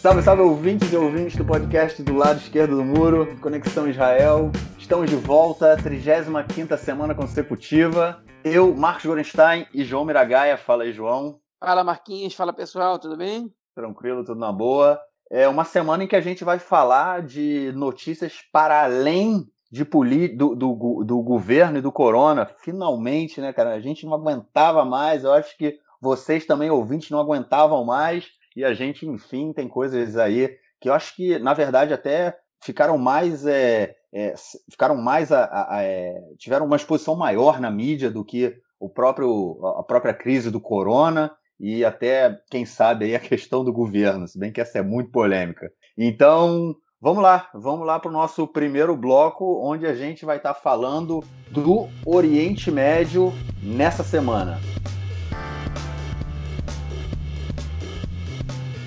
Salve, 0.00 0.22
salve 0.22 0.40
ouvintes 0.40 0.90
e 0.90 0.96
ouvintes 0.96 1.36
do 1.36 1.44
podcast 1.44 2.02
do 2.02 2.16
lado 2.16 2.38
esquerdo 2.38 2.74
do 2.74 2.82
muro, 2.82 3.38
Conexão 3.38 3.86
Israel. 3.86 4.50
Estamos 4.78 5.10
de 5.10 5.14
volta, 5.14 5.76
35ª 5.76 6.78
semana 6.78 7.14
consecutiva. 7.14 8.24
Eu, 8.42 8.74
Marcos 8.74 9.04
Gorenstein 9.04 9.66
e 9.74 9.84
João 9.84 10.06
Miragaia. 10.06 10.56
Fala 10.56 10.84
aí, 10.84 10.92
João. 10.94 11.38
Fala, 11.62 11.84
Marquinhos. 11.84 12.32
Fala, 12.32 12.50
pessoal. 12.50 12.98
Tudo 12.98 13.14
bem? 13.14 13.52
Tranquilo, 13.74 14.24
tudo 14.24 14.40
na 14.40 14.50
boa. 14.50 14.98
É 15.30 15.46
uma 15.46 15.66
semana 15.66 16.02
em 16.02 16.08
que 16.08 16.16
a 16.16 16.22
gente 16.22 16.44
vai 16.44 16.58
falar 16.58 17.20
de 17.20 17.70
notícias 17.76 18.36
para 18.50 18.84
além 18.84 19.46
de 19.70 19.84
do, 19.84 20.56
do, 20.56 21.04
do 21.04 21.22
governo 21.22 21.76
e 21.76 21.82
do 21.82 21.92
corona. 21.92 22.46
Finalmente, 22.46 23.38
né, 23.38 23.52
cara? 23.52 23.74
A 23.74 23.80
gente 23.80 24.06
não 24.06 24.14
aguentava 24.14 24.82
mais. 24.82 25.24
Eu 25.24 25.34
acho 25.34 25.54
que 25.58 25.78
vocês 26.00 26.46
também, 26.46 26.70
ouvintes, 26.70 27.10
não 27.10 27.20
aguentavam 27.20 27.84
mais 27.84 28.39
e 28.56 28.64
a 28.64 28.74
gente, 28.74 29.06
enfim, 29.06 29.52
tem 29.52 29.68
coisas 29.68 30.16
aí 30.16 30.56
que 30.80 30.88
eu 30.88 30.94
acho 30.94 31.14
que, 31.14 31.38
na 31.38 31.54
verdade, 31.54 31.92
até 31.92 32.36
ficaram 32.62 32.96
mais. 32.98 33.46
É, 33.46 33.94
é, 34.12 34.34
ficaram 34.70 34.96
mais. 34.96 35.30
A, 35.30 35.44
a, 35.44 35.76
a, 35.76 35.82
é, 35.82 36.14
tiveram 36.38 36.66
uma 36.66 36.76
exposição 36.76 37.16
maior 37.16 37.60
na 37.60 37.70
mídia 37.70 38.10
do 38.10 38.24
que 38.24 38.54
o 38.78 38.88
próprio, 38.88 39.58
a 39.78 39.82
própria 39.82 40.14
crise 40.14 40.50
do 40.50 40.60
corona 40.60 41.30
e 41.60 41.84
até, 41.84 42.40
quem 42.50 42.64
sabe, 42.64 43.04
aí 43.04 43.14
a 43.14 43.20
questão 43.20 43.62
do 43.62 43.72
governo, 43.72 44.26
se 44.26 44.38
bem 44.38 44.50
que 44.50 44.60
essa 44.60 44.78
é 44.78 44.82
muito 44.82 45.10
polêmica. 45.10 45.70
Então, 45.96 46.74
vamos 46.98 47.22
lá, 47.22 47.50
vamos 47.52 47.86
lá 47.86 48.00
para 48.00 48.08
o 48.08 48.12
nosso 48.12 48.46
primeiro 48.46 48.96
bloco, 48.96 49.60
onde 49.62 49.86
a 49.86 49.94
gente 49.94 50.24
vai 50.24 50.38
estar 50.38 50.54
tá 50.54 50.60
falando 50.60 51.22
do 51.50 51.86
Oriente 52.06 52.70
Médio 52.70 53.32
nessa 53.62 54.02
semana. 54.02 54.58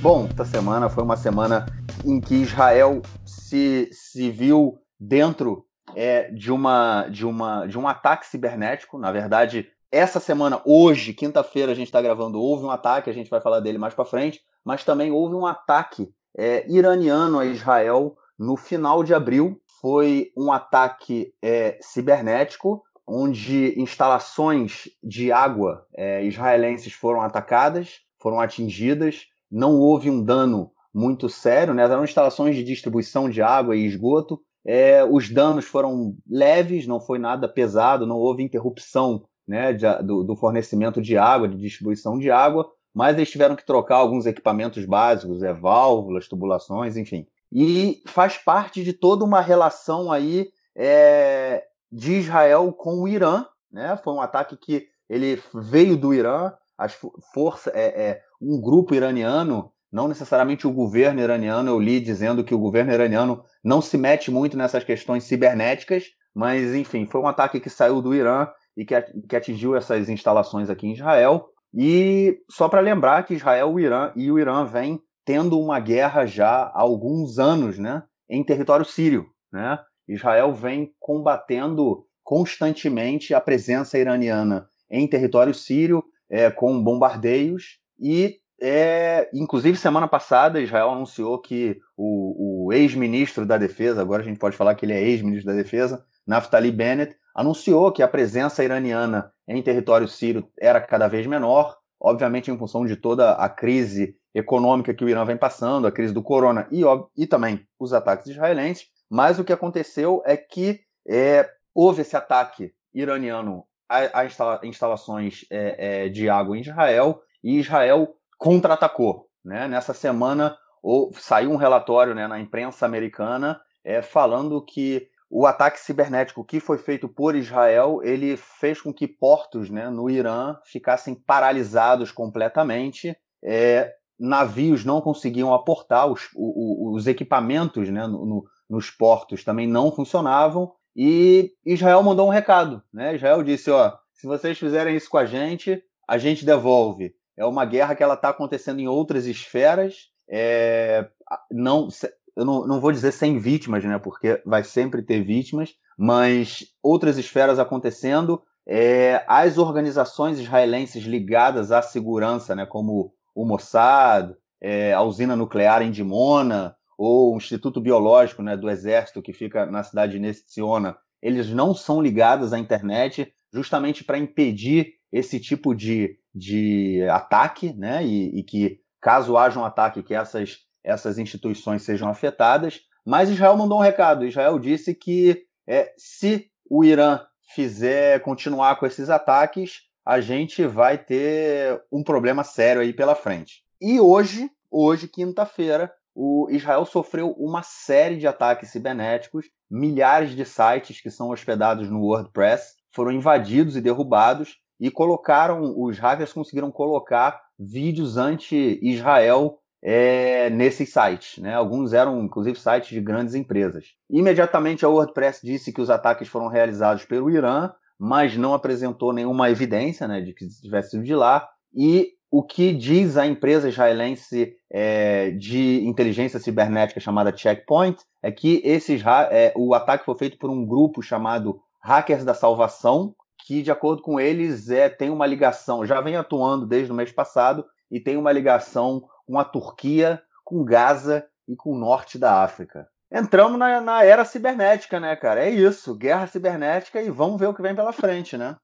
Bom, 0.03 0.27
essa 0.29 0.43
semana 0.43 0.89
foi 0.89 1.01
uma 1.01 1.15
semana 1.15 1.65
em 2.03 2.19
que 2.19 2.35
Israel 2.35 3.01
se, 3.25 3.87
se 3.93 4.29
viu 4.29 4.77
dentro 4.99 5.65
é, 5.95 6.29
de, 6.29 6.51
uma, 6.51 7.07
de, 7.07 7.25
uma, 7.25 7.65
de 7.65 7.79
um 7.79 7.87
ataque 7.87 8.27
cibernético. 8.27 8.97
Na 8.97 9.13
verdade, 9.13 9.69
essa 9.89 10.19
semana, 10.19 10.61
hoje, 10.65 11.13
quinta-feira, 11.13 11.71
a 11.71 11.75
gente 11.75 11.87
está 11.87 12.01
gravando, 12.01 12.37
houve 12.37 12.65
um 12.65 12.69
ataque, 12.69 13.09
a 13.09 13.13
gente 13.13 13.29
vai 13.29 13.39
falar 13.39 13.61
dele 13.61 13.77
mais 13.77 13.93
para 13.93 14.03
frente, 14.03 14.41
mas 14.65 14.83
também 14.83 15.09
houve 15.09 15.35
um 15.35 15.45
ataque 15.45 16.13
é, 16.37 16.69
iraniano 16.69 17.39
a 17.39 17.45
Israel 17.45 18.17
no 18.37 18.57
final 18.57 19.05
de 19.05 19.13
abril. 19.13 19.61
Foi 19.79 20.33
um 20.35 20.51
ataque 20.51 21.33
é, 21.41 21.77
cibernético, 21.79 22.83
onde 23.07 23.73
instalações 23.79 24.89
de 25.01 25.31
água 25.31 25.87
é, 25.95 26.25
israelenses 26.25 26.91
foram 26.91 27.21
atacadas, 27.21 28.01
foram 28.19 28.41
atingidas 28.41 29.31
não 29.53 29.77
houve 29.77 30.09
um 30.09 30.23
dano 30.23 30.71
muito 30.91 31.29
sério, 31.29 31.73
né? 31.73 31.83
eram 31.83 32.03
instalações 32.03 32.55
de 32.55 32.63
distribuição 32.63 33.29
de 33.29 33.41
água 33.41 33.75
e 33.75 33.85
esgoto. 33.85 34.41
É, 34.65 35.03
os 35.03 35.29
danos 35.29 35.65
foram 35.65 36.15
leves, 36.27 36.87
não 36.87 36.99
foi 36.99 37.19
nada 37.19 37.47
pesado, 37.47 38.07
não 38.07 38.17
houve 38.17 38.43
interrupção 38.43 39.23
né, 39.47 39.73
de, 39.73 39.85
do, 40.03 40.23
do, 40.23 40.35
fornecimento 40.35 41.01
de 41.01 41.17
água, 41.17 41.47
de 41.47 41.57
distribuição 41.57 42.17
de 42.17 42.31
água, 42.31 42.67
mas 42.93 43.15
eles 43.15 43.29
tiveram 43.29 43.55
que 43.55 43.65
trocar 43.65 43.97
alguns 43.97 44.25
equipamentos 44.25 44.85
básicos, 44.85 45.43
é, 45.43 45.53
válvulas, 45.53 46.27
tubulações, 46.27 46.95
enfim. 46.95 47.27
E 47.51 48.01
faz 48.07 48.37
parte 48.37 48.83
de 48.83 48.93
toda 48.93 49.25
uma 49.25 49.41
relação 49.41 50.11
aí 50.11 50.47
é, 50.75 51.63
de 51.91 52.13
Israel 52.13 52.71
com 52.71 53.01
o 53.01 53.07
Irã, 53.07 53.45
né? 53.71 53.99
Foi 54.03 54.13
um 54.13 54.21
ataque 54.21 54.57
que 54.57 54.87
ele 55.09 55.41
veio 55.53 55.97
do 55.97 56.13
Irã, 56.13 56.53
as 56.77 56.97
forças, 57.33 57.73
é, 57.75 57.85
é, 57.85 58.21
um 58.43 58.59
grupo 58.59 58.93
iraniano, 58.93 59.71
não 59.91 60.07
necessariamente 60.07 60.67
o 60.67 60.71
governo 60.71 61.21
iraniano, 61.21 61.69
eu 61.69 61.79
li 61.79 61.99
dizendo 61.99 62.43
que 62.43 62.53
o 62.53 62.59
governo 62.59 62.91
iraniano 62.91 63.43
não 63.63 63.81
se 63.81 63.97
mete 63.97 64.29
muito 64.29 64.57
nessas 64.57 64.83
questões 64.83 65.23
cibernéticas, 65.23 66.05
mas 66.35 66.73
enfim, 66.73 67.05
foi 67.05 67.21
um 67.21 67.27
ataque 67.27 67.59
que 67.59 67.69
saiu 67.69 68.01
do 68.01 68.13
Irã 68.13 68.47
e 68.75 68.85
que, 68.85 68.95
atingiu 69.35 69.75
essas 69.75 70.09
instalações 70.09 70.69
aqui 70.69 70.87
em 70.87 70.93
Israel. 70.93 71.47
E 71.73 72.39
só 72.49 72.67
para 72.67 72.81
lembrar 72.81 73.23
que 73.23 73.35
Israel 73.35 73.79
Irã, 73.79 74.11
e 74.15 74.31
o 74.31 74.39
Irã 74.39 74.65
vem 74.65 74.99
tendo 75.25 75.59
uma 75.59 75.79
guerra 75.79 76.25
já 76.25 76.63
há 76.63 76.81
alguns 76.81 77.39
anos, 77.39 77.77
né, 77.77 78.03
em 78.29 78.43
território 78.43 78.83
sírio, 78.83 79.27
né? 79.51 79.79
Israel 80.07 80.53
vem 80.53 80.91
combatendo 80.99 82.05
constantemente 82.23 83.33
a 83.33 83.39
presença 83.39 83.97
iraniana 83.97 84.67
em 84.89 85.07
território 85.07 85.53
sírio, 85.53 86.03
é, 86.29 86.51
com 86.51 86.83
bombardeios 86.83 87.79
e 87.99 88.39
é, 88.61 89.29
inclusive, 89.33 89.77
semana 89.77 90.07
passada, 90.07 90.61
Israel 90.61 90.91
anunciou 90.91 91.37
que 91.37 91.77
o, 91.97 92.67
o 92.67 92.73
ex-ministro 92.73 93.45
da 93.45 93.57
Defesa, 93.57 94.01
agora 94.01 94.21
a 94.21 94.25
gente 94.25 94.39
pode 94.39 94.55
falar 94.55 94.73
que 94.75 94.85
ele 94.85 94.93
é 94.93 95.01
ex-ministro 95.01 95.51
da 95.51 95.57
Defesa, 95.57 96.05
Naftali 96.25 96.71
Bennett, 96.71 97.15
anunciou 97.35 97.91
que 97.91 98.01
a 98.01 98.07
presença 98.07 98.63
iraniana 98.63 99.31
em 99.47 99.61
território 99.61 100.07
sírio 100.07 100.47
era 100.57 100.79
cada 100.79 101.07
vez 101.07 101.27
menor, 101.27 101.75
obviamente 101.99 102.51
em 102.51 102.57
função 102.57 102.85
de 102.85 102.95
toda 102.95 103.33
a 103.33 103.49
crise 103.49 104.15
econômica 104.33 104.93
que 104.93 105.03
o 105.03 105.09
Irã 105.09 105.25
vem 105.25 105.37
passando, 105.37 105.85
a 105.85 105.91
crise 105.91 106.13
do 106.13 106.23
corona 106.23 106.67
e, 106.71 106.83
e 107.17 107.27
também 107.27 107.67
os 107.79 107.91
ataques 107.91 108.27
israelenses. 108.27 108.87
Mas 109.09 109.39
o 109.39 109.43
que 109.43 109.53
aconteceu 109.53 110.21
é 110.25 110.37
que 110.37 110.79
é, 111.07 111.49
houve 111.73 112.01
esse 112.01 112.15
ataque 112.15 112.71
iraniano 112.93 113.65
a, 113.89 114.21
a 114.21 114.25
instala, 114.25 114.61
instalações 114.63 115.45
é, 115.51 116.05
é, 116.05 116.09
de 116.09 116.29
água 116.29 116.57
em 116.57 116.61
Israel 116.61 117.21
e 117.43 117.59
Israel 117.59 118.15
contra-atacou. 118.37 119.27
Né? 119.43 119.67
Nessa 119.67 119.93
semana 119.93 120.57
ou, 120.81 121.11
saiu 121.13 121.51
um 121.51 121.55
relatório 121.55 122.13
né, 122.13 122.27
na 122.27 122.39
imprensa 122.39 122.85
americana 122.85 123.59
é, 123.83 124.01
falando 124.01 124.63
que 124.63 125.07
o 125.29 125.45
ataque 125.45 125.79
cibernético 125.79 126.45
que 126.45 126.59
foi 126.59 126.77
feito 126.77 127.09
por 127.09 127.35
Israel 127.35 128.01
ele 128.03 128.37
fez 128.37 128.79
com 128.79 128.93
que 128.93 129.07
portos 129.07 129.69
né, 129.69 129.89
no 129.89 130.09
Irã 130.09 130.57
ficassem 130.65 131.15
paralisados 131.15 132.11
completamente. 132.11 133.15
É, 133.43 133.93
navios 134.19 134.85
não 134.85 135.01
conseguiam 135.01 135.53
aportar, 135.53 136.07
os, 136.07 136.29
os, 136.35 137.01
os 137.01 137.07
equipamentos 137.07 137.89
né, 137.89 138.05
no, 138.05 138.25
no, 138.25 138.45
nos 138.69 138.89
portos 138.89 139.43
também 139.43 139.67
não 139.67 139.91
funcionavam. 139.91 140.71
E 140.95 141.51
Israel 141.65 142.03
mandou 142.03 142.27
um 142.27 142.31
recado. 142.31 142.83
Né? 142.93 143.15
Israel 143.15 143.43
disse: 143.43 143.71
ó, 143.71 143.93
se 144.13 144.27
vocês 144.27 144.57
fizerem 144.57 144.95
isso 144.95 145.09
com 145.09 145.17
a 145.17 145.25
gente, 145.25 145.81
a 146.07 146.17
gente 146.17 146.45
devolve. 146.45 147.15
É 147.37 147.45
uma 147.45 147.65
guerra 147.65 147.95
que 147.95 148.03
ela 148.03 148.13
está 148.13 148.29
acontecendo 148.29 148.79
em 148.79 148.87
outras 148.87 149.25
esferas. 149.25 150.09
É, 150.29 151.07
não, 151.51 151.87
eu 152.35 152.45
não, 152.45 152.67
não 152.67 152.79
vou 152.79 152.91
dizer 152.91 153.11
sem 153.11 153.37
vítimas, 153.37 153.83
né? 153.83 153.97
Porque 153.99 154.41
vai 154.45 154.63
sempre 154.63 155.01
ter 155.01 155.23
vítimas, 155.23 155.73
mas 155.97 156.65
outras 156.81 157.17
esferas 157.17 157.59
acontecendo. 157.59 158.41
É, 158.67 159.25
as 159.27 159.57
organizações 159.57 160.39
israelenses 160.39 161.03
ligadas 161.03 161.71
à 161.71 161.81
segurança, 161.81 162.55
né, 162.55 162.65
como 162.65 163.13
o 163.35 163.45
Mossad, 163.45 164.33
é, 164.61 164.93
a 164.93 165.01
usina 165.01 165.35
nuclear 165.35 165.81
em 165.81 165.91
Dimona, 165.91 166.73
ou 166.97 167.33
o 167.33 167.37
Instituto 167.37 167.81
Biológico 167.81 168.41
né, 168.41 168.55
do 168.55 168.69
Exército, 168.69 169.21
que 169.21 169.33
fica 169.33 169.65
na 169.65 169.83
cidade 169.83 170.13
de 170.13 170.19
Nestiona, 170.19 170.95
eles 171.21 171.49
não 171.49 171.73
são 171.73 172.01
ligados 172.01 172.53
à 172.53 172.59
internet 172.59 173.33
justamente 173.51 174.03
para 174.03 174.17
impedir 174.17 174.93
esse 175.13 175.39
tipo 175.39 175.75
de, 175.75 176.17
de 176.33 177.07
ataque, 177.11 177.71
né? 177.71 178.03
E, 178.03 178.39
e, 178.39 178.43
que, 178.43 178.81
caso 178.99 179.37
haja 179.37 179.59
um 179.59 179.63
ataque, 179.63 180.01
que 180.01 180.15
essas, 180.15 180.61
essas 180.83 181.19
instituições 181.19 181.83
sejam 181.83 182.09
afetadas. 182.09 182.81
Mas 183.05 183.29
Israel 183.29 183.55
mandou 183.55 183.77
um 183.77 183.81
recado. 183.81 184.25
Israel 184.25 184.57
disse 184.57 184.95
que 184.95 185.45
é, 185.67 185.93
se 185.95 186.49
o 186.67 186.83
Irã 186.83 187.19
fizer 187.53 188.21
continuar 188.21 188.77
com 188.77 188.87
esses 188.87 189.09
ataques, 189.11 189.83
a 190.03 190.19
gente 190.19 190.65
vai 190.65 190.97
ter 190.97 191.79
um 191.91 192.03
problema 192.03 192.43
sério 192.43 192.81
aí 192.81 192.91
pela 192.91 193.13
frente. 193.13 193.63
E 193.79 193.99
hoje, 193.99 194.49
hoje, 194.71 195.07
quinta-feira, 195.07 195.93
o 196.15 196.47
Israel 196.49 196.85
sofreu 196.85 197.31
uma 197.37 197.61
série 197.61 198.17
de 198.17 198.25
ataques 198.25 198.69
cibernéticos, 198.69 199.45
milhares 199.69 200.31
de 200.31 200.43
sites 200.43 200.99
que 200.99 201.11
são 201.11 201.29
hospedados 201.29 201.89
no 201.89 202.01
WordPress 202.01 202.77
foram 202.93 203.11
invadidos 203.11 203.75
e 203.75 203.81
derrubados 203.81 204.62
e 204.79 204.91
colocaram, 204.91 205.73
os 205.77 205.97
hackers 205.99 206.33
conseguiram 206.33 206.71
colocar 206.71 207.41
vídeos 207.57 208.17
anti-Israel 208.17 209.59
é, 209.81 210.49
nesses 210.49 210.91
sites. 210.91 211.37
Né? 211.37 211.53
Alguns 211.53 211.93
eram, 211.93 212.23
inclusive, 212.23 212.57
sites 212.57 212.89
de 212.89 213.01
grandes 213.01 213.35
empresas. 213.35 213.87
Imediatamente 214.09 214.85
a 214.85 214.89
WordPress 214.89 215.45
disse 215.45 215.73
que 215.73 215.81
os 215.81 215.89
ataques 215.89 216.27
foram 216.27 216.47
realizados 216.47 217.05
pelo 217.05 217.29
Irã, 217.29 217.71
mas 217.99 218.35
não 218.37 218.53
apresentou 218.53 219.13
nenhuma 219.13 219.49
evidência 219.49 220.07
né, 220.07 220.21
de 220.21 220.33
que 220.33 220.47
tivesse 220.47 220.91
sido 220.91 221.03
de 221.03 221.15
lá. 221.15 221.47
E 221.75 222.09
o 222.31 222.41
que 222.41 222.73
diz 222.73 223.15
a 223.15 223.27
empresa 223.27 223.69
israelense 223.69 224.55
é, 224.71 225.31
de 225.31 225.85
inteligência 225.85 226.39
cibernética 226.39 226.99
chamada 226.99 227.35
Checkpoint 227.35 228.01
é 228.23 228.31
que 228.31 228.61
esses, 228.63 229.03
é, 229.29 229.53
o 229.55 229.73
ataque 229.75 230.05
foi 230.05 230.17
feito 230.17 230.37
por 230.39 230.49
um 230.49 230.65
grupo 230.65 231.01
chamado 231.01 231.59
Hackers 231.79 232.25
da 232.25 232.33
Salvação, 232.33 233.13
que, 233.45 233.61
de 233.61 233.71
acordo 233.71 234.01
com 234.01 234.19
eles, 234.19 234.69
é, 234.69 234.89
tem 234.89 235.09
uma 235.09 235.25
ligação, 235.25 235.85
já 235.85 235.99
vem 236.01 236.15
atuando 236.15 236.65
desde 236.65 236.91
o 236.91 236.95
mês 236.95 237.11
passado, 237.11 237.65
e 237.91 237.99
tem 237.99 238.17
uma 238.17 238.31
ligação 238.31 239.07
com 239.25 239.37
a 239.37 239.43
Turquia, 239.43 240.21
com 240.43 240.63
Gaza 240.63 241.25
e 241.47 241.55
com 241.55 241.71
o 241.71 241.77
norte 241.77 242.17
da 242.17 242.43
África. 242.43 242.87
Entramos 243.11 243.59
na, 243.59 243.79
na 243.79 244.03
era 244.03 244.25
cibernética, 244.25 244.99
né, 244.99 245.15
cara? 245.15 245.45
É 245.45 245.49
isso, 245.49 245.95
guerra 245.95 246.25
cibernética 246.25 247.01
e 247.01 247.11
vamos 247.11 247.39
ver 247.39 247.47
o 247.47 247.53
que 247.53 247.61
vem 247.61 247.75
pela 247.75 247.93
frente, 247.93 248.35
né? 248.35 248.55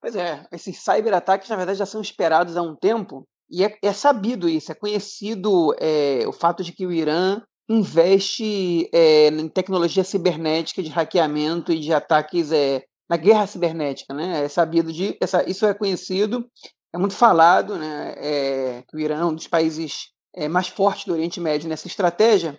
Pois 0.00 0.14
é, 0.14 0.46
esses 0.52 0.82
cyberataques, 0.82 1.48
na 1.48 1.56
verdade, 1.56 1.78
já 1.78 1.86
são 1.86 2.00
esperados 2.00 2.56
há 2.56 2.62
um 2.62 2.76
tempo, 2.76 3.26
e 3.50 3.64
é, 3.64 3.76
é 3.82 3.92
sabido 3.92 4.48
isso, 4.48 4.70
é 4.70 4.74
conhecido 4.74 5.74
é, 5.78 6.24
o 6.26 6.32
fato 6.32 6.62
de 6.62 6.72
que 6.72 6.86
o 6.86 6.92
Irã 6.92 7.42
investe 7.68 8.88
é, 8.92 9.28
em 9.28 9.48
tecnologia 9.48 10.04
cibernética 10.04 10.82
de 10.82 10.90
hackeamento 10.90 11.72
e 11.72 11.80
de 11.80 11.92
ataques 11.92 12.52
é, 12.52 12.82
na 13.08 13.16
guerra 13.16 13.46
cibernética, 13.46 14.14
né? 14.14 14.44
É 14.44 14.48
sabido 14.48 14.92
de 14.92 15.16
essa, 15.20 15.48
isso 15.48 15.66
é 15.66 15.74
conhecido, 15.74 16.48
é 16.92 16.98
muito 16.98 17.14
falado, 17.14 17.76
né? 17.76 18.14
É, 18.16 18.82
que 18.88 18.96
o 18.96 19.00
Irã 19.00 19.20
é 19.20 19.24
um 19.24 19.34
dos 19.34 19.46
países 19.46 20.10
é, 20.34 20.48
mais 20.48 20.68
fortes 20.68 21.04
do 21.04 21.12
Oriente 21.12 21.40
Médio 21.40 21.68
nessa 21.68 21.86
estratégia. 21.86 22.58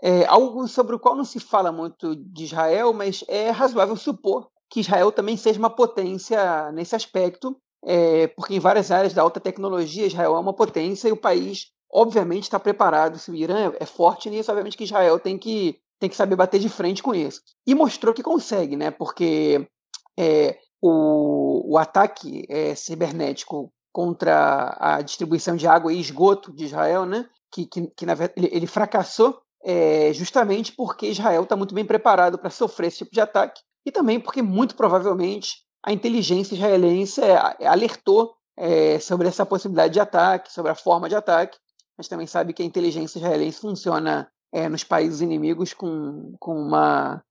É 0.00 0.24
algo 0.26 0.66
sobre 0.68 0.94
o 0.94 0.98
qual 0.98 1.16
não 1.16 1.24
se 1.24 1.40
fala 1.40 1.72
muito 1.72 2.14
de 2.14 2.44
Israel, 2.44 2.92
mas 2.92 3.24
é 3.26 3.50
razoável 3.50 3.96
supor 3.96 4.48
que 4.70 4.80
Israel 4.80 5.10
também 5.10 5.36
seja 5.36 5.58
uma 5.58 5.70
potência 5.70 6.70
nesse 6.72 6.94
aspecto, 6.94 7.56
é, 7.84 8.26
porque 8.28 8.54
em 8.54 8.60
várias 8.60 8.90
áreas 8.90 9.12
da 9.12 9.22
alta 9.22 9.40
tecnologia 9.40 10.06
Israel 10.06 10.36
é 10.36 10.38
uma 10.38 10.52
potência 10.52 11.08
e 11.08 11.12
o 11.12 11.16
país 11.16 11.70
obviamente 11.90 12.44
está 12.44 12.58
preparado. 12.58 13.18
Se 13.18 13.30
o 13.30 13.34
Irã 13.34 13.72
é 13.78 13.86
forte 13.86 14.28
nisso, 14.28 14.50
obviamente 14.50 14.76
que 14.76 14.84
Israel 14.84 15.18
tem 15.18 15.38
que 15.38 15.80
tem 15.98 16.08
que 16.08 16.16
saber 16.16 16.36
bater 16.36 16.60
de 16.60 16.68
frente 16.68 17.02
com 17.02 17.12
isso. 17.12 17.40
E 17.66 17.74
mostrou 17.74 18.14
que 18.14 18.22
consegue, 18.22 18.76
né? 18.76 18.90
Porque 18.90 19.66
é, 20.18 20.58
o, 20.82 21.74
o 21.74 21.78
ataque 21.78 22.44
é, 22.48 22.74
cibernético 22.74 23.72
contra 23.92 24.76
a 24.78 25.00
distribuição 25.00 25.56
de 25.56 25.66
água 25.66 25.92
e 25.92 26.00
esgoto 26.00 26.52
de 26.52 26.64
Israel, 26.64 27.06
né? 27.06 27.28
Que, 27.50 27.66
que, 27.66 27.86
que 27.96 28.04
na 28.04 28.14
verdade 28.14 28.34
ele, 28.38 28.54
ele 28.54 28.66
fracassou 28.66 29.40
é, 29.64 30.12
justamente 30.12 30.72
porque 30.72 31.08
Israel 31.08 31.42
está 31.42 31.56
muito 31.56 31.74
bem 31.74 31.84
preparado 31.84 32.38
para 32.38 32.50
sofrer 32.50 32.88
esse 32.88 32.98
tipo 32.98 33.12
de 33.12 33.20
ataque 33.20 33.60
e 33.86 33.90
também 33.90 34.20
porque 34.20 34.42
muito 34.42 34.76
provavelmente 34.76 35.56
a 35.84 35.92
inteligência 35.92 36.54
israelense 36.54 37.20
é, 37.20 37.66
alertou 37.66 38.34
é, 38.56 38.98
sobre 38.98 39.28
essa 39.28 39.46
possibilidade 39.46 39.94
de 39.94 40.00
ataque, 40.00 40.52
sobre 40.52 40.70
a 40.70 40.74
forma 40.74 41.08
de 41.08 41.14
ataque. 41.14 41.58
Gente 41.98 42.10
também 42.10 42.26
sabe 42.26 42.52
que 42.52 42.62
a 42.62 42.66
inteligência 42.66 43.18
israelense 43.18 43.60
funciona 43.60 44.30
é, 44.52 44.68
nos 44.68 44.84
países 44.84 45.20
inimigos 45.20 45.72
com, 45.72 46.34
com, 46.38 46.54
uma, 46.54 47.22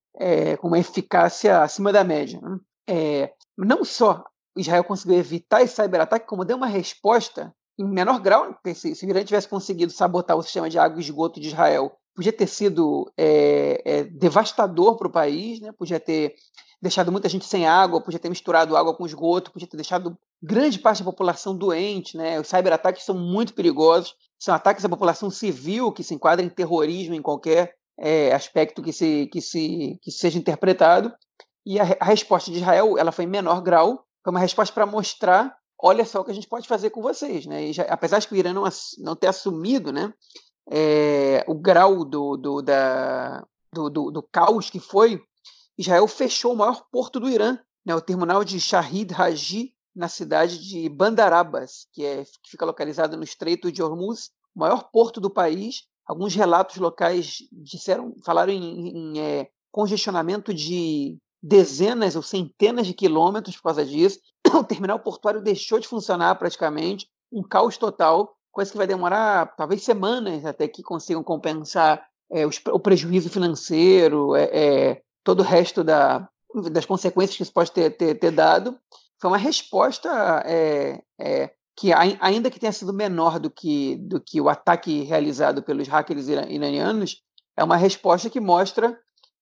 com 0.59 0.67
uma 0.67 0.79
eficácia 0.79 1.61
acima 1.61 1.93
da 1.93 2.03
média. 2.03 2.39
Né? 2.41 2.57
É, 2.87 3.33
não 3.57 3.83
só 3.83 4.23
Israel 4.57 4.83
conseguiu 4.83 5.17
evitar 5.17 5.61
esse 5.61 5.75
cyberataque, 5.75 6.27
como 6.27 6.45
deu 6.45 6.57
uma 6.57 6.67
resposta 6.67 7.53
em 7.77 7.85
menor 7.85 8.19
grau. 8.19 8.57
Se, 8.73 8.95
se 8.95 9.05
o 9.05 9.09
Irã 9.09 9.23
tivesse 9.23 9.47
conseguido 9.47 9.91
sabotar 9.91 10.35
o 10.37 10.43
sistema 10.43 10.69
de 10.69 10.79
água 10.79 10.97
e 10.97 11.01
esgoto 11.01 11.39
de 11.39 11.47
Israel, 11.47 11.91
podia 12.15 12.33
ter 12.33 12.47
sido 12.47 13.11
é, 13.15 13.81
é, 13.85 14.03
devastador 14.03 14.97
para 14.97 15.07
o 15.07 15.11
país, 15.11 15.61
né? 15.61 15.71
podia 15.71 15.99
ter 15.99 16.33
deixado 16.81 17.11
muita 17.11 17.29
gente 17.29 17.45
sem 17.45 17.67
água, 17.67 18.01
podia 18.01 18.19
ter 18.19 18.29
misturado 18.29 18.75
água 18.75 18.95
com 18.95 19.05
esgoto, 19.05 19.51
podia 19.51 19.67
ter 19.67 19.77
deixado 19.77 20.17
grande 20.41 20.79
parte 20.79 20.99
da 20.99 21.05
população 21.05 21.55
doente. 21.55 22.17
Né? 22.17 22.39
Os 22.39 22.47
cyberataques 22.47 23.03
são 23.03 23.15
muito 23.15 23.53
perigosos, 23.53 24.15
são 24.39 24.53
ataques 24.53 24.83
à 24.83 24.89
população 24.89 25.29
civil 25.29 25.91
que 25.91 26.03
se 26.03 26.15
enquadram 26.15 26.45
em 26.45 26.49
terrorismo 26.49 27.13
em 27.13 27.21
qualquer 27.21 27.75
é, 27.99 28.33
aspecto 28.33 28.81
que 28.81 28.93
se, 28.93 29.27
que, 29.27 29.41
se, 29.41 29.99
que 30.01 30.11
seja 30.11 30.39
interpretado. 30.39 31.13
E 31.67 31.81
a, 31.81 31.97
a 31.99 32.05
resposta 32.05 32.49
de 32.49 32.59
Israel 32.59 32.97
ela 32.97 33.11
foi 33.11 33.25
em 33.25 33.27
menor 33.27 33.61
grau, 33.61 34.05
foi 34.23 34.31
uma 34.31 34.39
resposta 34.39 34.73
para 34.73 34.85
mostrar, 34.85 35.53
olha 35.77 36.05
só 36.05 36.21
o 36.21 36.23
que 36.23 36.31
a 36.31 36.33
gente 36.33 36.47
pode 36.47 36.65
fazer 36.65 36.91
com 36.91 37.01
vocês, 37.01 37.45
né? 37.45 37.73
Já, 37.73 37.83
apesar 37.83 38.19
de 38.19 38.27
que 38.29 38.33
o 38.33 38.37
Irã 38.37 38.53
não, 38.53 38.63
não 38.99 39.17
ter 39.17 39.27
assumido, 39.27 39.91
né, 39.91 40.13
é, 40.71 41.43
o 41.45 41.53
grau 41.53 42.05
do, 42.05 42.37
do, 42.37 42.61
da, 42.61 43.45
do, 43.73 43.89
do, 43.89 44.11
do, 44.11 44.23
caos 44.23 44.69
que 44.69 44.79
foi, 44.79 45.21
Israel 45.77 46.07
fechou 46.07 46.53
o 46.53 46.55
maior 46.55 46.85
porto 46.89 47.19
do 47.19 47.29
Irã, 47.29 47.59
né, 47.85 47.93
o 47.93 47.99
terminal 47.99 48.45
de 48.45 48.61
Shahid 48.61 49.13
Haji, 49.13 49.73
na 49.93 50.07
cidade 50.07 50.59
de 50.59 50.87
Bandarabas, 50.87 51.85
que, 51.91 52.05
é, 52.05 52.23
que 52.23 52.51
fica 52.51 52.65
localizado 52.65 53.17
no 53.17 53.25
Estreito 53.25 53.73
de 53.73 53.83
Hormuz, 53.83 54.29
o 54.55 54.61
maior 54.61 54.89
porto 54.89 55.19
do 55.19 55.29
país. 55.29 55.83
Alguns 56.05 56.33
relatos 56.33 56.77
locais 56.77 57.39
disseram, 57.51 58.15
falaram 58.23 58.53
em, 58.53 59.15
em 59.15 59.19
é, 59.19 59.49
congestionamento 59.69 60.53
de 60.53 61.19
dezenas 61.47 62.15
ou 62.17 62.21
centenas 62.21 62.85
de 62.85 62.93
quilômetros 62.93 63.55
por 63.55 63.63
causa 63.63 63.85
disso. 63.85 64.19
O 64.53 64.63
terminal 64.63 64.99
portuário 64.99 65.41
deixou 65.41 65.77
de 65.77 65.87
funcionar 65.87 66.33
praticamente, 66.35 67.09
um 67.31 67.43
caos 67.43 67.77
total, 67.77 68.35
coisa 68.49 68.71
que 68.71 68.77
vai 68.77 68.87
demorar 68.87 69.53
talvez 69.57 69.83
semanas 69.83 70.45
até 70.45 70.67
que 70.67 70.81
consigam 70.81 71.21
compensar 71.21 72.05
é, 72.31 72.45
os, 72.45 72.61
o 72.71 72.79
prejuízo 72.79 73.29
financeiro, 73.29 74.35
é, 74.35 74.43
é, 74.43 75.01
todo 75.23 75.41
o 75.41 75.43
resto 75.43 75.83
da, 75.83 76.27
das 76.71 76.85
consequências 76.85 77.35
que 77.35 77.43
isso 77.43 77.53
pode 77.53 77.71
ter, 77.71 77.91
ter, 77.91 78.15
ter 78.15 78.31
dado. 78.31 78.77
Foi 79.19 79.29
uma 79.29 79.37
resposta 79.37 80.43
que, 81.75 81.91
ainda 81.93 82.51
que 82.51 82.59
tenha 82.59 82.71
sido 82.71 82.93
menor 82.93 83.39
do 83.39 83.49
que, 83.49 83.97
do 83.97 84.21
que 84.21 84.39
o 84.39 84.47
ataque 84.47 85.03
realizado 85.03 85.61
pelos 85.63 85.87
hackers 85.87 86.27
iranianos, 86.27 87.21
é 87.57 87.63
uma 87.63 87.75
resposta 87.75 88.29
que 88.29 88.39
mostra 88.39 88.97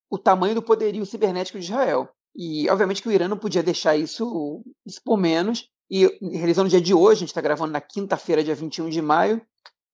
o 0.10 0.18
tamanho 0.18 0.56
do 0.56 0.62
poderio 0.62 1.06
cibernético 1.06 1.60
de 1.60 1.66
Israel. 1.66 2.10
E, 2.36 2.69
obviamente, 2.69 3.02
que 3.02 3.07
o 3.07 3.12
Irã 3.12 3.28
não 3.28 3.38
podia 3.38 3.63
deixar 3.63 3.96
isso, 3.96 4.62
isso 4.86 5.02
por 5.04 5.18
menos. 5.18 5.69
E 5.90 6.06
realizando 6.22 6.66
no 6.66 6.69
dia 6.69 6.81
de 6.81 6.94
hoje, 6.94 7.19
a 7.19 7.19
gente 7.19 7.30
está 7.30 7.42
gravando 7.42 7.72
na 7.72 7.81
quinta-feira, 7.81 8.44
dia 8.44 8.56
21 8.56 8.90
de 8.90 9.02
maio, 9.02 9.42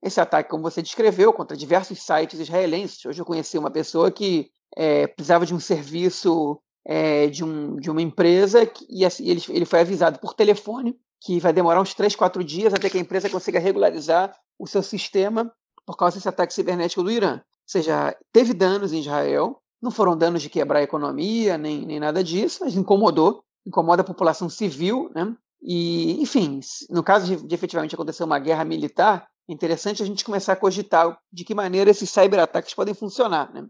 esse 0.01 0.19
ataque, 0.19 0.49
como 0.49 0.63
você 0.63 0.81
descreveu, 0.81 1.31
contra 1.31 1.55
diversos 1.55 2.01
sites 2.01 2.39
israelenses. 2.39 3.05
Hoje 3.05 3.21
eu 3.21 3.25
conheci 3.25 3.57
uma 3.57 3.69
pessoa 3.69 4.09
que 4.09 4.49
é, 4.75 5.05
precisava 5.05 5.45
de 5.45 5.53
um 5.53 5.59
serviço 5.59 6.59
é, 6.85 7.27
de, 7.27 7.43
um, 7.43 7.75
de 7.75 7.91
uma 7.91 8.01
empresa 8.01 8.65
que, 8.65 8.85
e 8.89 9.05
assim, 9.05 9.27
ele, 9.27 9.41
ele 9.49 9.65
foi 9.65 9.81
avisado 9.81 10.19
por 10.19 10.33
telefone 10.33 10.97
que 11.23 11.39
vai 11.39 11.53
demorar 11.53 11.79
uns 11.79 11.93
3, 11.93 12.15
4 12.15 12.43
dias 12.43 12.73
até 12.73 12.89
que 12.89 12.97
a 12.97 13.01
empresa 13.01 13.29
consiga 13.29 13.59
regularizar 13.59 14.35
o 14.57 14.65
seu 14.65 14.81
sistema 14.81 15.53
por 15.85 15.95
causa 15.95 16.15
desse 16.15 16.27
ataque 16.27 16.53
cibernético 16.53 17.03
do 17.03 17.11
Irã. 17.11 17.35
Ou 17.35 17.41
seja, 17.67 18.15
teve 18.31 18.53
danos 18.53 18.91
em 18.91 19.01
Israel, 19.01 19.60
não 19.81 19.91
foram 19.91 20.15
danos 20.15 20.41
de 20.41 20.49
quebrar 20.49 20.79
a 20.79 20.83
economia, 20.83 21.57
nem, 21.57 21.85
nem 21.85 21.99
nada 21.99 22.23
disso, 22.23 22.59
mas 22.61 22.75
incomodou, 22.75 23.43
incomoda 23.65 24.01
a 24.01 24.05
população 24.05 24.49
civil, 24.49 25.09
né? 25.15 25.35
E, 25.61 26.21
enfim, 26.21 26.59
no 26.89 27.03
caso 27.03 27.25
de, 27.27 27.47
de 27.47 27.55
efetivamente 27.55 27.93
acontecer 27.93 28.23
uma 28.23 28.39
guerra 28.39 28.65
militar, 28.65 29.27
é 29.47 29.53
interessante 29.53 30.01
a 30.01 30.05
gente 30.05 30.25
começar 30.25 30.53
a 30.53 30.55
cogitar 30.55 31.19
de 31.31 31.43
que 31.43 31.53
maneira 31.53 31.91
esses 31.91 32.09
cyberataques 32.09 32.73
podem 32.73 32.93
funcionar. 32.93 33.53
Né? 33.53 33.67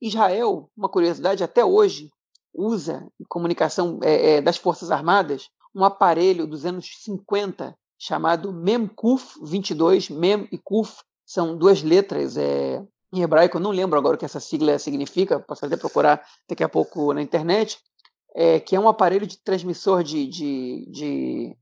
Israel, 0.00 0.70
uma 0.76 0.88
curiosidade, 0.88 1.44
até 1.44 1.64
hoje 1.64 2.10
usa 2.54 3.06
em 3.20 3.24
comunicação 3.28 3.98
é, 4.02 4.36
é, 4.36 4.40
das 4.40 4.56
Forças 4.56 4.90
Armadas 4.90 5.48
um 5.74 5.84
aparelho 5.84 6.46
dos 6.46 6.64
anos 6.64 6.88
50 7.02 7.76
chamado 7.98 8.52
MEMKUF 8.52 9.40
22. 9.42 10.08
MEM 10.08 10.48
e 10.52 10.58
KUF 10.58 11.02
são 11.26 11.56
duas 11.56 11.82
letras 11.82 12.36
é, 12.36 12.82
em 13.14 13.22
hebraico, 13.22 13.58
não 13.58 13.70
lembro 13.70 13.98
agora 13.98 14.16
o 14.16 14.18
que 14.18 14.24
essa 14.24 14.40
sigla 14.40 14.78
significa, 14.78 15.40
posso 15.40 15.64
até 15.64 15.76
procurar 15.76 16.24
daqui 16.48 16.62
a 16.64 16.68
pouco 16.68 17.12
na 17.12 17.22
internet, 17.22 17.78
é, 18.34 18.58
que 18.58 18.74
é 18.74 18.80
um 18.80 18.88
aparelho 18.88 19.26
de 19.26 19.38
transmissor 19.38 20.02
de, 20.02 20.26
de, 20.26 20.86
de, 20.90 21.56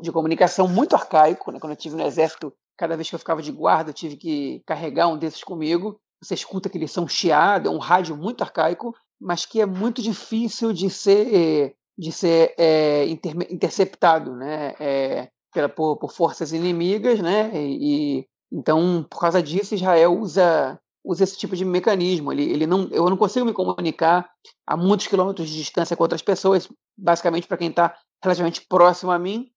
de 0.00 0.12
comunicação 0.12 0.66
muito 0.66 0.96
arcaico. 0.96 1.52
Né? 1.52 1.60
Quando 1.60 1.72
eu 1.72 1.76
estive 1.76 1.96
no 1.96 2.06
exército, 2.06 2.52
cada 2.76 2.96
vez 2.96 3.08
que 3.08 3.14
eu 3.14 3.18
ficava 3.18 3.42
de 3.42 3.52
guarda, 3.52 3.90
eu 3.90 3.94
tive 3.94 4.16
que 4.16 4.62
carregar 4.66 5.08
um 5.08 5.18
desses 5.18 5.44
comigo. 5.44 6.00
Você 6.22 6.34
escuta 6.34 6.68
aquele 6.68 6.88
som 6.88 7.06
chiado, 7.06 7.68
é 7.68 7.70
um 7.70 7.78
rádio 7.78 8.16
muito 8.16 8.42
arcaico, 8.42 8.94
mas 9.20 9.44
que 9.44 9.60
é 9.60 9.66
muito 9.66 10.00
difícil 10.00 10.72
de 10.72 10.88
ser, 10.88 11.76
de 11.96 12.10
ser 12.10 12.54
é, 12.56 13.06
inter, 13.06 13.34
interceptado 13.50 14.34
né? 14.34 14.74
É, 14.80 15.28
pela, 15.52 15.68
por, 15.68 15.98
por, 15.98 16.10
forças 16.10 16.52
inimigas. 16.52 17.20
Né? 17.20 17.50
E, 17.54 18.26
então, 18.50 19.06
por 19.10 19.20
causa 19.20 19.42
disso, 19.42 19.74
Israel 19.74 20.18
usa 20.18 20.80
usa 21.04 21.24
esse 21.24 21.36
tipo 21.36 21.54
de 21.54 21.64
mecanismo. 21.64 22.32
Ele, 22.32 22.50
ele 22.50 22.66
não, 22.66 22.88
eu 22.90 23.08
não 23.10 23.16
consigo 23.16 23.44
me 23.44 23.52
comunicar 23.52 24.30
a 24.66 24.76
muitos 24.76 25.06
quilômetros 25.06 25.48
de 25.48 25.56
distância 25.56 25.96
com 25.96 26.02
outras 26.02 26.22
pessoas, 26.22 26.68
basicamente 26.96 27.46
para 27.46 27.58
quem 27.58 27.68
está 27.68 27.94
relativamente 28.22 28.64
próximo 28.66 29.12
a 29.12 29.18
mim. 29.18 29.50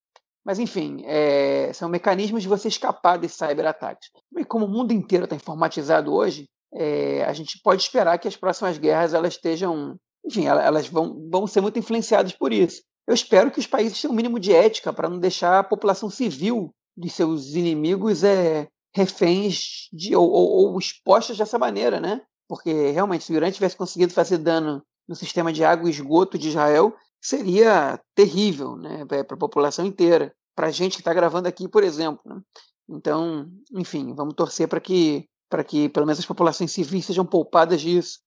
Mas, 0.45 0.59
enfim, 0.59 1.03
é, 1.05 1.71
são 1.73 1.89
mecanismos 1.89 2.41
de 2.41 2.47
você 2.47 2.67
escapar 2.67 3.17
desses 3.17 3.37
cyberataques. 3.37 4.09
E 4.37 4.45
como 4.45 4.65
o 4.65 4.69
mundo 4.69 4.93
inteiro 4.93 5.25
está 5.25 5.35
informatizado 5.35 6.13
hoje, 6.13 6.47
é, 6.73 7.23
a 7.25 7.33
gente 7.33 7.59
pode 7.63 7.81
esperar 7.81 8.17
que 8.17 8.27
as 8.27 8.35
próximas 8.35 8.77
guerras 8.77 9.13
elas 9.13 9.33
estejam, 9.33 9.97
enfim, 10.25 10.45
elas 10.45 10.87
vão, 10.87 11.27
vão 11.29 11.47
ser 11.47 11.61
muito 11.61 11.79
influenciadas 11.79 12.31
por 12.33 12.53
isso. 12.53 12.81
Eu 13.07 13.13
espero 13.13 13.51
que 13.51 13.59
os 13.59 13.67
países 13.67 13.99
tenham 13.99 14.13
um 14.13 14.15
mínimo 14.15 14.39
de 14.39 14.53
ética 14.53 14.91
para 14.91 15.09
não 15.09 15.19
deixar 15.19 15.59
a 15.59 15.63
população 15.63 16.09
civil 16.09 16.73
de 16.95 17.09
seus 17.09 17.53
inimigos 17.53 18.23
é, 18.23 18.67
reféns 18.97 19.87
de, 19.93 20.15
ou, 20.15 20.27
ou, 20.29 20.71
ou 20.71 20.79
expostas 20.79 21.37
dessa 21.37 21.59
maneira, 21.59 21.99
né? 21.99 22.21
Porque 22.47 22.89
realmente, 22.91 23.23
se 23.23 23.31
o 23.31 23.35
Irã 23.35 23.51
tivesse 23.51 23.77
conseguido 23.77 24.13
fazer 24.13 24.39
dano 24.39 24.83
no 25.07 25.15
sistema 25.15 25.53
de 25.53 25.63
água 25.63 25.87
e 25.87 25.91
esgoto 25.91 26.37
de 26.37 26.49
Israel, 26.49 26.95
seria 27.21 28.01
terrível 28.15 28.75
né, 28.75 29.05
para 29.05 29.21
a 29.21 29.37
população 29.37 29.85
inteira. 29.85 30.33
Para 30.55 30.67
a 30.67 30.71
gente 30.71 30.93
que 30.93 31.01
está 31.01 31.13
gravando 31.13 31.47
aqui, 31.47 31.67
por 31.67 31.83
exemplo. 31.83 32.21
Né? 32.25 32.41
Então, 32.89 33.47
enfim, 33.73 34.15
vamos 34.15 34.33
torcer 34.33 34.67
para 34.67 34.79
que 34.79 35.25
que 35.65 35.87
pelo 35.87 36.05
menos 36.05 36.19
as 36.19 36.25
populações 36.25 36.73
civis 36.73 37.05
sejam 37.05 37.25
poupadas 37.25 37.79
disso. 37.79 38.19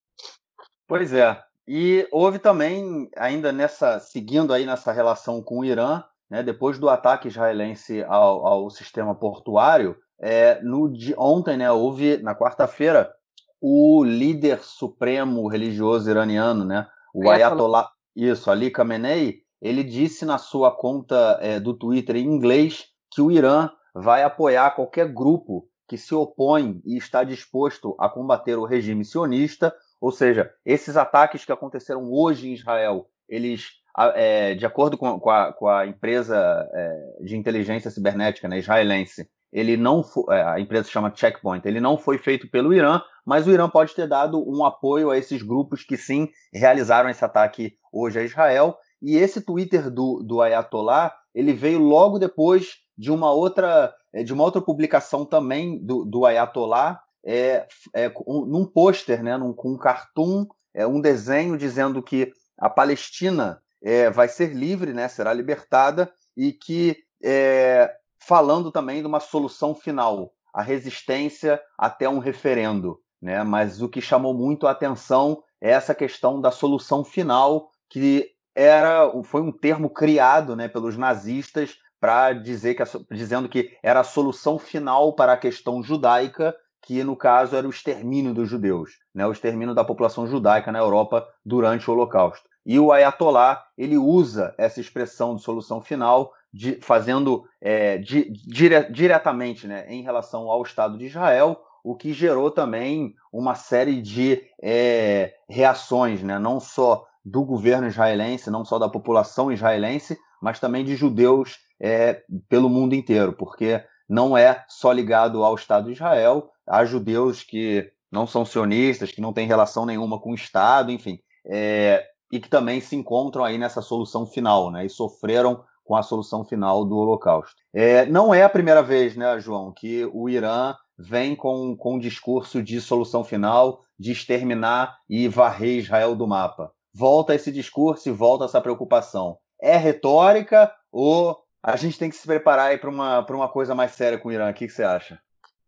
Pois 0.87 1.13
é. 1.13 1.39
E 1.67 2.07
houve 2.11 2.39
também, 2.39 3.07
ainda 3.15 3.51
nessa, 3.51 3.99
seguindo 3.99 4.51
aí 4.51 4.65
nessa 4.65 4.91
relação 4.91 5.43
com 5.43 5.59
o 5.59 5.65
Irã, 5.65 6.03
né, 6.27 6.41
depois 6.41 6.79
do 6.79 6.89
ataque 6.89 7.27
israelense 7.27 8.03
ao, 8.05 8.47
ao 8.47 8.69
sistema 8.71 9.13
portuário, 9.13 9.95
é, 10.21 10.61
no 10.61 10.87
de, 10.87 11.15
ontem, 11.17 11.57
né, 11.57 11.71
houve, 11.71 12.17
na 12.17 12.35
quarta-feira, 12.35 13.11
o 13.59 14.03
líder 14.03 14.59
supremo 14.59 15.47
religioso 15.47 16.09
iraniano, 16.09 16.63
né, 16.63 16.87
o 17.13 17.29
Ayatollah, 17.29 17.89
isso, 18.15 18.51
Ali 18.51 18.69
Khamenei, 18.69 19.41
ele 19.61 19.83
disse 19.83 20.25
na 20.25 20.37
sua 20.37 20.71
conta 20.71 21.37
é, 21.41 21.59
do 21.59 21.73
Twitter 21.73 22.15
em 22.15 22.25
inglês 22.25 22.85
que 23.11 23.21
o 23.21 23.31
Irã 23.31 23.69
vai 23.93 24.23
apoiar 24.23 24.71
qualquer 24.71 25.07
grupo 25.07 25.67
que 25.87 25.97
se 25.97 26.15
opõe 26.15 26.81
e 26.85 26.97
está 26.97 27.23
disposto 27.23 27.95
a 27.99 28.07
combater 28.07 28.55
o 28.57 28.65
regime 28.65 29.03
sionista, 29.03 29.75
ou 29.99 30.11
seja, 30.11 30.51
esses 30.65 30.95
ataques 30.95 31.43
que 31.43 31.51
aconteceram 31.51 32.11
hoje 32.11 32.49
em 32.49 32.53
Israel, 32.53 33.07
eles 33.27 33.81
é, 34.15 34.55
de 34.55 34.65
acordo 34.65 34.97
com, 34.97 35.19
com, 35.19 35.29
a, 35.29 35.51
com 35.51 35.67
a, 35.67 35.85
empresa 35.85 36.37
é, 36.73 37.23
de 37.25 37.35
inteligência 37.35 37.91
cibernética 37.91 38.47
né, 38.47 38.57
israelense, 38.57 39.29
ele 39.51 39.75
não 39.75 40.03
é, 40.29 40.43
a 40.43 40.59
empresa 40.59 40.89
chama 40.89 41.13
Checkpoint, 41.13 41.67
ele 41.67 41.79
não 41.79 41.97
foi 41.97 42.17
feito 42.17 42.49
pelo 42.49 42.73
Irã, 42.73 43.01
mas 43.25 43.47
o 43.47 43.51
Irã 43.51 43.69
pode 43.69 43.93
ter 43.93 44.07
dado 44.07 44.43
um 44.49 44.65
apoio 44.65 45.09
a 45.09 45.17
esses 45.17 45.41
grupos 45.41 45.83
que 45.83 45.97
sim 45.97 46.29
realizaram 46.53 47.09
esse 47.09 47.23
ataque 47.23 47.75
hoje 47.91 48.19
a 48.19 48.23
Israel. 48.23 48.77
E 49.01 49.17
esse 49.17 49.41
Twitter 49.41 49.89
do, 49.89 50.23
do 50.23 50.41
Ayatollah, 50.41 51.13
ele 51.33 51.53
veio 51.53 51.79
logo 51.79 52.19
depois 52.19 52.77
de 52.97 53.11
uma 53.11 53.31
outra 53.31 53.93
é, 54.13 54.23
de 54.23 54.33
uma 54.33 54.43
outra 54.43 54.61
publicação 54.61 55.25
também 55.25 55.83
do, 55.83 56.03
do 56.05 56.25
Ayatollah, 56.25 57.01
é, 57.25 57.65
é, 57.95 58.11
um, 58.27 58.45
num 58.45 58.65
pôster, 58.65 59.23
né, 59.23 59.37
num, 59.37 59.53
com 59.53 59.71
um 59.71 59.77
cartoon, 59.77 60.45
é, 60.73 60.85
um 60.85 60.99
desenho 60.99 61.57
dizendo 61.57 62.01
que 62.01 62.31
a 62.57 62.69
Palestina 62.69 63.61
é, 63.81 64.09
vai 64.09 64.27
ser 64.27 64.53
livre, 64.53 64.93
né, 64.93 65.07
será 65.07 65.33
libertada, 65.33 66.11
e 66.35 66.51
que 66.51 66.97
é, 67.23 67.93
falando 68.21 68.71
também 68.71 69.01
de 69.01 69.07
uma 69.07 69.19
solução 69.19 69.73
final, 69.73 70.31
a 70.53 70.61
resistência 70.61 71.61
até 71.77 72.07
um 72.07 72.19
referendo. 72.19 72.99
Né? 73.21 73.43
Mas 73.43 73.81
o 73.81 73.89
que 73.89 74.01
chamou 74.01 74.33
muito 74.33 74.67
a 74.67 74.71
atenção 74.71 75.41
é 75.61 75.71
essa 75.71 75.93
questão 75.93 76.41
da 76.41 76.51
solução 76.51 77.03
final, 77.03 77.69
que 77.89 78.29
era 78.55 79.11
foi 79.23 79.41
um 79.41 79.51
termo 79.51 79.89
criado 79.89 80.55
né, 80.55 80.67
pelos 80.67 80.97
nazistas 80.97 81.77
para 81.99 82.33
dizer 82.33 82.75
que 82.75 82.83
dizendo 83.11 83.47
que 83.47 83.77
era 83.83 83.99
a 83.99 84.03
solução 84.03 84.57
final 84.57 85.13
para 85.13 85.33
a 85.33 85.37
questão 85.37 85.83
judaica, 85.83 86.55
que 86.81 87.03
no 87.03 87.15
caso 87.15 87.55
era 87.55 87.67
o 87.67 87.69
extermínio 87.69 88.33
dos 88.33 88.49
judeus, 88.49 88.91
né, 89.13 89.25
o 89.25 89.31
extermínio 89.31 89.75
da 89.75 89.85
população 89.85 90.25
judaica 90.25 90.71
na 90.71 90.79
Europa 90.79 91.27
durante 91.45 91.89
o 91.89 91.93
Holocausto. 91.93 92.49
E 92.65 92.79
o 92.79 92.91
Ayatollah 92.91 93.63
ele 93.77 93.97
usa 93.97 94.53
essa 94.57 94.81
expressão 94.81 95.35
de 95.35 95.43
solução 95.43 95.79
final, 95.79 96.31
de, 96.53 96.79
fazendo 96.81 97.45
é, 97.59 97.97
di, 97.97 98.31
dire, 98.31 98.91
diretamente 98.91 99.67
né, 99.67 99.85
em 99.87 100.03
relação 100.03 100.49
ao 100.49 100.61
Estado 100.61 100.97
de 100.97 101.05
Israel, 101.05 101.61
o 101.83 101.95
que 101.95 102.13
gerou 102.13 102.51
também 102.51 103.15
uma 103.31 103.55
série 103.55 104.01
de 104.01 104.41
é, 104.61 105.33
reações, 105.49 106.21
né, 106.21 106.37
não 106.37 106.59
só 106.59 107.05
do 107.23 107.43
governo 107.43 107.87
israelense, 107.87 108.49
não 108.49 108.65
só 108.65 108.77
da 108.77 108.89
população 108.89 109.51
israelense, 109.51 110.17
mas 110.41 110.59
também 110.59 110.83
de 110.83 110.95
judeus 110.95 111.59
é, 111.79 112.21
pelo 112.49 112.69
mundo 112.69 112.95
inteiro, 112.95 113.33
porque 113.33 113.83
não 114.09 114.35
é 114.35 114.65
só 114.67 114.91
ligado 114.91 115.43
ao 115.43 115.55
Estado 115.55 115.85
de 115.85 115.93
Israel, 115.93 116.49
há 116.67 116.83
judeus 116.83 117.43
que 117.43 117.89
não 118.11 118.27
são 118.27 118.43
sionistas, 118.43 119.11
que 119.11 119.21
não 119.21 119.31
têm 119.31 119.47
relação 119.47 119.85
nenhuma 119.85 120.19
com 120.19 120.31
o 120.31 120.35
Estado, 120.35 120.91
enfim. 120.91 121.19
É, 121.45 122.05
e 122.31 122.39
que 122.39 122.49
também 122.49 122.81
se 122.81 122.95
encontram 122.95 123.43
aí 123.43 123.57
nessa 123.57 123.81
solução 123.81 124.25
final, 124.25 124.69
né? 124.71 124.85
E 124.85 124.89
sofreram 124.89 125.63
com 125.91 125.97
a 125.97 126.03
solução 126.03 126.45
final 126.45 126.85
do 126.85 126.95
Holocausto. 126.95 127.57
É, 127.73 128.05
não 128.05 128.33
é 128.33 128.43
a 128.43 128.49
primeira 128.49 128.81
vez, 128.81 129.17
né, 129.17 129.37
João, 129.41 129.73
que 129.73 130.09
o 130.13 130.29
Irã 130.29 130.73
vem 130.97 131.35
com, 131.35 131.75
com 131.75 131.95
um 131.95 131.99
discurso 131.99 132.63
de 132.63 132.79
solução 132.79 133.25
final, 133.25 133.81
de 133.99 134.13
exterminar 134.13 134.97
e 135.09 135.27
varrer 135.27 135.79
Israel 135.79 136.15
do 136.15 136.25
mapa. 136.25 136.71
Volta 136.93 137.35
esse 137.35 137.51
discurso 137.51 138.07
e 138.07 138.11
volta 138.13 138.45
essa 138.45 138.61
preocupação. 138.61 139.37
É 139.61 139.75
retórica 139.75 140.73
ou 140.89 141.37
a 141.61 141.75
gente 141.75 141.99
tem 141.99 142.09
que 142.09 142.15
se 142.15 142.25
preparar 142.25 142.79
para 142.79 142.89
uma, 142.89 143.19
uma 143.29 143.49
coisa 143.49 143.75
mais 143.75 143.91
séria 143.91 144.17
com 144.17 144.29
o 144.29 144.31
Irã? 144.31 144.49
O 144.49 144.53
que, 144.53 144.67
que 144.67 144.73
você 144.73 144.83
acha? 144.83 145.19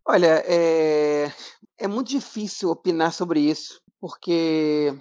Olha, 0.07 0.41
é, 0.47 1.29
é 1.77 1.85
muito 1.85 2.07
difícil 2.07 2.69
opinar 2.69 3.11
sobre 3.11 3.41
isso, 3.41 3.81
porque 3.99 4.97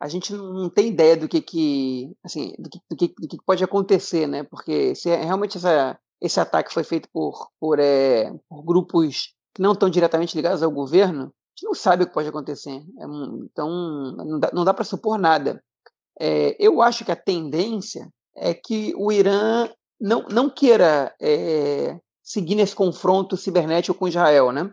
a 0.00 0.08
gente 0.08 0.32
não 0.32 0.68
tem 0.68 0.88
ideia 0.88 1.16
do 1.16 1.28
que 1.28 1.40
que, 1.40 2.14
assim, 2.24 2.54
do 2.58 2.68
que, 2.68 2.80
do 2.90 2.96
que, 2.96 3.14
do 3.18 3.28
que 3.28 3.44
pode 3.44 3.64
acontecer, 3.64 4.26
né? 4.26 4.42
Porque 4.42 4.94
se 4.94 5.10
é 5.10 5.16
realmente 5.16 5.56
essa, 5.56 5.98
esse 6.20 6.38
ataque 6.38 6.72
foi 6.72 6.84
feito 6.84 7.08
por, 7.12 7.48
por, 7.58 7.78
é, 7.78 8.30
por 8.48 8.62
grupos 8.62 9.34
que 9.54 9.62
não 9.62 9.72
estão 9.72 9.88
diretamente 9.88 10.36
ligados 10.36 10.62
ao 10.62 10.70
governo, 10.70 11.22
a 11.22 11.26
gente 11.56 11.64
não 11.64 11.74
sabe 11.74 12.04
o 12.04 12.06
que 12.06 12.12
pode 12.12 12.28
acontecer. 12.28 12.76
É, 12.76 13.04
então, 13.44 13.70
não 14.16 14.38
dá, 14.38 14.50
não 14.52 14.64
dá 14.64 14.74
para 14.74 14.84
supor 14.84 15.18
nada. 15.18 15.62
É, 16.20 16.56
eu 16.58 16.82
acho 16.82 17.04
que 17.04 17.12
a 17.12 17.16
tendência 17.16 18.10
é 18.36 18.52
que 18.52 18.94
o 18.96 19.10
Irã 19.10 19.68
não, 19.98 20.26
não 20.30 20.50
queira 20.50 21.14
é, 21.20 21.98
seguir 22.22 22.54
nesse 22.54 22.74
confronto 22.74 23.36
cibernético 23.36 23.98
com 23.98 24.08
Israel, 24.08 24.52
né? 24.52 24.70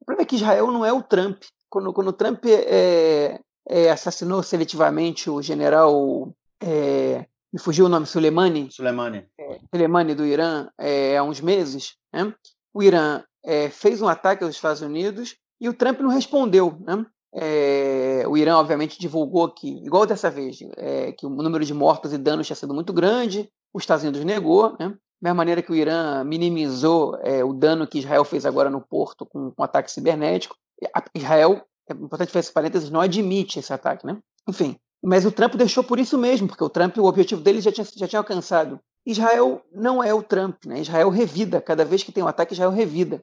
O 0.00 0.04
problema 0.04 0.22
é 0.22 0.26
que 0.26 0.36
Israel 0.36 0.70
não 0.70 0.84
é 0.84 0.92
o 0.92 1.02
Trump. 1.02 1.42
Quando, 1.70 1.92
quando 1.92 2.08
o 2.08 2.12
Trump 2.12 2.44
é, 2.46 3.40
é, 3.68 3.90
assassinou 3.90 4.42
seletivamente 4.42 5.30
o 5.30 5.40
general. 5.42 6.34
É, 6.62 7.26
me 7.52 7.60
fugiu 7.60 7.86
o 7.86 7.88
nome, 7.88 8.06
Soleimani? 8.06 8.70
Soleimani. 8.70 9.26
É, 9.38 9.58
Soleimani 9.72 10.14
do 10.14 10.24
Irã, 10.24 10.68
é, 10.78 11.16
há 11.16 11.22
uns 11.22 11.40
meses. 11.40 11.94
Né? 12.12 12.34
O 12.72 12.82
Irã 12.82 13.22
é, 13.44 13.70
fez 13.70 14.02
um 14.02 14.08
ataque 14.08 14.42
aos 14.42 14.54
Estados 14.54 14.82
Unidos 14.82 15.36
e 15.60 15.68
o 15.68 15.74
Trump 15.74 16.00
não 16.00 16.10
respondeu. 16.10 16.76
Né? 16.80 17.06
É, 17.32 18.24
o 18.26 18.36
Irã, 18.36 18.56
obviamente, 18.56 18.98
divulgou 18.98 19.48
que, 19.48 19.68
igual 19.84 20.06
dessa 20.06 20.30
vez, 20.30 20.58
é, 20.76 21.12
que 21.12 21.26
o 21.26 21.30
número 21.30 21.64
de 21.64 21.74
mortos 21.74 22.12
e 22.12 22.18
danos 22.18 22.46
tinha 22.46 22.56
sido 22.56 22.74
muito 22.74 22.92
grande, 22.92 23.48
os 23.72 23.82
Estados 23.82 24.04
Unidos 24.04 24.24
negou, 24.24 24.76
né? 24.78 24.88
da 24.88 25.30
mesma 25.30 25.34
maneira 25.34 25.62
que 25.62 25.72
o 25.72 25.74
Irã 25.74 26.22
minimizou 26.24 27.16
é, 27.22 27.44
o 27.44 27.52
dano 27.52 27.86
que 27.86 27.98
Israel 27.98 28.24
fez 28.24 28.44
agora 28.44 28.68
no 28.68 28.80
porto 28.80 29.24
com, 29.24 29.50
com 29.50 29.62
ataque 29.62 29.90
cibernético. 29.90 30.56
Israel 31.14 31.64
é 31.88 31.92
importante 31.92 32.32
fazer 32.32 32.46
esse 32.46 32.52
parênteses, 32.52 32.90
não 32.90 33.00
admite 33.00 33.58
esse 33.58 33.72
ataque, 33.72 34.06
né? 34.06 34.18
Enfim, 34.48 34.76
mas 35.02 35.26
o 35.26 35.32
Trump 35.32 35.54
deixou 35.54 35.84
por 35.84 35.98
isso 35.98 36.16
mesmo, 36.16 36.48
porque 36.48 36.64
o 36.64 36.70
Trump, 36.70 36.96
o 36.96 37.04
objetivo 37.04 37.42
dele 37.42 37.60
já 37.60 37.70
tinha, 37.70 37.86
já 37.96 38.08
tinha 38.08 38.20
alcançado. 38.20 38.80
Israel 39.06 39.62
não 39.70 40.02
é 40.02 40.14
o 40.14 40.22
Trump, 40.22 40.64
né? 40.64 40.80
Israel 40.80 41.10
revida, 41.10 41.60
cada 41.60 41.84
vez 41.84 42.02
que 42.02 42.10
tem 42.10 42.24
um 42.24 42.28
ataque, 42.28 42.54
Israel 42.54 42.70
revida. 42.70 43.22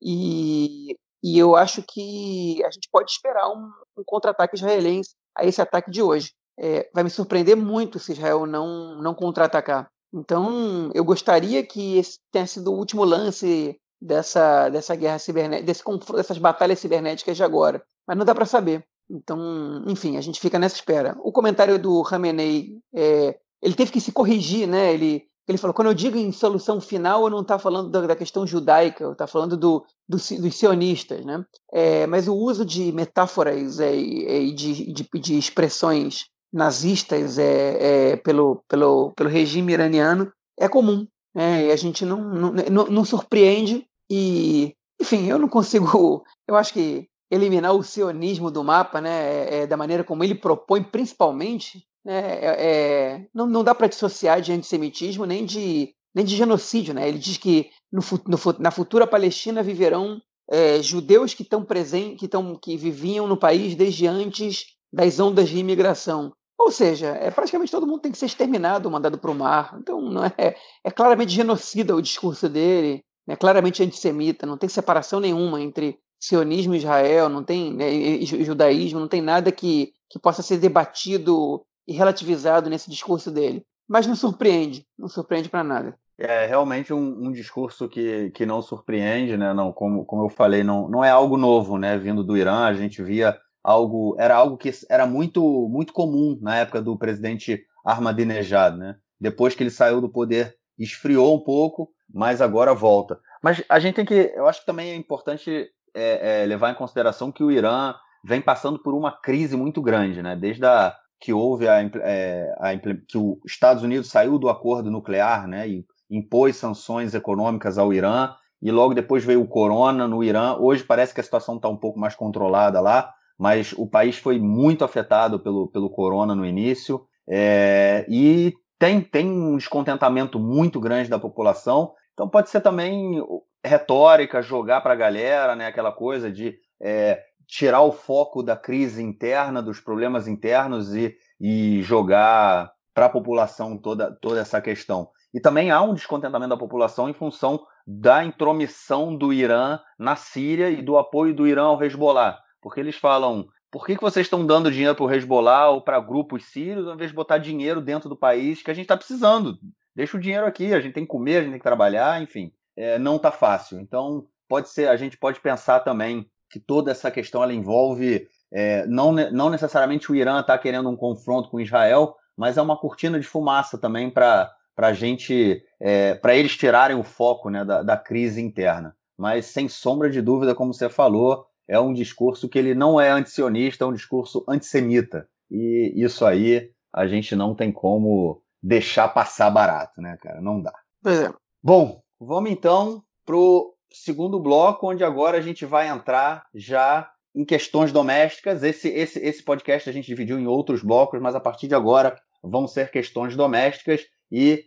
E, 0.00 0.96
e 1.22 1.38
eu 1.38 1.54
acho 1.54 1.82
que 1.82 2.62
a 2.64 2.70
gente 2.70 2.88
pode 2.90 3.10
esperar 3.10 3.48
um, 3.50 3.70
um 3.98 4.02
contra-ataque 4.06 4.56
israelense 4.56 5.10
a 5.36 5.44
esse 5.44 5.60
ataque 5.60 5.90
de 5.90 6.02
hoje. 6.02 6.32
É, 6.58 6.88
vai 6.94 7.04
me 7.04 7.10
surpreender 7.10 7.56
muito 7.56 7.98
se 7.98 8.12
Israel 8.12 8.46
não, 8.46 9.00
não 9.02 9.14
contra-atacar. 9.14 9.90
Então, 10.12 10.90
eu 10.94 11.04
gostaria 11.04 11.64
que 11.64 11.98
esse 11.98 12.18
tenha 12.32 12.46
sido 12.46 12.72
o 12.72 12.76
último 12.76 13.04
lance 13.04 13.78
dessa, 14.00 14.68
dessa 14.68 14.94
guerra 14.94 15.18
cibernética, 15.18 15.66
desse, 15.66 15.82
dessas 16.14 16.38
batalhas 16.38 16.78
cibernéticas 16.78 17.36
de 17.36 17.42
agora 17.42 17.82
mas 18.08 18.16
não 18.16 18.24
dá 18.24 18.34
para 18.34 18.46
saber. 18.46 18.82
Então, 19.10 19.84
enfim, 19.86 20.16
a 20.16 20.20
gente 20.22 20.40
fica 20.40 20.58
nessa 20.58 20.76
espera. 20.76 21.14
O 21.22 21.30
comentário 21.30 21.78
do 21.78 22.00
Ramenei, 22.00 22.78
é, 22.94 23.38
ele 23.62 23.74
teve 23.74 23.92
que 23.92 24.00
se 24.00 24.12
corrigir, 24.12 24.66
né? 24.66 24.94
Ele, 24.94 25.24
ele 25.46 25.58
falou, 25.58 25.74
quando 25.74 25.88
eu 25.88 25.94
digo 25.94 26.16
em 26.16 26.32
solução 26.32 26.80
final, 26.80 27.24
eu 27.24 27.30
não 27.30 27.42
está 27.42 27.58
falando 27.58 27.90
da, 27.90 28.06
da, 28.06 28.16
questão 28.16 28.46
judaica, 28.46 29.04
eu 29.04 29.12
está 29.12 29.26
falando 29.26 29.58
do, 29.58 29.84
do, 30.08 30.16
dos 30.16 30.56
sionistas, 30.56 31.24
né? 31.24 31.44
É, 31.72 32.06
mas 32.06 32.28
o 32.28 32.34
uso 32.34 32.64
de 32.64 32.90
metáforas 32.92 33.78
é, 33.78 33.94
e 33.94 34.52
de, 34.52 34.92
de, 34.92 35.08
de, 35.14 35.38
expressões 35.38 36.26
nazistas 36.50 37.38
é, 37.38 38.12
é, 38.12 38.16
pelo, 38.16 38.62
pelo, 38.66 39.12
pelo 39.12 39.28
regime 39.28 39.74
iraniano 39.74 40.32
é 40.58 40.66
comum, 40.66 41.06
né? 41.34 41.66
E 41.66 41.72
a 41.72 41.76
gente 41.76 42.04
não, 42.04 42.22
não, 42.22 42.52
não, 42.52 42.86
não 42.86 43.04
surpreende 43.04 43.86
e, 44.10 44.74
enfim, 45.00 45.26
eu 45.26 45.38
não 45.38 45.48
consigo, 45.48 46.24
eu 46.48 46.56
acho 46.56 46.72
que 46.72 47.08
eliminar 47.30 47.74
o 47.74 47.82
sionismo 47.82 48.50
do 48.50 48.64
mapa, 48.64 49.00
né, 49.00 49.62
é, 49.62 49.66
da 49.66 49.76
maneira 49.76 50.02
como 50.02 50.24
ele 50.24 50.34
propõe, 50.34 50.82
principalmente, 50.82 51.84
né, 52.04 52.38
é, 52.40 52.66
é 52.66 53.26
não, 53.34 53.46
não 53.46 53.62
dá 53.62 53.74
para 53.74 53.86
dissociar 53.86 54.40
de 54.40 54.52
antissemitismo 54.52 55.26
nem 55.26 55.44
de, 55.44 55.94
nem 56.14 56.24
de 56.24 56.34
genocídio. 56.34 56.94
Né? 56.94 57.06
Ele 57.06 57.18
diz 57.18 57.36
que 57.36 57.70
no, 57.92 58.00
no, 58.26 58.38
na 58.58 58.70
futura 58.70 59.06
Palestina 59.06 59.62
viverão 59.62 60.20
é, 60.50 60.82
judeus 60.82 61.34
que 61.34 61.42
estão 61.42 61.62
presentes, 61.62 62.26
que, 62.26 62.28
que 62.62 62.76
viviam 62.76 63.26
no 63.26 63.36
país 63.36 63.74
desde 63.74 64.06
antes 64.06 64.64
das 64.90 65.20
ondas 65.20 65.48
de 65.50 65.58
imigração. 65.58 66.32
Ou 66.58 66.72
seja, 66.72 67.08
é 67.20 67.30
praticamente 67.30 67.70
todo 67.70 67.86
mundo 67.86 68.00
tem 68.00 68.10
que 68.10 68.18
ser 68.18 68.26
exterminado, 68.26 68.90
mandado 68.90 69.16
para 69.16 69.30
o 69.30 69.34
mar. 69.34 69.76
Então, 69.78 70.00
não 70.00 70.24
é, 70.24 70.56
é 70.84 70.90
claramente 70.90 71.32
genocida 71.32 71.94
o 71.94 72.02
discurso 72.02 72.48
dele, 72.48 73.04
é 73.28 73.36
claramente 73.36 73.82
antissemita, 73.82 74.46
não 74.46 74.58
tem 74.58 74.68
separação 74.68 75.20
nenhuma 75.20 75.60
entre 75.60 75.98
sionismo 76.18 76.74
Israel, 76.74 77.28
não 77.28 77.44
tem 77.44 77.72
né, 77.72 78.20
judaísmo, 78.22 78.98
não 78.98 79.06
tem 79.06 79.22
nada 79.22 79.52
que, 79.52 79.92
que 80.10 80.18
possa 80.18 80.42
ser 80.42 80.58
debatido 80.58 81.64
e 81.86 81.92
relativizado 81.92 82.68
nesse 82.68 82.90
discurso 82.90 83.30
dele. 83.30 83.64
Mas 83.88 84.06
não 84.06 84.16
surpreende, 84.16 84.84
não 84.98 85.08
surpreende 85.08 85.48
para 85.48 85.62
nada. 85.62 85.98
É 86.18 86.46
realmente 86.46 86.92
um, 86.92 87.26
um, 87.26 87.30
discurso 87.30 87.88
que, 87.88 88.30
que 88.30 88.44
não 88.44 88.60
surpreende, 88.60 89.36
né? 89.36 89.54
Não, 89.54 89.72
como, 89.72 90.04
como 90.04 90.24
eu 90.24 90.28
falei, 90.28 90.64
não, 90.64 90.88
não 90.88 91.04
é 91.04 91.10
algo 91.10 91.36
novo, 91.36 91.78
né? 91.78 91.96
Vindo 91.96 92.24
do 92.24 92.36
Irã, 92.36 92.64
a 92.64 92.74
gente 92.74 93.02
via 93.02 93.38
algo, 93.68 94.16
era 94.18 94.34
algo 94.34 94.56
que 94.56 94.70
era 94.88 95.06
muito, 95.06 95.68
muito 95.68 95.92
comum 95.92 96.38
na 96.40 96.56
época 96.56 96.80
do 96.80 96.96
presidente 96.96 97.62
Ahmadinejad, 97.84 98.78
né? 98.78 98.96
Depois 99.20 99.54
que 99.54 99.62
ele 99.62 99.70
saiu 99.70 100.00
do 100.00 100.08
poder, 100.08 100.56
esfriou 100.78 101.36
um 101.36 101.40
pouco, 101.40 101.90
mas 102.12 102.40
agora 102.40 102.72
volta. 102.72 103.20
Mas 103.42 103.62
a 103.68 103.78
gente 103.78 103.96
tem 103.96 104.06
que, 104.06 104.32
eu 104.34 104.48
acho 104.48 104.60
que 104.60 104.66
também 104.66 104.90
é 104.90 104.94
importante 104.94 105.68
é, 105.94 106.42
é, 106.42 106.46
levar 106.46 106.70
em 106.70 106.76
consideração 106.76 107.30
que 107.30 107.44
o 107.44 107.50
Irã 107.50 107.94
vem 108.24 108.40
passando 108.40 108.78
por 108.78 108.94
uma 108.94 109.12
crise 109.12 109.54
muito 109.54 109.82
grande, 109.82 110.22
né? 110.22 110.34
Desde 110.34 110.64
a, 110.64 110.96
que 111.20 111.34
houve 111.34 111.68
a, 111.68 111.82
é, 111.82 112.54
a, 112.58 112.76
que 113.06 113.18
os 113.18 113.38
Estados 113.44 113.82
Unidos 113.82 114.08
saiu 114.08 114.38
do 114.38 114.48
acordo 114.48 114.90
nuclear, 114.90 115.46
né? 115.46 115.68
E 115.68 115.86
impôs 116.10 116.56
sanções 116.56 117.14
econômicas 117.14 117.76
ao 117.76 117.92
Irã 117.92 118.34
e 118.62 118.70
logo 118.70 118.94
depois 118.94 119.24
veio 119.24 119.42
o 119.42 119.48
corona 119.48 120.08
no 120.08 120.24
Irã. 120.24 120.56
Hoje 120.56 120.82
parece 120.82 121.12
que 121.12 121.20
a 121.20 121.24
situação 121.24 121.56
está 121.56 121.68
um 121.68 121.76
pouco 121.76 121.98
mais 121.98 122.14
controlada 122.14 122.80
lá, 122.80 123.12
mas 123.38 123.72
o 123.72 123.86
país 123.86 124.18
foi 124.18 124.38
muito 124.38 124.84
afetado 124.84 125.38
pelo, 125.38 125.68
pelo 125.68 125.88
corona 125.88 126.34
no 126.34 126.44
início 126.44 127.06
é, 127.28 128.04
e 128.08 128.52
tem, 128.78 129.00
tem 129.00 129.30
um 129.30 129.56
descontentamento 129.56 130.38
muito 130.38 130.80
grande 130.80 131.08
da 131.08 131.18
população. 131.18 131.92
Então 132.12 132.28
pode 132.28 132.50
ser 132.50 132.60
também 132.60 133.22
retórica, 133.64 134.42
jogar 134.42 134.80
para 134.80 134.94
a 134.94 134.96
galera, 134.96 135.54
né, 135.54 135.66
aquela 135.66 135.92
coisa 135.92 136.30
de 136.30 136.56
é, 136.80 137.22
tirar 137.46 137.82
o 137.82 137.92
foco 137.92 138.42
da 138.42 138.56
crise 138.56 139.02
interna, 139.02 139.62
dos 139.62 139.80
problemas 139.80 140.26
internos 140.26 140.94
e, 140.94 141.14
e 141.40 141.82
jogar 141.82 142.72
para 142.94 143.06
a 143.06 143.10
população 143.10 143.78
toda, 143.78 144.10
toda 144.20 144.40
essa 144.40 144.60
questão. 144.60 145.08
E 145.32 145.40
também 145.40 145.70
há 145.70 145.80
um 145.82 145.94
descontentamento 145.94 146.50
da 146.50 146.56
população 146.56 147.08
em 147.08 147.14
função 147.14 147.64
da 147.86 148.24
intromissão 148.24 149.16
do 149.16 149.32
Irã 149.32 149.78
na 149.98 150.16
Síria 150.16 150.70
e 150.70 150.82
do 150.82 150.98
apoio 150.98 151.34
do 151.34 151.46
Irã 151.46 151.64
ao 151.64 151.82
Hezbollah. 151.82 152.38
Porque 152.60 152.80
eles 152.80 152.96
falam, 152.96 153.48
por 153.70 153.86
que, 153.86 153.96
que 153.96 154.02
vocês 154.02 154.26
estão 154.26 154.44
dando 154.44 154.70
dinheiro 154.70 154.94
para 154.94 155.04
o 155.04 155.12
Hezbollah 155.12 155.70
ou 155.70 155.80
para 155.80 156.00
grupos 156.00 156.44
sírios, 156.46 156.86
ao 156.86 156.94
invés 156.94 157.10
de 157.10 157.16
botar 157.16 157.38
dinheiro 157.38 157.80
dentro 157.80 158.08
do 158.08 158.16
país 158.16 158.62
que 158.62 158.70
a 158.70 158.74
gente 158.74 158.84
está 158.84 158.96
precisando? 158.96 159.58
Deixa 159.94 160.16
o 160.16 160.20
dinheiro 160.20 160.46
aqui, 160.46 160.72
a 160.72 160.80
gente 160.80 160.94
tem 160.94 161.04
que 161.04 161.10
comer, 161.10 161.36
a 161.36 161.40
gente 161.42 161.50
tem 161.50 161.58
que 161.58 161.64
trabalhar, 161.64 162.22
enfim. 162.22 162.52
É, 162.76 162.98
não 162.98 163.16
está 163.16 163.30
fácil. 163.30 163.80
Então, 163.80 164.26
pode 164.48 164.68
ser, 164.68 164.88
a 164.88 164.96
gente 164.96 165.16
pode 165.16 165.40
pensar 165.40 165.80
também 165.80 166.28
que 166.50 166.58
toda 166.58 166.90
essa 166.90 167.10
questão 167.10 167.42
ela 167.42 167.52
envolve 167.52 168.26
é, 168.50 168.86
não, 168.86 169.12
não 169.12 169.50
necessariamente 169.50 170.10
o 170.10 170.14
Irã 170.14 170.40
está 170.40 170.56
querendo 170.56 170.88
um 170.88 170.96
confronto 170.96 171.50
com 171.50 171.60
Israel, 171.60 172.16
mas 172.36 172.56
é 172.56 172.62
uma 172.62 172.78
cortina 172.78 173.20
de 173.20 173.26
fumaça 173.26 173.78
também 173.78 174.10
para 174.10 174.52
para 174.78 174.92
gente, 174.92 175.60
é, 175.80 176.14
para 176.14 176.36
eles 176.36 176.56
tirarem 176.56 176.96
o 176.96 177.02
foco 177.02 177.50
né, 177.50 177.64
da, 177.64 177.82
da 177.82 177.96
crise 177.96 178.40
interna. 178.40 178.94
Mas 179.16 179.46
sem 179.46 179.68
sombra 179.68 180.08
de 180.08 180.22
dúvida, 180.22 180.54
como 180.54 180.72
você 180.72 180.88
falou, 180.88 181.46
é 181.68 181.78
um 181.78 181.92
discurso 181.92 182.48
que 182.48 182.58
ele 182.58 182.74
não 182.74 183.00
é 183.00 183.10
antisionista, 183.10 183.84
é 183.84 183.86
um 183.86 183.92
discurso 183.92 184.44
antissemita. 184.48 185.28
E 185.50 185.92
isso 185.96 186.24
aí 186.24 186.70
a 186.92 187.06
gente 187.06 187.36
não 187.36 187.54
tem 187.54 187.70
como 187.70 188.42
deixar 188.62 189.08
passar 189.08 189.50
barato, 189.50 190.00
né, 190.00 190.16
cara? 190.20 190.40
Não 190.40 190.60
dá. 190.60 190.72
Pois 191.02 191.20
é. 191.20 191.32
Bom, 191.62 192.00
vamos 192.18 192.50
então 192.50 193.02
pro 193.24 193.74
segundo 193.92 194.40
bloco, 194.40 194.90
onde 194.90 195.04
agora 195.04 195.38
a 195.38 195.40
gente 195.40 195.64
vai 195.66 195.88
entrar 195.88 196.46
já 196.54 197.10
em 197.34 197.44
questões 197.44 197.92
domésticas. 197.92 198.62
Esse, 198.62 198.88
esse, 198.88 199.18
esse 199.20 199.42
podcast 199.42 199.88
a 199.88 199.92
gente 199.92 200.06
dividiu 200.06 200.38
em 200.38 200.46
outros 200.46 200.82
blocos, 200.82 201.20
mas 201.20 201.34
a 201.34 201.40
partir 201.40 201.68
de 201.68 201.74
agora 201.74 202.18
vão 202.42 202.66
ser 202.66 202.90
questões 202.90 203.36
domésticas. 203.36 204.02
E 204.30 204.64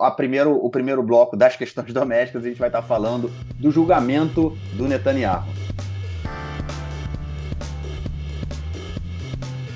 a 0.00 0.10
primeiro, 0.10 0.54
o 0.56 0.70
primeiro 0.70 1.02
bloco 1.02 1.36
das 1.36 1.56
questões 1.56 1.92
domésticas, 1.94 2.44
a 2.44 2.48
gente 2.48 2.58
vai 2.58 2.68
estar 2.68 2.82
falando 2.82 3.30
do 3.58 3.70
julgamento 3.70 4.56
do 4.74 4.88
Netanyahu. 4.88 5.44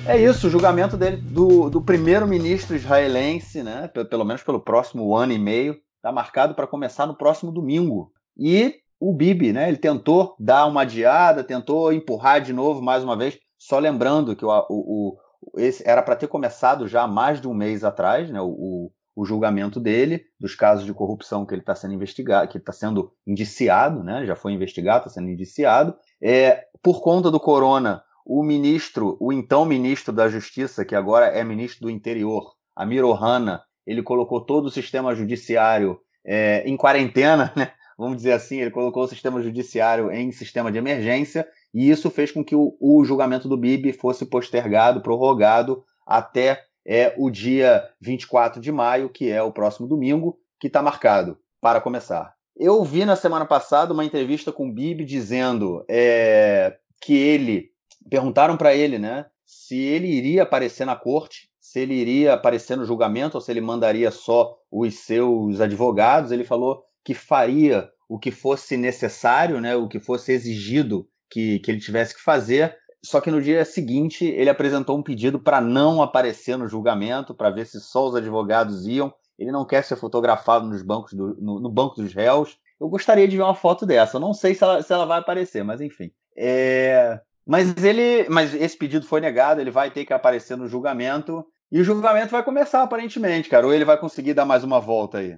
É 0.05 0.17
isso, 0.17 0.47
o 0.47 0.49
julgamento 0.49 0.97
dele 0.97 1.15
do, 1.15 1.69
do 1.69 1.81
primeiro-ministro 1.81 2.75
israelense, 2.75 3.63
né? 3.63 3.87
Pelo 3.87 4.25
menos 4.25 4.43
pelo 4.43 4.59
próximo 4.59 5.15
ano 5.15 5.31
e 5.31 5.39
meio, 5.39 5.77
está 5.95 6.11
marcado 6.11 6.53
para 6.53 6.67
começar 6.67 7.07
no 7.07 7.15
próximo 7.15 7.53
domingo. 7.53 8.11
E 8.37 8.75
o 8.99 9.13
Bibi, 9.13 9.53
né? 9.53 9.69
Ele 9.69 9.77
tentou 9.77 10.35
dar 10.37 10.65
uma 10.65 10.81
adiada, 10.81 11.41
tentou 11.41 11.93
empurrar 11.93 12.41
de 12.41 12.51
novo 12.51 12.81
mais 12.81 13.01
uma 13.01 13.15
vez. 13.15 13.39
Só 13.57 13.79
lembrando 13.79 14.35
que 14.35 14.43
o, 14.43 14.49
o, 14.69 15.15
o 15.15 15.17
esse 15.57 15.87
era 15.87 16.01
para 16.01 16.17
ter 16.17 16.27
começado 16.27 16.85
já 16.85 17.07
mais 17.07 17.39
de 17.39 17.47
um 17.47 17.53
mês 17.53 17.83
atrás, 17.85 18.29
né? 18.29 18.41
O, 18.41 18.91
o 19.15 19.25
julgamento 19.25 19.79
dele, 19.79 20.25
dos 20.37 20.53
casos 20.53 20.85
de 20.85 20.93
corrupção 20.93 21.45
que 21.45 21.53
ele 21.53 21.61
está 21.61 21.75
sendo 21.75 21.93
investigado, 21.93 22.47
que 22.49 22.57
está 22.57 22.73
sendo 22.73 23.13
indiciado, 23.25 24.03
né? 24.03 24.25
já 24.25 24.35
foi 24.35 24.53
investigado, 24.53 25.05
está 25.05 25.09
sendo 25.09 25.29
indiciado. 25.29 25.95
É, 26.21 26.65
por 26.81 27.01
conta 27.01 27.29
do 27.29 27.39
corona, 27.39 28.03
o 28.25 28.43
ministro, 28.43 29.17
o 29.19 29.31
então 29.33 29.65
ministro 29.65 30.13
da 30.13 30.29
Justiça, 30.29 30.85
que 30.85 30.95
agora 30.95 31.27
é 31.27 31.43
ministro 31.43 31.81
do 31.81 31.89
Interior, 31.89 32.53
Amir 32.75 33.03
Ohana, 33.03 33.61
ele 33.85 34.01
colocou 34.01 34.41
todo 34.41 34.65
o 34.65 34.71
sistema 34.71 35.13
judiciário 35.13 35.99
é, 36.25 36.63
em 36.65 36.77
quarentena, 36.77 37.51
né? 37.55 37.71
vamos 37.97 38.17
dizer 38.17 38.31
assim, 38.31 38.59
ele 38.59 38.71
colocou 38.71 39.03
o 39.03 39.07
sistema 39.07 39.41
judiciário 39.41 40.11
em 40.11 40.31
sistema 40.31 40.71
de 40.71 40.77
emergência, 40.77 41.47
e 41.73 41.89
isso 41.89 42.09
fez 42.09 42.31
com 42.31 42.43
que 42.43 42.55
o, 42.55 42.75
o 42.79 43.03
julgamento 43.03 43.47
do 43.47 43.57
Bibi 43.57 43.93
fosse 43.93 44.25
postergado, 44.25 45.01
prorrogado 45.01 45.83
até 46.05 46.63
é 46.85 47.13
o 47.17 47.29
dia 47.29 47.83
24 48.01 48.61
de 48.61 48.71
maio, 48.71 49.09
que 49.09 49.29
é 49.29 49.41
o 49.41 49.51
próximo 49.51 49.87
domingo, 49.87 50.37
que 50.59 50.67
está 50.67 50.81
marcado 50.81 51.37
para 51.61 51.79
começar. 51.79 52.33
Eu 52.55 52.83
vi 52.83 53.05
na 53.05 53.15
semana 53.15 53.45
passada 53.45 53.93
uma 53.93 54.05
entrevista 54.05 54.51
com 54.51 54.67
o 54.67 54.73
Bibi 54.73 55.05
dizendo 55.05 55.83
é, 55.89 56.77
que 57.01 57.15
ele 57.15 57.72
perguntaram 58.09 58.57
para 58.57 58.73
ele, 58.73 58.97
né, 58.97 59.25
se 59.45 59.79
ele 59.79 60.07
iria 60.07 60.43
aparecer 60.43 60.85
na 60.85 60.95
corte, 60.95 61.49
se 61.59 61.79
ele 61.79 61.93
iria 61.93 62.33
aparecer 62.33 62.77
no 62.77 62.85
julgamento 62.85 63.35
ou 63.35 63.41
se 63.41 63.51
ele 63.51 63.61
mandaria 63.61 64.11
só 64.11 64.55
os 64.71 64.95
seus 64.99 65.59
advogados. 65.59 66.31
Ele 66.31 66.43
falou 66.43 66.83
que 67.03 67.13
faria 67.13 67.89
o 68.07 68.19
que 68.19 68.31
fosse 68.31 68.77
necessário, 68.77 69.59
né, 69.59 69.75
o 69.75 69.87
que 69.87 69.99
fosse 69.99 70.31
exigido 70.31 71.07
que, 71.29 71.59
que 71.59 71.71
ele 71.71 71.79
tivesse 71.79 72.13
que 72.13 72.21
fazer, 72.21 72.77
só 73.03 73.19
que 73.19 73.29
no 73.29 73.41
dia 73.41 73.65
seguinte 73.65 74.25
ele 74.25 74.49
apresentou 74.49 74.97
um 74.97 75.03
pedido 75.03 75.39
para 75.39 75.59
não 75.59 76.01
aparecer 76.01 76.57
no 76.57 76.67
julgamento, 76.67 77.35
para 77.35 77.49
ver 77.49 77.65
se 77.65 77.81
só 77.81 78.07
os 78.07 78.15
advogados 78.15 78.87
iam. 78.87 79.13
Ele 79.37 79.51
não 79.51 79.65
quer 79.65 79.83
ser 79.83 79.97
fotografado 79.97 80.67
nos 80.67 80.81
bancos 80.81 81.13
do, 81.13 81.35
no, 81.35 81.59
no, 81.59 81.69
banco 81.69 81.95
dos 81.95 82.13
réus. 82.13 82.57
Eu 82.79 82.87
gostaria 82.87 83.27
de 83.27 83.35
ver 83.35 83.43
uma 83.43 83.55
foto 83.55 83.85
dessa. 83.85 84.17
Eu 84.17 84.21
não 84.21 84.33
sei 84.33 84.55
se 84.55 84.63
ela, 84.63 84.81
se 84.81 84.93
ela 84.93 85.05
vai 85.05 85.19
aparecer, 85.19 85.63
mas 85.63 85.81
enfim. 85.81 86.11
É... 86.37 87.19
Mas 87.45 87.83
ele, 87.83 88.27
mas 88.29 88.53
esse 88.53 88.77
pedido 88.77 89.05
foi 89.05 89.19
negado. 89.21 89.59
Ele 89.59 89.71
vai 89.71 89.91
ter 89.91 90.05
que 90.05 90.13
aparecer 90.13 90.55
no 90.55 90.67
julgamento 90.67 91.45
e 91.71 91.79
o 91.79 91.83
julgamento 91.83 92.31
vai 92.31 92.43
começar 92.43 92.83
aparentemente, 92.83 93.49
cara. 93.49 93.65
Ou 93.65 93.73
ele 93.73 93.85
vai 93.85 93.97
conseguir 93.97 94.33
dar 94.33 94.45
mais 94.45 94.63
uma 94.63 94.79
volta 94.79 95.17
aí? 95.17 95.37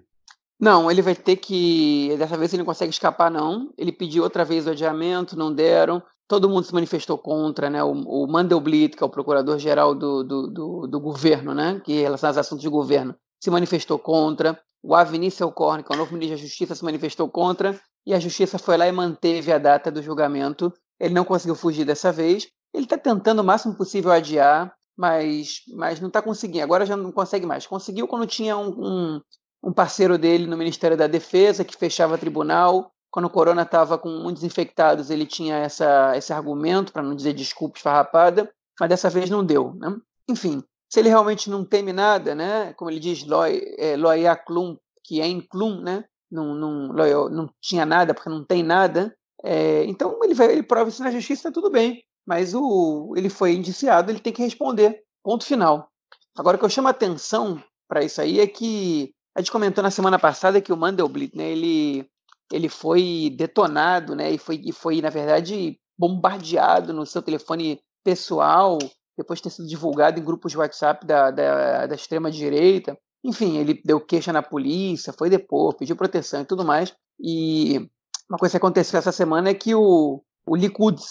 Não, 0.60 0.90
ele 0.90 1.02
vai 1.02 1.16
ter 1.16 1.36
que. 1.36 2.16
Dessa 2.18 2.38
vez 2.38 2.54
ele 2.54 2.62
não 2.62 2.66
consegue 2.66 2.92
escapar, 2.92 3.30
não. 3.30 3.74
Ele 3.78 3.92
pediu 3.92 4.24
outra 4.24 4.46
vez 4.46 4.68
o 4.68 4.70
adiamento, 4.70 5.38
não 5.38 5.54
deram 5.54 6.02
todo 6.28 6.50
mundo 6.50 6.64
se 6.64 6.74
manifestou 6.74 7.18
contra, 7.18 7.70
né? 7.70 7.84
O, 7.84 7.92
o 7.92 8.28
Mandelblit, 8.28 8.96
que 8.96 9.04
é 9.04 9.06
o 9.06 9.10
procurador-geral 9.10 9.94
do, 9.94 10.24
do, 10.24 10.48
do, 10.48 10.88
do, 10.88 11.00
governo, 11.00 11.54
né? 11.54 11.82
Que 11.84 12.02
relaciona 12.02 12.32
aos 12.32 12.38
assuntos 12.38 12.62
de 12.62 12.70
governo, 12.70 13.16
se 13.42 13.50
manifestou 13.50 14.00
contra. 14.00 14.60
O 14.84 14.96
Avni 14.96 15.32
Selkorn, 15.32 15.84
que 15.84 15.92
é 15.92 15.96
o 15.96 15.98
novo 15.98 16.14
ministro 16.14 16.38
da 16.38 16.44
Justiça, 16.44 16.76
se 16.76 16.84
manifestou 16.84 17.30
contra. 17.30 17.80
E 18.06 18.14
a 18.14 18.20
Justiça 18.20 18.60
foi 18.60 18.78
lá 18.78 18.88
e 18.88 18.92
manteve 18.92 19.52
a 19.52 19.58
data 19.58 19.92
do 19.92 20.02
julgamento. 20.02 20.72
Ele 21.00 21.14
não 21.14 21.26
conseguiu 21.26 21.56
fugir 21.56 21.86
dessa 21.86 22.12
vez. 22.12 22.48
Ele 22.74 22.84
está 22.84 22.98
tentando 22.98 23.40
o 23.40 23.44
máximo 23.44 23.76
possível 23.76 24.12
adiar, 24.12 24.74
mas, 24.98 25.62
mas 25.76 26.00
não 26.00 26.08
está 26.08 26.22
conseguindo. 26.22 26.64
Agora 26.64 26.86
já 26.86 26.96
não 26.96 27.12
consegue 27.12 27.46
mais. 27.46 27.66
Conseguiu 27.68 28.08
quando 28.08 28.26
tinha 28.26 28.58
um, 28.58 28.70
um, 28.70 29.22
um 29.64 29.74
parceiro 29.74 30.18
dele 30.18 30.46
no 30.46 30.58
Ministério 30.58 30.98
da 30.98 31.08
Defesa 31.08 31.64
que 31.66 31.78
fechava 31.78 32.18
tribunal 32.18 32.92
quando 33.16 33.28
o 33.28 33.30
Corona 33.30 33.62
estava 33.62 33.98
com 33.98 34.10
muitos 34.10 34.44
infectados, 34.44 35.10
ele 35.10 35.26
tinha 35.26 35.56
essa, 35.56 36.18
esse 36.18 36.34
argumento, 36.34 36.92
para 36.92 37.02
não 37.02 37.16
dizer 37.16 37.32
desculpa 37.32 37.78
esfarrapada, 37.78 38.52
mas 38.78 38.90
dessa 38.90 39.10
vez 39.10 39.30
não 39.30 39.42
deu. 39.42 39.74
Né? 39.76 39.96
Enfim, 40.28 40.62
se 40.90 41.00
ele 41.00 41.08
realmente 41.08 41.50
não 41.50 41.64
teme 41.64 41.94
nada, 41.94 42.36
né? 42.36 42.74
como 42.74 42.92
ele 42.92 43.00
diz, 43.00 43.26
loia 43.26 43.62
é, 43.78 44.36
klum, 44.36 44.76
que 45.02 45.22
é 45.22 45.28
inclum, 45.28 45.80
né? 45.80 46.04
não, 46.30 46.54
não, 46.54 46.88
não 47.30 47.50
tinha 47.62 47.86
nada 47.86 48.14
porque 48.14 48.30
não 48.30 48.44
tem 48.44 48.62
nada, 48.62 49.16
é, 49.46 49.86
então 49.86 50.20
ele, 50.24 50.34
vai, 50.34 50.52
ele 50.52 50.64
prova 50.64 50.90
isso 50.90 51.04
na 51.04 51.12
justiça, 51.12 51.44
tá 51.44 51.52
tudo 51.52 51.70
bem. 51.70 52.04
Mas 52.26 52.54
o, 52.56 53.14
ele 53.16 53.30
foi 53.30 53.54
indiciado, 53.54 54.12
ele 54.12 54.20
tem 54.20 54.34
que 54.34 54.42
responder. 54.42 55.04
Ponto 55.24 55.46
final. 55.46 55.88
Agora, 56.36 56.58
o 56.58 56.60
que 56.60 56.66
eu 56.66 56.70
chamo 56.70 56.88
a 56.88 56.92
atenção 56.92 57.64
para 57.88 58.04
isso 58.04 58.20
aí 58.20 58.40
é 58.40 58.48
que 58.48 59.12
a 59.36 59.42
gente 59.42 59.52
comentou 59.52 59.84
na 59.84 59.92
semana 59.92 60.18
passada 60.18 60.60
que 60.60 60.74
o 60.74 60.78
Mandelblit, 60.78 61.36
né, 61.36 61.52
ele 61.52 62.10
ele 62.52 62.70
foi 62.70 63.34
detonado, 63.36 64.16
né? 64.16 64.32
E 64.32 64.38
foi, 64.38 64.62
e 64.64 64.72
foi 64.72 65.02
na 65.02 65.10
verdade, 65.10 65.80
bombardeado 65.98 66.94
no 66.94 67.06
seu 67.06 67.22
telefone 67.22 67.80
pessoal, 68.04 68.78
depois 69.18 69.40
de 69.40 69.44
ter 69.44 69.50
sido 69.50 69.68
divulgado 69.68 70.20
em 70.20 70.24
grupos 70.24 70.52
de 70.52 70.58
WhatsApp 70.58 71.06
da, 71.06 71.32
da, 71.32 71.88
da 71.88 71.96
extrema-direita. 71.96 72.98
Enfim, 73.24 73.58
ele 73.58 73.82
deu 73.84 74.00
queixa 74.00 74.32
na 74.32 74.44
polícia, 74.44 75.14
foi 75.14 75.30
depor, 75.30 75.76
pediu 75.76 75.96
proteção 75.96 76.42
e 76.42 76.46
tudo 76.46 76.64
mais. 76.64 76.94
E 77.20 77.90
uma 78.30 78.38
coisa 78.38 78.54
que 78.54 78.58
aconteceu 78.58 78.98
essa 78.98 79.12
semana 79.12 79.50
é 79.50 79.54
que 79.54 79.76
o, 79.76 80.22
o 80.48 80.56
Likud 80.56 81.02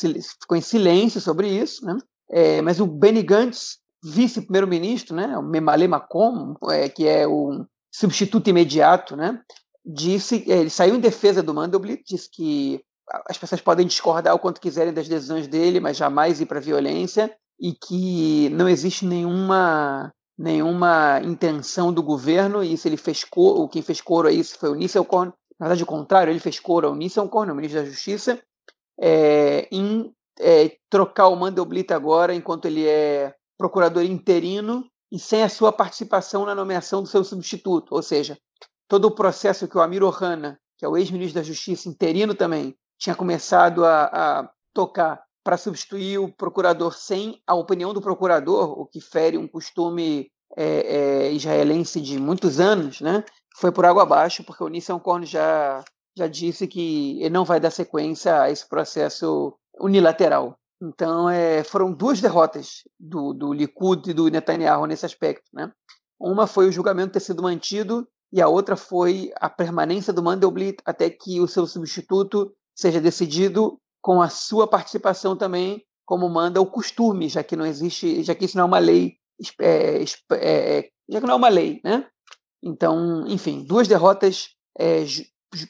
ficou 0.41 0.57
em 0.57 0.61
silêncio 0.61 1.21
sobre 1.21 1.49
isso, 1.49 1.85
né? 1.85 1.97
É, 2.31 2.63
mas 2.63 2.81
o 2.81 2.87
Benny 2.87 3.23
Gantz, 3.23 3.79
vice-primeiro-ministro, 4.03 5.15
né, 5.15 5.37
o 5.39 5.43
Memale 5.43 5.87
Macom, 5.87 6.55
é, 6.71 6.89
que 6.89 7.07
é 7.07 7.27
o 7.27 7.65
substituto 7.93 8.51
imediato, 8.51 9.17
né, 9.17 9.41
disse, 9.85 10.45
é, 10.51 10.59
ele 10.59 10.71
saiu 10.71 10.95
em 10.95 11.01
defesa 11.01 11.43
do 11.43 11.55
Mandelblit, 11.55 12.03
disse 12.07 12.29
que 12.31 12.83
as 13.29 13.37
pessoas 13.37 13.61
podem 13.61 13.87
discordar 13.87 14.35
o 14.35 14.39
quanto 14.39 14.61
quiserem 14.61 14.93
das 14.93 15.09
decisões 15.09 15.47
dele, 15.47 15.81
mas 15.81 15.97
jamais 15.97 16.41
ir 16.41 16.47
para 16.47 16.59
a 16.59 16.63
violência, 16.63 17.35
e 17.61 17.73
que 17.73 18.49
não 18.51 18.69
existe 18.69 19.05
nenhuma 19.05 20.13
nenhuma 20.37 21.21
intenção 21.23 21.93
do 21.93 22.03
governo, 22.03 22.65
e 22.65 22.73
isso 22.73 22.89
ele 22.89 22.97
fez 22.97 23.23
coro, 23.23 23.69
quem 23.69 23.83
fez 23.83 24.01
coro 24.01 24.27
a 24.27 24.33
isso 24.33 24.59
foi 24.59 24.69
o 24.69 24.75
Nissel 24.75 25.05
Korn, 25.05 25.33
na 25.59 25.67
verdade 25.67 25.83
o 25.83 25.87
contrário, 25.87 26.31
ele 26.31 26.41
fez 26.41 26.59
coro 26.59 26.89
ao 26.89 26.95
Nissel 26.95 27.29
Korn, 27.29 27.53
o 27.53 27.55
ministro 27.55 27.81
da 27.81 27.89
Justiça, 27.89 28.41
é, 29.01 29.69
em 29.71 30.13
é, 30.39 30.77
trocar 30.91 31.29
o 31.29 31.37
Mandelblit 31.37 31.93
agora, 31.93 32.35
enquanto 32.35 32.67
ele 32.67 32.87
é 32.87 33.35
procurador 33.57 34.03
interino, 34.03 34.85
e 35.11 35.19
sem 35.19 35.43
a 35.43 35.49
sua 35.49 35.73
participação 35.73 36.45
na 36.45 36.55
nomeação 36.55 37.03
do 37.03 37.09
seu 37.09 37.23
substituto, 37.23 37.95
ou 37.95 38.03
seja, 38.03 38.37
todo 38.89 39.07
o 39.07 39.15
processo 39.15 39.69
que 39.69 39.79
o 39.79 39.81
Amir 39.81 40.03
Ohana, 40.03 40.59
que 40.77 40.85
é 40.85 40.89
o 40.89 40.97
ex-ministro 40.97 41.41
da 41.41 41.47
Justiça 41.47 41.89
interino 41.89 42.35
também, 42.35 42.77
tinha 42.99 43.15
começado 43.15 43.85
a, 43.85 44.05
a 44.07 44.51
tocar 44.73 45.23
para 45.45 45.57
substituir 45.57 46.19
o 46.19 46.33
procurador 46.33 46.95
sem 46.95 47.41
a 47.47 47.55
opinião 47.55 47.93
do 47.93 48.01
procurador, 48.01 48.79
o 48.79 48.87
que 48.87 49.01
fere 49.01 49.37
um 49.37 49.47
costume 49.47 50.31
é, 50.57 51.27
é, 51.27 51.33
israelense 51.33 52.01
de 52.01 52.19
muitos 52.19 52.59
anos, 52.59 53.01
né? 53.01 53.23
Foi 53.57 53.71
por 53.71 53.85
água 53.85 54.03
abaixo, 54.03 54.43
porque 54.45 54.65
o 54.65 54.69
Nissan 54.69 54.99
Korn 54.99 55.25
já, 55.25 55.85
já 56.17 56.27
disse 56.27 56.67
que 56.67 57.21
ele 57.21 57.31
não 57.31 57.45
vai 57.45 57.61
dar 57.61 57.71
sequência 57.71 58.43
a 58.43 58.51
esse 58.51 58.69
processo 58.69 59.55
unilateral. 59.81 60.59
Então, 60.83 61.31
é, 61.31 61.63
foram 61.65 61.93
duas 61.93 62.21
derrotas 62.21 62.83
do, 62.99 63.33
do 63.33 63.53
Likud 63.53 64.11
e 64.11 64.15
do 64.15 64.29
Netanyahu 64.29 64.87
nesse 64.87 65.07
aspecto. 65.07 65.45
Né? 65.53 65.71
Uma 66.21 66.47
foi 66.47 66.69
o 66.69 66.73
julgamento 66.73 67.13
ter 67.13 67.21
sido 67.21 67.43
mantido 67.43 68.07
e 68.33 68.43
a 68.43 68.49
outra 68.49 68.77
foi 68.77 69.31
a 69.37 69.49
permanência 69.49 70.13
do 70.13 70.23
Mandelblit 70.23 70.79
até 70.85 71.09
que 71.09 71.41
o 71.41 71.47
seu 71.47 71.67
substituto 71.67 72.53
seja 72.77 73.01
decidido 73.01 73.79
com 74.03 74.21
a 74.21 74.29
sua 74.29 74.67
participação 74.67 75.37
também, 75.37 75.85
como 76.05 76.29
manda 76.29 76.61
o 76.61 76.67
costume, 76.67 77.29
já 77.29 77.43
que 77.43 77.57
não 77.57 77.65
existe, 77.65 78.23
já 78.23 78.35
que 78.35 78.45
isso 78.45 78.57
não 78.57 78.65
é 78.65 78.67
uma 78.67 78.79
lei, 78.79 79.15
é, 79.61 80.03
é, 80.03 80.79
é, 80.79 80.89
já 81.09 81.21
que 81.21 81.27
não 81.27 81.35
é 81.35 81.37
uma 81.37 81.49
lei, 81.49 81.81
né? 81.83 82.07
Então, 82.65 83.27
enfim, 83.29 83.65
duas 83.65 83.87
derrotas 83.87 84.49
é, 84.79 85.05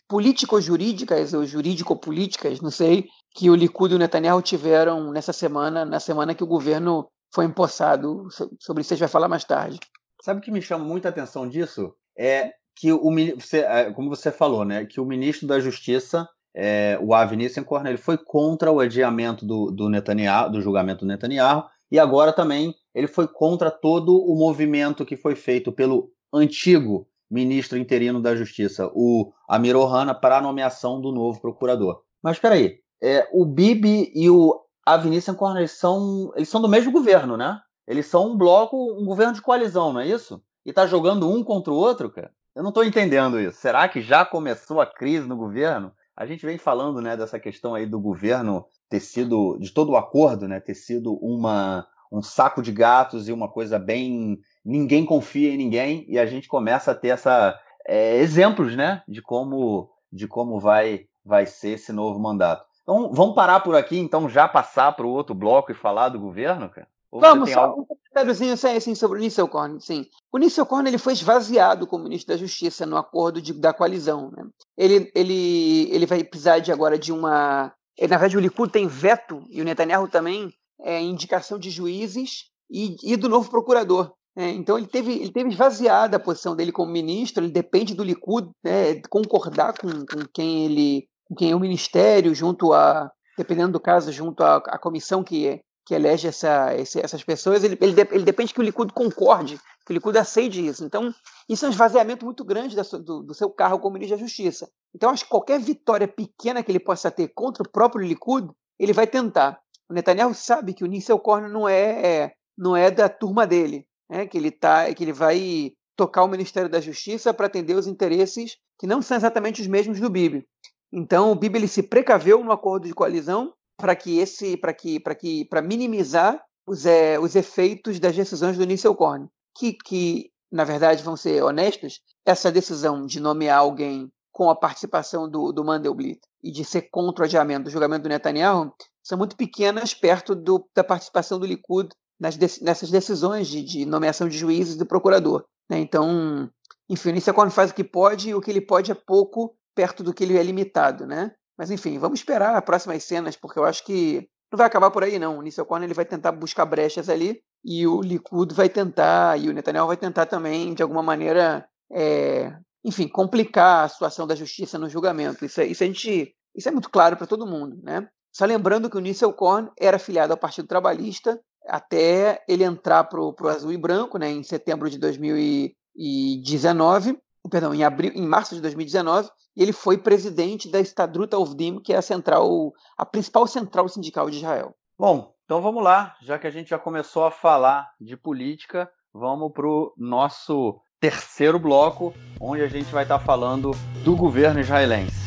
político-jurídicas 0.09 1.35
ou 1.35 1.45
jurídico-políticas, 1.45 2.61
não 2.61 2.71
sei, 2.71 3.07
que 3.35 3.51
o 3.51 3.55
Likud 3.55 3.93
e 3.93 3.97
o 3.97 3.99
Netanyahu 3.99 4.41
tiveram 4.41 5.11
nessa 5.11 5.33
semana, 5.33 5.85
na 5.85 5.99
semana 5.99 6.35
que 6.35 6.45
o 6.45 6.47
governo 6.47 7.09
foi 7.35 7.45
empossado. 7.47 8.29
Sobre 8.61 8.83
isso 8.83 8.95
a 8.95 8.97
gente 8.97 9.01
vai 9.01 9.09
falar 9.09 9.29
mais 9.29 9.45
tarde. 9.45 9.81
Sabe 10.23 10.39
o 10.39 10.43
que 10.43 10.53
me 10.53 10.63
chama 10.63 10.85
muita 10.85 11.09
atenção 11.09 11.49
disso? 11.49 11.93
É 12.17 12.53
que 12.77 12.93
o 12.93 13.11
você, 13.37 13.59
é, 13.59 13.93
como 13.93 14.09
você 14.09 14.31
falou, 14.31 14.65
né, 14.65 14.85
que 14.87 15.01
o 15.01 15.05
ministro 15.05 15.47
da 15.47 15.61
Justiça 15.61 16.29
é, 16.55 16.97
o 17.03 17.13
Avi 17.13 17.37
Nissenkorn, 17.37 17.89
ele 17.89 17.99
foi 17.99 18.17
contra 18.17 18.71
o 18.71 18.79
adiamento 18.79 19.45
do, 19.45 19.71
do 19.73 19.89
Netanyahu, 19.89 20.53
do 20.53 20.63
julgamento 20.63 21.01
do 21.01 21.09
Netanyahu, 21.09 21.65
e 21.91 21.99
agora 21.99 22.33
também 22.33 22.75
ele 22.95 23.09
foi 23.09 23.27
contra 23.27 23.71
todo 23.71 24.17
o 24.17 24.37
movimento 24.37 25.05
que 25.05 25.17
foi 25.17 25.35
feito 25.35 25.73
pelo 25.73 26.11
antigo 26.37 27.09
ministro 27.31 27.79
interino 27.79 28.20
da 28.20 28.37
Justiça, 28.37 28.90
o 28.94 29.33
Amir 29.49 29.77
Ohana, 29.77 30.14
para 30.14 30.38
a 30.38 30.42
nomeação 30.42 31.01
do 31.01 31.11
novo 31.11 31.40
procurador. 31.40 32.03
Mas 32.23 32.37
espera 32.37 32.55
aí, 32.55 32.79
é, 33.03 33.29
o 33.33 33.44
Bibi 33.44 34.12
e 34.14 34.31
o 34.31 34.61
Avi 34.87 35.11
Nissenkorn, 35.11 35.59
eles 35.59 35.73
são, 35.73 36.33
eles 36.37 36.49
são 36.49 36.61
do 36.61 36.68
mesmo 36.68 36.92
governo, 36.92 37.37
né? 37.37 37.61
Eles 37.87 38.07
são 38.07 38.33
um 38.33 38.37
bloco, 38.37 38.77
um 38.99 39.05
governo 39.05 39.35
de 39.35 39.42
coalizão, 39.42 39.92
não 39.92 40.01
é 40.01 40.07
isso? 40.07 40.42
E 40.64 40.73
tá 40.73 40.87
jogando 40.87 41.29
um 41.29 41.42
contra 41.42 41.73
o 41.73 41.77
outro, 41.77 42.11
cara? 42.11 42.31
Eu 42.55 42.62
não 42.62 42.70
estou 42.70 42.85
entendendo 42.85 43.40
isso. 43.40 43.59
Será 43.59 43.88
que 43.88 44.01
já 44.01 44.25
começou 44.25 44.81
a 44.81 44.87
crise 44.87 45.27
no 45.27 45.37
governo? 45.37 45.92
A 46.16 46.25
gente 46.25 46.47
vem 46.47 46.57
falando 46.57 47.01
né, 47.01 47.16
dessa 47.16 47.38
questão 47.40 47.75
aí 47.75 47.85
do 47.85 47.99
governo 47.99 48.64
ter 48.88 49.01
sido, 49.01 49.59
de 49.59 49.73
todo 49.73 49.92
o 49.92 49.97
acordo, 49.97 50.47
né, 50.47 50.61
ter 50.61 50.75
sido 50.75 51.14
uma, 51.14 51.87
um 52.12 52.23
saco 52.23 52.62
de 52.62 52.70
gatos 52.70 53.29
e 53.29 53.33
uma 53.33 53.51
coisa 53.51 53.79
bem. 53.79 54.38
Ninguém 54.64 55.05
confia 55.05 55.53
em 55.53 55.57
ninguém, 55.57 56.05
e 56.09 56.18
a 56.18 56.27
gente 56.27 56.48
começa 56.48 56.90
a 56.92 56.94
ter 56.94 57.09
essa, 57.09 57.59
é, 57.87 58.16
exemplos 58.18 58.74
né, 58.77 59.03
de 59.07 59.20
como, 59.20 59.90
de 60.12 60.27
como 60.27 60.59
vai, 60.59 61.07
vai 61.24 61.46
ser 61.46 61.70
esse 61.70 61.92
novo 61.92 62.18
mandato. 62.18 62.64
Então, 62.83 63.11
vamos 63.12 63.35
parar 63.35 63.61
por 63.61 63.74
aqui, 63.74 63.98
então, 63.98 64.29
já 64.29 64.46
passar 64.46 64.92
para 64.92 65.07
o 65.07 65.11
outro 65.11 65.35
bloco 65.35 65.72
e 65.72 65.74
falar 65.74 66.11
do 66.11 66.20
governo, 66.20 66.68
cara? 66.68 66.88
Ou 67.11 67.20
Vamos, 67.20 67.50
só 67.50 67.61
algo... 67.61 67.83
um 67.83 67.85
comentáriozinho 67.85 68.55
assim, 68.55 68.94
sobre 68.96 69.18
o 69.18 69.20
Nissel 69.20 69.46
Korn. 69.46 69.81
Sim. 69.81 70.05
O 70.33 70.38
Nissel 70.38 70.66
Korn 70.66 70.88
ele 70.88 70.98
foi 70.98 71.12
esvaziado 71.12 71.87
como 71.87 72.03
ministro 72.03 72.35
da 72.35 72.37
Justiça 72.37 72.85
no 72.85 72.96
acordo 72.96 73.40
de, 73.40 73.53
da 73.53 73.72
coalizão. 73.72 74.33
Né? 74.37 74.44
Ele, 74.77 75.12
ele, 75.14 75.88
ele 75.92 76.07
vai 76.07 76.24
precisar 76.24 76.59
de 76.59 76.72
agora 76.72 76.98
de 76.98 77.12
uma. 77.12 77.72
Ele, 77.96 78.09
na 78.09 78.16
verdade, 78.16 78.37
o 78.37 78.40
Likud 78.40 78.72
tem 78.72 78.88
veto, 78.88 79.44
e 79.48 79.62
o 79.62 79.64
Netanyahu 79.64 80.09
também, 80.09 80.53
é, 80.81 81.00
indicação 81.00 81.57
de 81.57 81.70
juízes 81.70 82.50
e, 82.68 82.96
e 83.05 83.16
do 83.16 83.29
novo 83.29 83.48
procurador. 83.48 84.12
É, 84.37 84.51
então 84.51 84.77
ele 84.77 84.87
teve, 84.87 85.12
ele 85.12 85.33
teve 85.33 85.51
esvaziada 85.51 86.16
a 86.16 86.20
posição 86.20 86.57
dele 86.57 86.73
como 86.73 86.90
ministro, 86.90 87.44
ele 87.44 87.53
depende 87.53 87.94
do 87.94 88.03
Likud 88.03 88.51
né, 88.64 89.01
concordar 89.09 89.79
com, 89.79 89.88
com 89.88 90.27
quem 90.33 90.64
ele 90.64 91.09
com 91.27 91.35
quem 91.35 91.53
é 91.53 91.57
o 91.57 91.61
ministério, 91.61 92.35
junto 92.35 92.73
a, 92.75 93.11
dependendo 93.38 93.73
do 93.73 93.81
caso, 93.81 94.12
junto 94.12 94.42
à, 94.42 94.57
à 94.57 94.79
comissão 94.79 95.25
que 95.25 95.62
que 95.87 95.94
elege 95.94 96.29
essa, 96.29 96.75
esse, 96.75 96.99
essas 96.99 97.23
pessoas, 97.23 97.62
ele, 97.62 97.77
ele, 97.81 97.94
ele, 98.11 98.25
depende 98.25 98.55
que 98.55 98.61
o 98.61 98.62
Likud 98.62 98.92
concorde, 98.92 99.61
que 99.85 99.92
o 99.92 99.94
Likud 99.94 100.16
aceite 100.16 100.66
isso. 100.66 100.85
Então, 100.85 101.14
isso 101.49 101.64
é 101.64 101.68
um 101.68 101.70
esvaziamento 101.70 102.25
muito 102.25 102.42
grande 102.42 102.75
do, 102.75 103.23
do, 103.23 103.35
seu 103.35 103.51
carro 103.51 103.79
como 103.79 103.94
ministro 103.94 104.16
da 104.16 104.23
Justiça. 104.23 104.68
Então, 104.94 105.11
acho 105.11 105.25
que 105.25 105.31
qualquer 105.31 105.61
vitória 105.61 106.09
pequena 106.09 106.62
que 106.62 106.73
ele 106.73 106.81
possa 106.81 107.11
ter 107.11 107.29
contra 107.29 107.62
o 107.62 107.68
próprio 107.68 108.05
Likud, 108.05 108.49
ele 108.79 108.94
vai 108.94 109.07
tentar. 109.07 109.61
O 109.88 109.92
Netanyahu 109.92 110.33
sabe 110.33 110.73
que 110.73 110.85
o 110.85 110.87
Nissel 110.87 111.18
Korn 111.18 111.53
não 111.53 111.68
é, 111.68 112.07
é, 112.07 112.33
não 112.57 112.75
é 112.75 112.90
da 112.90 113.09
turma 113.09 113.47
dele, 113.47 113.87
né? 114.09 114.27
que, 114.27 114.37
ele 114.37 114.51
tá, 114.51 114.93
que 114.93 115.05
ele 115.05 115.12
vai 115.12 115.73
tocar 115.97 116.25
o 116.25 116.29
Ministério 116.29 116.69
da 116.69 116.81
Justiça 116.81 117.33
para 117.33 117.47
atender 117.47 117.75
os 117.75 117.87
interesses 117.87 118.57
que 118.79 118.87
não 118.87 119.01
são 119.01 119.17
exatamente 119.17 119.61
os 119.61 119.67
mesmos 119.67 120.01
do 120.01 120.11
Bibi. 120.11 120.45
Então, 120.93 121.31
o 121.31 121.35
Bibi 121.35 121.59
ele 121.59 121.69
se 121.69 121.83
precaveu 121.83 122.43
no 122.43 122.53
acordo 122.53 122.87
de 122.87 122.95
coalizão 122.95 123.53
para 123.77 123.97
que 123.97 124.19
esse, 124.19 124.57
para 124.57 124.73
que, 124.73 125.01
para 125.01 125.14
que, 125.14 125.45
para 125.47 125.62
minimizar 125.62 126.40
os, 126.67 126.87
é, 126.87 127.19
os 127.19 127.35
efeitos 127.35 127.99
das 127.99 128.14
decisões 128.14 128.57
do 128.57 128.64
Nissel 128.64 128.95
Korn, 128.95 129.29
que, 129.57 129.73
que 129.73 130.31
na 130.51 130.64
verdade 130.64 131.03
vão 131.03 131.17
ser 131.17 131.43
honestos, 131.43 132.01
essa 132.25 132.51
decisão 132.51 133.05
de 133.05 133.21
nomear 133.21 133.59
alguém 133.59 134.11
com 134.33 134.51
a 134.51 134.57
participação 134.57 135.29
do, 135.29 135.53
do 135.53 135.64
Mandelblit 135.64 136.21
e 136.43 136.51
de 136.51 136.64
ser 136.64 136.88
contra 136.90 137.23
o 137.23 137.25
adiamento 137.25 137.64
do 137.64 137.71
julgamento 137.71 138.03
do 138.03 138.09
Netanyahu 138.09 138.73
são 139.03 139.19
muito 139.19 139.37
pequenas 139.37 139.95
perto 139.95 140.35
do, 140.35 140.69
da 140.75 140.83
participação 140.83 141.38
do 141.38 141.47
Likud 141.47 141.88
nas, 142.25 142.61
nessas 142.61 142.91
decisões 142.91 143.49
de, 143.49 143.63
de, 143.63 143.85
nomeação 143.85 144.29
de 144.29 144.39
juízes 144.39 144.75
e 144.75 144.79
do 144.79 144.87
procurador. 144.87 145.45
Né? 145.69 145.79
Então, 145.79 146.51
enfim, 146.89 147.11
o 147.11 147.13
Nissel 147.13 147.35
Korn 147.35 147.51
faz 147.51 147.71
o 147.71 147.75
que 147.75 147.85
pode 147.85 148.31
e 148.31 148.35
o 148.35 148.41
que 148.41 148.51
ele 148.51 148.63
pode 148.63 148.91
é 148.91 148.95
pouco 148.95 149.55
perto 149.75 150.03
do 150.03 150.15
que 150.15 150.25
ele 150.25 150.39
é 150.39 150.43
limitado, 150.43 151.07
né? 151.07 151.33
Mas 151.59 151.71
enfim, 151.71 151.99
vamos 151.99 152.21
esperar 152.21 152.57
as 152.57 152.65
próximas 152.65 153.03
cenas, 153.05 153.37
porque 153.37 153.59
eu 153.59 153.65
acho 153.65 153.85
que 153.85 154.29
não 154.51 154.57
vai 154.57 154.67
acabar 154.67 154.91
por 154.91 155.03
aí, 155.03 155.19
não. 155.19 155.39
O 155.39 155.43
Nissel 155.43 155.67
Korn 155.67 155.85
ele 155.85 155.95
vai 155.95 156.05
tentar 156.05 156.33
buscar 156.33 156.65
brechas 156.65 157.09
ali, 157.09 157.41
e 157.65 157.87
o 157.87 158.01
Likud 158.01 158.55
vai 158.55 158.69
tentar, 158.69 159.39
e 159.39 159.49
o 159.49 159.53
Netanyahu 159.53 159.89
vai 159.89 159.97
tentar 159.97 160.27
também, 160.27 160.75
de 160.75 160.83
alguma 160.83 161.03
maneira, 161.03 161.67
é, 161.93 162.57
enfim, 162.85 163.09
complicar 163.09 163.85
a 163.85 163.89
situação 163.89 164.27
da 164.27 164.35
justiça 164.35 164.79
no 164.79 164.89
julgamento. 164.89 165.45
Isso, 165.45 165.61
é, 165.61 165.67
isso, 165.67 165.83
a 165.83 165.87
gente, 165.87 166.35
isso 166.55 166.69
é 166.69 166.73
muito 166.73 166.91
claro 166.91 167.17
para 167.17 167.27
todo 167.27 167.47
mundo, 167.47 167.81
né? 167.83 168.09
Só 168.33 168.45
lembrando 168.45 168.91
que 168.91 168.97
o 168.97 169.01
Nissel 169.01 169.33
Korn 169.33 169.71
era 169.79 169.97
afiliado 169.97 170.33
ao 170.33 170.39
Partido 170.39 170.67
Trabalhista 170.67 171.41
até 171.66 172.42
ele 172.48 172.64
entrar 172.64 173.05
para 173.05 173.20
o 173.20 173.48
azul 173.48 173.72
e 173.72 173.77
branco, 173.77 174.18
né, 174.18 174.31
em 174.31 174.42
setembro 174.42 174.90
de 174.90 174.98
2019, 174.98 177.18
perdão, 177.50 177.74
em, 177.74 177.85
abril, 177.85 178.12
em 178.14 178.27
março 178.27 178.55
de 178.55 178.61
2019, 178.61 179.29
e 179.57 179.62
ele 179.62 179.72
foi 179.72 179.98
presidente 179.98 180.70
da 180.70 180.81
Estadruta 180.81 181.38
Ovdim, 181.38 181.79
que 181.79 181.92
é 181.92 181.96
a 181.96 182.03
central, 182.03 182.72
a 182.96 183.07
principal 183.07 183.46
central 183.46 183.88
sindical 183.88 184.29
de 184.29 184.38
Israel. 184.38 184.74
Bom, 184.98 185.33
então 185.44 185.61
vamos 185.61 185.83
lá, 185.83 186.14
já 186.22 186.38
que 186.38 186.46
a 186.46 186.50
gente 186.50 186.70
já 186.70 186.79
começou 186.79 187.24
a 187.24 187.31
falar 187.31 187.88
de 188.00 188.16
política, 188.16 188.90
vamos 189.12 189.53
para 189.53 189.66
o 189.66 189.92
nosso 189.96 190.81
terceiro 191.00 191.59
bloco, 191.59 192.14
onde 192.40 192.62
a 192.62 192.68
gente 192.68 192.92
vai 192.92 193.03
estar 193.03 193.18
falando 193.18 193.72
do 194.03 194.16
governo 194.16 194.61
israelense. 194.61 195.24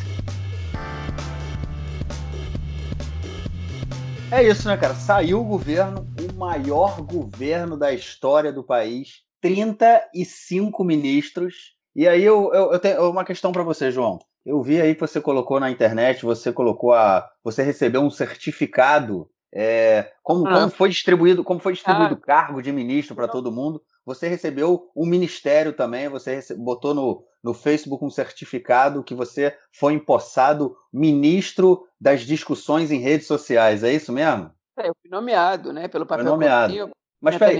É 4.30 4.42
isso, 4.42 4.68
né, 4.68 4.76
cara? 4.76 4.94
Saiu 4.94 5.40
o 5.40 5.44
governo, 5.44 6.06
o 6.20 6.38
maior 6.38 7.00
governo 7.00 7.78
da 7.78 7.94
história 7.94 8.52
do 8.52 8.62
país, 8.62 9.22
35 9.40 10.84
ministros. 10.84 11.74
E 11.96 12.06
aí 12.06 12.22
eu, 12.22 12.52
eu, 12.52 12.72
eu 12.72 12.78
tenho 12.78 13.10
uma 13.10 13.24
questão 13.24 13.52
para 13.52 13.62
você, 13.62 13.90
João. 13.90 14.18
Eu 14.44 14.62
vi 14.62 14.82
aí 14.82 14.94
que 14.94 15.00
você 15.00 15.18
colocou 15.18 15.58
na 15.58 15.70
internet, 15.70 16.26
você 16.26 16.52
colocou 16.52 16.92
a. 16.92 17.26
Você 17.42 17.62
recebeu 17.62 18.02
um 18.02 18.10
certificado. 18.10 19.30
É, 19.52 20.12
como, 20.22 20.46
ah. 20.46 20.52
como 20.52 20.70
foi 20.70 20.90
distribuído, 20.90 21.42
como 21.42 21.58
foi 21.58 21.72
distribuído 21.72 22.14
o 22.14 22.18
ah. 22.18 22.26
cargo 22.26 22.60
de 22.60 22.70
ministro 22.70 23.16
para 23.16 23.28
todo 23.28 23.50
mundo? 23.50 23.82
Você 24.08 24.26
recebeu 24.26 24.90
um 24.96 25.04
ministério 25.04 25.70
também, 25.70 26.08
você 26.08 26.40
botou 26.56 26.94
no, 26.94 27.22
no 27.44 27.52
Facebook 27.52 28.02
um 28.02 28.08
certificado 28.08 29.04
que 29.04 29.14
você 29.14 29.54
foi 29.70 29.92
empossado 29.92 30.74
ministro 30.90 31.86
das 32.00 32.22
discussões 32.22 32.90
em 32.90 33.00
redes 33.00 33.26
sociais, 33.26 33.84
é 33.84 33.92
isso 33.92 34.10
mesmo? 34.10 34.50
É, 34.78 34.88
eu 34.88 34.94
fui 34.98 35.10
nomeado, 35.10 35.74
né, 35.74 35.88
pelo 35.88 36.06
papel 36.06 36.24
foi 36.24 36.32
nomeado. 36.32 36.90
Mas 37.20 37.36
peraí, 37.36 37.58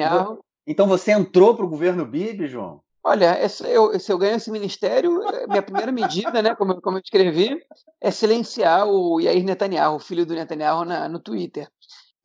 então 0.67 0.87
você 0.87 1.13
entrou 1.13 1.55
para 1.55 1.67
o 1.67 1.69
governo 1.69 2.07
Bibi, 2.07 2.49
João? 2.49 2.81
Olha, 3.05 3.39
eu, 3.67 4.01
se 4.01 4.11
eu 4.11 4.17
ganho 4.17 4.37
esse 4.37 4.51
ministério, 4.51 5.23
é, 5.29 5.47
minha 5.47 5.63
primeira 5.63 5.93
medida, 5.93 6.41
né, 6.41 6.55
como, 6.55 6.81
como 6.81 6.97
eu 6.97 7.03
escrevi, 7.03 7.63
é 8.01 8.11
silenciar 8.11 8.87
o 8.87 9.21
Yair 9.21 9.45
Netanyahu, 9.45 9.97
o 9.97 10.01
filho 10.01 10.25
do 10.25 10.35
Netanyahu, 10.35 10.87
na, 10.87 11.11
no 11.11 11.19
Twitter. 11.19 11.69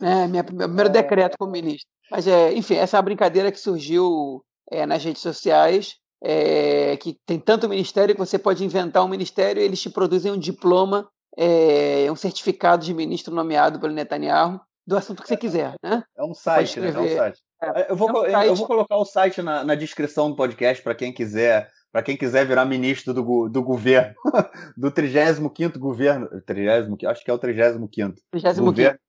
Né, 0.04 0.28
minha, 0.28 0.44
meu 0.44 0.68
primeiro 0.68 0.90
é... 0.90 0.92
decreto 0.92 1.38
como 1.38 1.54
ministro. 1.54 1.88
Mas, 2.12 2.28
é, 2.28 2.54
enfim, 2.54 2.76
essa 2.76 2.98
é 2.98 3.00
uma 3.00 3.04
brincadeira 3.04 3.50
que 3.50 3.60
surgiu 3.60 4.44
é, 4.70 4.86
nas 4.86 5.02
redes 5.02 5.22
sociais, 5.22 5.96
é, 6.22 6.98
que 6.98 7.18
tem 7.26 7.40
tanto 7.40 7.70
ministério 7.70 8.14
que 8.14 8.20
você 8.20 8.38
pode 8.38 8.66
inventar 8.66 9.06
um 9.06 9.08
ministério 9.08 9.62
e 9.62 9.66
eles 9.66 9.82
te 9.82 9.90
produzem 9.90 10.30
um 10.30 10.38
diploma, 10.38 11.08
é, 11.38 12.12
um 12.12 12.18
certificado 12.18 12.84
de 12.86 12.94
ministro 12.94 13.34
nomeado 13.34 13.80
pelo 13.80 13.94
Netanyahu 13.94 14.60
do 14.86 14.98
assunto 14.98 15.22
que 15.22 15.30
você 15.30 15.38
quiser, 15.38 15.76
né? 15.82 16.04
É 16.18 16.24
um 16.26 16.34
site, 16.34 16.82
né? 16.82 16.90
É 16.90 17.00
um 17.00 17.16
site. 17.16 17.42
É, 17.62 17.92
eu, 17.92 17.96
vou, 17.96 18.26
é 18.26 18.30
um 18.30 18.32
site. 18.32 18.48
eu 18.50 18.56
vou 18.56 18.68
colocar 18.68 18.98
o 18.98 19.06
site 19.06 19.42
na, 19.42 19.64
na 19.64 19.74
descrição 19.74 20.30
do 20.30 20.36
podcast 20.36 20.84
para 20.84 20.94
quem 20.94 21.14
quiser 21.14 21.70
para 21.94 22.04
quem 22.04 22.18
quiser 22.18 22.46
virar 22.46 22.66
ministro 22.66 23.14
do, 23.14 23.48
do 23.48 23.64
governo, 23.64 24.16
do 24.76 24.92
35º 24.92 25.78
governo, 25.78 26.28
30, 26.42 27.08
acho 27.08 27.24
que 27.24 27.30
é 27.30 27.34
o 27.34 27.38
35º. 27.38 28.16
35 28.32 28.66
governo. 28.66 29.00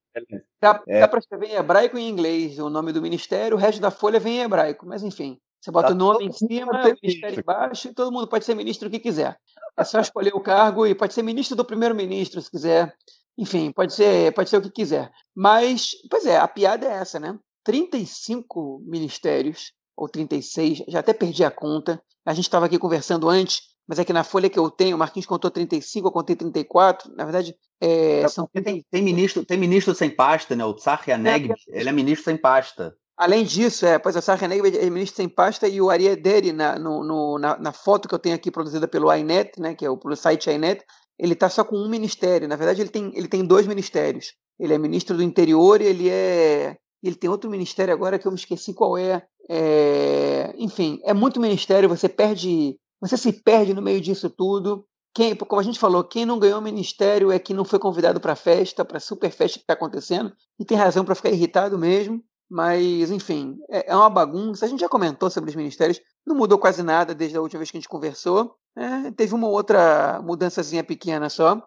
Dá, 0.64 0.82
é. 0.88 1.00
dá 1.00 1.08
para 1.08 1.18
escrever 1.18 1.50
em 1.50 1.54
hebraico 1.56 1.98
e 1.98 2.02
em 2.02 2.08
inglês 2.08 2.58
o 2.58 2.70
nome 2.70 2.90
do 2.90 3.02
ministério, 3.02 3.54
o 3.54 3.60
resto 3.60 3.82
da 3.82 3.90
folha 3.90 4.18
vem 4.18 4.38
em 4.38 4.40
hebraico, 4.40 4.86
mas 4.86 5.02
enfim. 5.02 5.38
Você 5.60 5.70
bota 5.70 5.88
tá 5.88 5.94
o 5.94 5.96
nome 5.96 6.26
em 6.26 6.32
cima, 6.32 6.72
o 6.72 6.96
ministério 7.02 7.40
embaixo, 7.40 7.88
e 7.88 7.94
todo 7.94 8.12
mundo 8.12 8.26
pode 8.26 8.44
ser 8.46 8.54
ministro 8.54 8.88
o 8.88 8.90
que 8.90 8.98
quiser. 8.98 9.36
É 9.76 9.84
só 9.84 10.00
escolher 10.00 10.34
o 10.34 10.40
cargo 10.40 10.86
e 10.86 10.94
pode 10.94 11.12
ser 11.12 11.22
ministro 11.22 11.54
do 11.56 11.64
primeiro-ministro, 11.64 12.40
se 12.40 12.50
quiser. 12.50 12.94
Enfim, 13.36 13.72
pode 13.72 13.92
ser, 13.92 14.32
pode 14.32 14.48
ser 14.48 14.56
o 14.56 14.62
que 14.62 14.70
quiser. 14.70 15.10
Mas, 15.34 15.90
pois 16.10 16.24
é, 16.24 16.38
a 16.38 16.48
piada 16.48 16.86
é 16.86 16.92
essa, 16.92 17.20
né? 17.20 17.38
35 17.62 18.82
ministérios, 18.86 19.72
ou 19.96 20.08
36, 20.08 20.84
já 20.88 21.00
até 21.00 21.12
perdi 21.12 21.44
a 21.44 21.50
conta. 21.50 22.02
A 22.24 22.32
gente 22.32 22.44
estava 22.44 22.66
aqui 22.66 22.78
conversando 22.78 23.28
antes, 23.28 23.73
mas 23.86 23.98
é 23.98 24.04
que 24.04 24.12
na 24.12 24.24
folha 24.24 24.48
que 24.48 24.58
eu 24.58 24.70
tenho, 24.70 24.96
o 24.96 24.98
Marquinhos 24.98 25.26
contou 25.26 25.50
35, 25.50 26.08
eu 26.08 26.12
contei 26.12 26.34
34. 26.34 27.14
Na 27.14 27.24
verdade, 27.24 27.54
é, 27.80 28.26
são... 28.28 28.48
tem, 28.52 28.84
tem, 28.90 29.02
ministro, 29.02 29.44
tem 29.44 29.58
ministro 29.58 29.94
sem 29.94 30.10
pasta, 30.10 30.56
né? 30.56 30.64
O 30.64 30.74
Tsar 30.74 31.02
Yaneg, 31.06 31.50
é, 31.50 31.80
ele 31.80 31.88
é 31.88 31.92
ministro 31.92 32.24
sem 32.24 32.36
pasta. 32.36 32.96
Além 33.16 33.44
disso, 33.44 33.86
é, 33.86 33.98
pois 33.98 34.16
o 34.16 34.20
Tsar 34.20 34.42
Yaneg 34.42 34.78
é 34.78 34.90
ministro 34.90 35.16
sem 35.16 35.28
pasta 35.28 35.68
e 35.68 35.80
o 35.80 35.90
Ariaderi, 35.90 36.52
na, 36.52 36.78
no, 36.78 37.04
no, 37.04 37.38
na, 37.38 37.58
na, 37.58 37.72
foto 37.72 38.08
que 38.08 38.14
eu 38.14 38.18
tenho 38.18 38.34
aqui 38.34 38.50
produzida 38.50 38.88
pelo 38.88 39.14
INET, 39.14 39.60
né, 39.60 39.74
que 39.74 39.84
é 39.84 39.90
o 39.90 39.96
pelo 39.96 40.16
site 40.16 40.50
INET, 40.50 40.82
ele 41.18 41.34
está 41.34 41.48
só 41.48 41.62
com 41.62 41.76
um 41.76 41.88
ministério. 41.88 42.48
Na 42.48 42.56
verdade, 42.56 42.80
ele 42.80 42.90
tem, 42.90 43.12
ele 43.14 43.28
tem 43.28 43.44
dois 43.44 43.66
ministérios. 43.66 44.32
Ele 44.58 44.72
é 44.72 44.78
ministro 44.78 45.16
do 45.16 45.22
interior 45.22 45.80
e 45.80 45.86
ele 45.86 46.08
é 46.08 46.76
ele 47.04 47.16
tem 47.16 47.28
outro 47.28 47.50
ministério 47.50 47.92
agora 47.92 48.18
que 48.18 48.26
eu 48.26 48.32
me 48.32 48.38
esqueci 48.38 48.72
qual 48.72 48.96
é. 48.96 49.22
é. 49.48 50.54
Enfim, 50.56 50.98
é 51.04 51.12
muito 51.12 51.38
ministério, 51.38 51.88
você 51.88 52.08
perde. 52.08 52.78
Você 53.00 53.16
se 53.16 53.32
perde 53.32 53.74
no 53.74 53.82
meio 53.82 54.00
disso 54.00 54.30
tudo. 54.30 54.86
Quem, 55.14 55.34
como 55.36 55.60
a 55.60 55.64
gente 55.64 55.78
falou, 55.78 56.02
quem 56.02 56.26
não 56.26 56.38
ganhou 56.38 56.60
ministério 56.60 57.30
é 57.30 57.38
quem 57.38 57.54
não 57.54 57.64
foi 57.64 57.78
convidado 57.78 58.20
para 58.20 58.32
a 58.32 58.36
festa, 58.36 58.84
para 58.84 58.96
a 58.96 59.00
super 59.00 59.30
festa 59.30 59.58
que 59.58 59.62
está 59.62 59.74
acontecendo, 59.74 60.32
e 60.58 60.64
tem 60.64 60.76
razão 60.76 61.04
para 61.04 61.14
ficar 61.14 61.30
irritado 61.30 61.78
mesmo. 61.78 62.22
Mas, 62.50 63.10
enfim, 63.10 63.56
é, 63.70 63.92
é, 63.92 63.96
uma 63.96 64.10
bagunça. 64.10 64.64
A 64.64 64.68
gente 64.68 64.80
já 64.80 64.88
comentou 64.88 65.30
sobre 65.30 65.50
os 65.50 65.56
ministérios, 65.56 66.00
não 66.26 66.36
mudou 66.36 66.58
quase 66.58 66.82
nada 66.82 67.14
desde 67.14 67.36
a 67.36 67.40
última 67.40 67.58
vez 67.58 67.70
que 67.70 67.76
a 67.76 67.80
gente 67.80 67.88
conversou. 67.88 68.56
É, 68.76 69.10
teve 69.12 69.34
uma 69.34 69.48
outra 69.48 70.20
mudançazinha 70.22 70.84
pequena 70.84 71.28
só. 71.28 71.62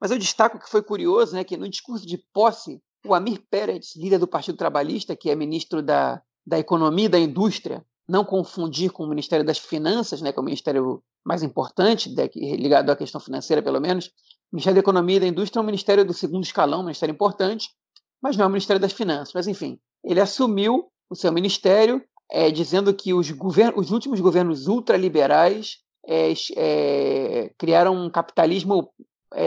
Mas 0.00 0.10
eu 0.10 0.18
destaco 0.18 0.58
que 0.58 0.68
foi 0.68 0.82
curioso, 0.82 1.34
né, 1.34 1.44
que 1.44 1.56
no 1.56 1.68
discurso 1.68 2.06
de 2.06 2.18
posse 2.32 2.82
o 3.06 3.14
Amir 3.14 3.42
Pérez, 3.50 3.94
líder 3.96 4.18
do 4.18 4.26
Partido 4.26 4.58
Trabalhista, 4.58 5.16
que 5.16 5.30
é 5.30 5.34
ministro 5.34 5.82
da, 5.82 6.20
da 6.46 6.58
Economia 6.58 7.06
e 7.06 7.08
da 7.08 7.18
Indústria, 7.18 7.84
não 8.08 8.24
confundir 8.24 8.90
com 8.90 9.04
o 9.04 9.08
Ministério 9.08 9.44
das 9.44 9.58
Finanças, 9.58 10.20
né, 10.20 10.32
que 10.32 10.38
é 10.38 10.42
o 10.42 10.44
ministério 10.44 11.02
mais 11.24 11.42
importante, 11.42 12.14
ligado 12.34 12.90
à 12.90 12.96
questão 12.96 13.20
financeira, 13.20 13.62
pelo 13.62 13.80
menos. 13.80 14.06
O 14.52 14.56
Ministério 14.56 14.76
da 14.76 14.80
Economia 14.80 15.16
e 15.16 15.20
da 15.20 15.26
Indústria 15.26 15.60
é 15.60 15.62
um 15.62 15.66
ministério 15.66 16.04
do 16.04 16.14
segundo 16.14 16.44
escalão, 16.44 16.80
um 16.80 16.84
ministério 16.84 17.12
importante, 17.12 17.68
mas 18.22 18.36
não 18.36 18.44
é 18.44 18.46
o 18.46 18.50
Ministério 18.50 18.80
das 18.80 18.92
Finanças. 18.92 19.34
Mas, 19.34 19.48
enfim, 19.48 19.78
ele 20.04 20.20
assumiu 20.20 20.86
o 21.10 21.16
seu 21.16 21.32
ministério 21.32 22.02
é, 22.30 22.50
dizendo 22.50 22.94
que 22.94 23.12
os, 23.12 23.28
os 23.76 23.90
últimos 23.90 24.20
governos 24.20 24.68
ultraliberais 24.68 25.78
é, 26.06 26.32
é, 26.56 27.50
criaram 27.58 27.94
um 27.94 28.08
capitalismo 28.08 28.92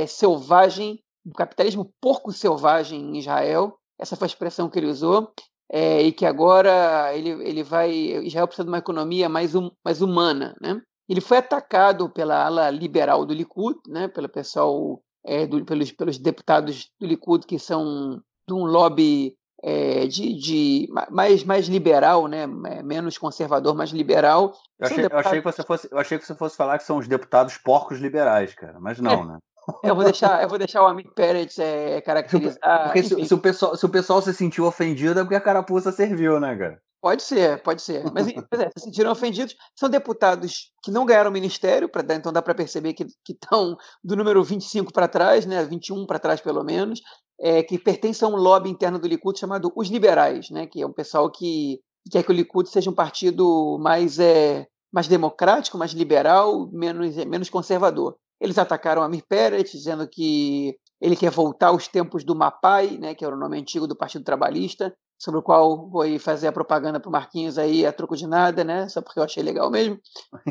selvagem 0.07 1.01
um 1.25 1.31
capitalismo 1.31 1.93
porco 2.01 2.31
selvagem 2.31 2.99
em 2.99 3.17
Israel, 3.17 3.77
essa 3.97 4.15
foi 4.15 4.25
a 4.25 4.29
expressão 4.29 4.69
que 4.69 4.79
ele 4.79 4.87
usou, 4.87 5.31
é, 5.71 6.01
e 6.01 6.11
que 6.11 6.25
agora 6.25 7.15
ele, 7.15 7.29
ele 7.47 7.63
vai. 7.63 7.91
Israel 7.91 8.47
precisa 8.47 8.63
de 8.63 8.71
uma 8.71 8.79
economia 8.79 9.29
mais, 9.29 9.53
um, 9.55 9.69
mais 9.85 10.01
humana. 10.01 10.55
Né? 10.61 10.81
Ele 11.07 11.21
foi 11.21 11.37
atacado 11.37 12.09
pela 12.09 12.45
ala 12.45 12.69
liberal 12.69 13.25
do 13.25 13.33
Likud, 13.33 13.79
né, 13.87 14.07
pelo 14.07 14.29
pessoal, 14.29 15.01
é, 15.25 15.45
do, 15.45 15.63
pelos, 15.65 15.91
pelos 15.91 16.17
deputados 16.17 16.89
do 16.99 17.07
Likud 17.07 17.45
que 17.45 17.59
são 17.59 18.21
de 18.47 18.53
um 18.53 18.65
lobby 18.65 19.35
é, 19.61 20.07
de, 20.07 20.33
de, 20.33 20.89
mais, 21.11 21.43
mais 21.43 21.67
liberal, 21.67 22.27
né? 22.27 22.47
menos 22.47 23.17
conservador, 23.17 23.75
mais 23.75 23.91
liberal. 23.91 24.53
Eu 24.79 24.85
achei, 24.85 24.97
deputados... 24.97 25.25
eu 25.25 25.29
achei, 25.29 25.41
que 25.41 25.51
você 25.51 25.63
fosse, 25.63 25.89
eu 25.91 25.97
achei 25.97 26.17
que 26.17 26.25
você 26.25 26.35
fosse 26.35 26.57
falar 26.57 26.77
que 26.77 26.85
são 26.85 26.97
os 26.97 27.07
deputados 27.07 27.57
porcos 27.57 27.99
liberais, 27.99 28.53
cara, 28.53 28.79
mas 28.79 28.99
não, 28.99 29.11
é, 29.11 29.25
né? 29.27 29.37
Eu 29.83 29.95
vou 29.95 30.03
deixar, 30.03 30.41
eu 30.41 30.49
vou 30.49 30.57
deixar 30.57 30.83
o 30.83 30.87
amigo 30.87 31.11
Pérez 31.13 31.57
é, 31.59 32.01
caracterizar. 32.01 32.83
Porque 32.83 33.03
se, 33.03 33.25
se, 33.25 33.33
o 33.33 33.37
pessoal, 33.37 33.75
se 33.75 33.85
o 33.85 33.89
pessoal 33.89 34.21
se 34.21 34.33
sentiu 34.33 34.65
ofendido 34.65 35.19
é 35.19 35.23
porque 35.23 35.35
a 35.35 35.41
carapuça 35.41 35.91
serviu, 35.91 36.39
né, 36.39 36.55
cara? 36.55 36.81
Pode 37.01 37.23
ser, 37.23 37.61
pode 37.63 37.81
ser. 37.81 38.03
Mas 38.11 38.27
é, 38.27 38.69
se 38.77 38.85
sentiram 38.85 39.11
ofendidos. 39.11 39.55
São 39.75 39.89
deputados 39.89 40.71
que 40.83 40.91
não 40.91 41.05
ganharam 41.05 41.31
ministério, 41.31 41.87
pra, 41.87 42.03
então 42.13 42.31
dá 42.31 42.41
para 42.41 42.53
perceber 42.53 42.93
que 42.93 43.07
estão 43.27 43.77
do 44.03 44.15
número 44.15 44.43
25 44.43 44.91
para 44.91 45.07
trás, 45.07 45.45
né, 45.45 45.63
21 45.63 46.05
para 46.05 46.19
trás 46.19 46.41
pelo 46.41 46.63
menos, 46.63 47.01
é, 47.39 47.63
que 47.63 47.79
pertencem 47.79 48.27
a 48.27 48.31
um 48.31 48.35
lobby 48.35 48.69
interno 48.69 48.99
do 48.99 49.07
Likud 49.07 49.39
chamado 49.39 49.71
Os 49.75 49.87
Liberais, 49.87 50.49
né, 50.49 50.67
que 50.67 50.81
é 50.81 50.85
um 50.85 50.91
pessoal 50.91 51.31
que 51.31 51.79
quer 52.11 52.23
que 52.23 52.31
o 52.31 52.35
Likud 52.35 52.67
seja 52.69 52.89
um 52.89 52.95
partido 52.95 53.77
mais, 53.79 54.19
é, 54.19 54.67
mais 54.91 55.07
democrático, 55.07 55.77
mais 55.77 55.91
liberal, 55.91 56.69
menos, 56.71 57.15
menos 57.25 57.49
conservador. 57.49 58.17
Eles 58.39 58.57
atacaram 58.57 59.01
Amir 59.01 59.23
Pérez, 59.27 59.71
dizendo 59.71 60.07
que 60.07 60.77
ele 61.01 61.15
quer 61.15 61.31
voltar 61.31 61.67
aos 61.67 61.87
tempos 61.87 62.23
do 62.23 62.35
MAPAI, 62.35 62.97
né, 62.97 63.15
que 63.15 63.23
era 63.23 63.35
o 63.35 63.39
nome 63.39 63.59
antigo 63.59 63.87
do 63.87 63.95
Partido 63.95 64.23
Trabalhista, 64.23 64.93
sobre 65.17 65.39
o 65.39 65.43
qual 65.43 65.89
vou 65.89 66.19
fazer 66.19 66.47
a 66.47 66.51
propaganda 66.51 66.99
para 66.99 67.09
o 67.09 67.11
Marquinhos 67.11 67.57
aí 67.57 67.85
a 67.85 67.91
troco 67.91 68.15
de 68.15 68.25
nada, 68.25 68.63
né? 68.63 68.87
Só 68.87 69.01
porque 69.01 69.19
eu 69.19 69.23
achei 69.23 69.43
legal 69.43 69.69
mesmo. 69.69 69.99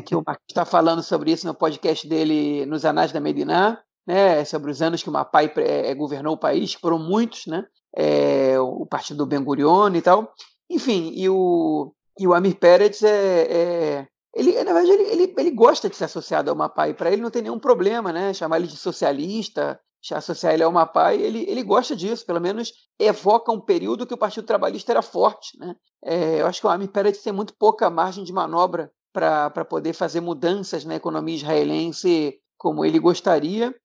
Que 0.05 0.15
o 0.15 0.23
Marquinhos 0.25 0.51
está 0.51 0.63
falando 0.63 1.01
sobre 1.01 1.31
isso 1.31 1.47
no 1.47 1.55
podcast 1.55 2.07
dele 2.07 2.67
nos 2.67 2.85
Anais 2.85 3.11
da 3.11 3.19
Mediná, 3.19 3.81
né? 4.05 4.45
Sobre 4.45 4.69
os 4.69 4.79
anos 4.81 5.01
que 5.01 5.09
o 5.09 5.11
MAPAI 5.11 5.51
é, 5.57 5.95
governou 5.95 6.35
o 6.35 6.39
país, 6.39 6.75
que 6.75 6.81
foram 6.81 6.99
muitos, 6.99 7.47
né? 7.47 7.65
É, 7.95 8.59
o 8.59 8.85
partido 8.85 9.17
do 9.17 9.25
Ben 9.25 9.43
Gurion 9.43 9.91
e 9.95 10.01
tal. 10.03 10.31
Enfim, 10.69 11.13
e 11.15 11.27
o, 11.27 11.91
e 12.19 12.27
o 12.27 12.33
Amir 12.35 12.59
Pérez 12.59 13.01
é, 13.01 13.41
é 13.49 14.07
ele, 14.39 14.63
na 14.63 14.73
verdade, 14.73 14.91
ele, 14.91 15.03
ele, 15.03 15.33
ele 15.37 15.51
gosta 15.51 15.89
de 15.89 15.95
ser 15.95 16.05
associado 16.05 16.49
ao 16.49 16.55
Mapai. 16.55 16.93
Para 16.93 17.11
ele 17.11 17.21
não 17.21 17.29
tem 17.29 17.41
nenhum 17.41 17.59
problema, 17.59 18.13
né? 18.13 18.33
Chamar 18.33 18.57
ele 18.57 18.67
de 18.67 18.77
socialista, 18.77 19.79
associar 20.11 20.53
ele 20.53 20.63
ao 20.63 20.71
Mapai, 20.71 21.21
ele, 21.21 21.43
ele 21.47 21.61
gosta 21.61 21.95
disso. 21.95 22.25
Pelo 22.25 22.39
menos 22.39 22.71
evoca 22.97 23.51
um 23.51 23.59
período 23.59 24.07
que 24.07 24.13
o 24.13 24.17
Partido 24.17 24.45
Trabalhista 24.45 24.91
era 24.91 25.01
forte, 25.01 25.57
né? 25.59 25.75
É, 26.03 26.41
eu 26.41 26.47
acho 26.47 26.61
que 26.61 26.67
o 26.67 26.69
Amir 26.69 26.89
Peretz 26.89 27.21
tem 27.21 27.33
muito 27.33 27.53
pouca 27.53 27.89
margem 27.89 28.23
de 28.23 28.31
manobra 28.31 28.89
para 29.11 29.65
poder 29.65 29.93
fazer 29.93 30.21
mudanças 30.21 30.85
na 30.85 30.95
economia 30.95 31.35
israelense 31.35 32.39
como 32.57 32.85
ele 32.85 32.99
gostaria. 32.99 33.75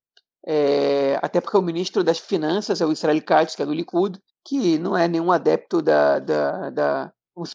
É, 0.46 1.18
até 1.22 1.40
porque 1.40 1.56
o 1.56 1.62
ministro 1.62 2.04
das 2.04 2.18
Finanças 2.18 2.80
é 2.80 2.86
o 2.86 2.92
Israel 2.92 3.20
Katz, 3.24 3.56
que 3.56 3.62
é 3.62 3.66
do 3.66 3.72
Likud, 3.72 4.20
que 4.44 4.78
não 4.78 4.96
é 4.96 5.08
nenhum 5.08 5.32
adepto 5.32 5.80
da, 5.80 6.18
da, 6.18 6.70
da 6.70 7.12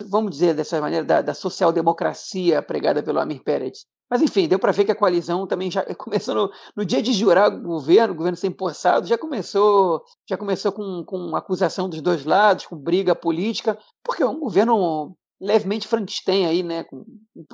vamos 0.08 0.32
dizer 0.32 0.54
dessa 0.54 0.80
maneira, 0.82 1.06
da, 1.06 1.22
da 1.22 1.34
social-democracia 1.34 2.62
pregada 2.62 3.02
pelo 3.02 3.20
Amir 3.20 3.44
Pérez. 3.44 3.86
Mas 4.10 4.22
enfim, 4.22 4.48
deu 4.48 4.58
para 4.58 4.72
ver 4.72 4.86
que 4.86 4.92
a 4.92 4.96
coalizão 4.96 5.46
também 5.46 5.70
já 5.70 5.84
começou 5.96 6.34
no, 6.34 6.52
no, 6.76 6.86
dia 6.86 7.02
de 7.02 7.14
jurar 7.14 7.54
o 7.54 7.62
governo, 7.62 8.14
o 8.14 8.18
governo 8.18 8.36
ser 8.36 8.48
empossado, 8.48 9.08
já 9.08 9.18
começou, 9.18 10.04
já 10.28 10.36
começou 10.36 10.72
com, 10.72 11.04
com 11.06 11.36
acusação 11.36 11.88
dos 11.88 12.02
dois 12.02 12.26
lados, 12.26 12.66
com 12.66 12.76
briga 12.76 13.16
política, 13.16 13.78
porque 14.04 14.24
é 14.24 14.28
um 14.28 14.40
governo 14.40 15.16
levemente 15.40 15.88
Frankenstein 15.88 16.46
aí, 16.48 16.64
né? 16.64 16.84
Com, 16.84 17.06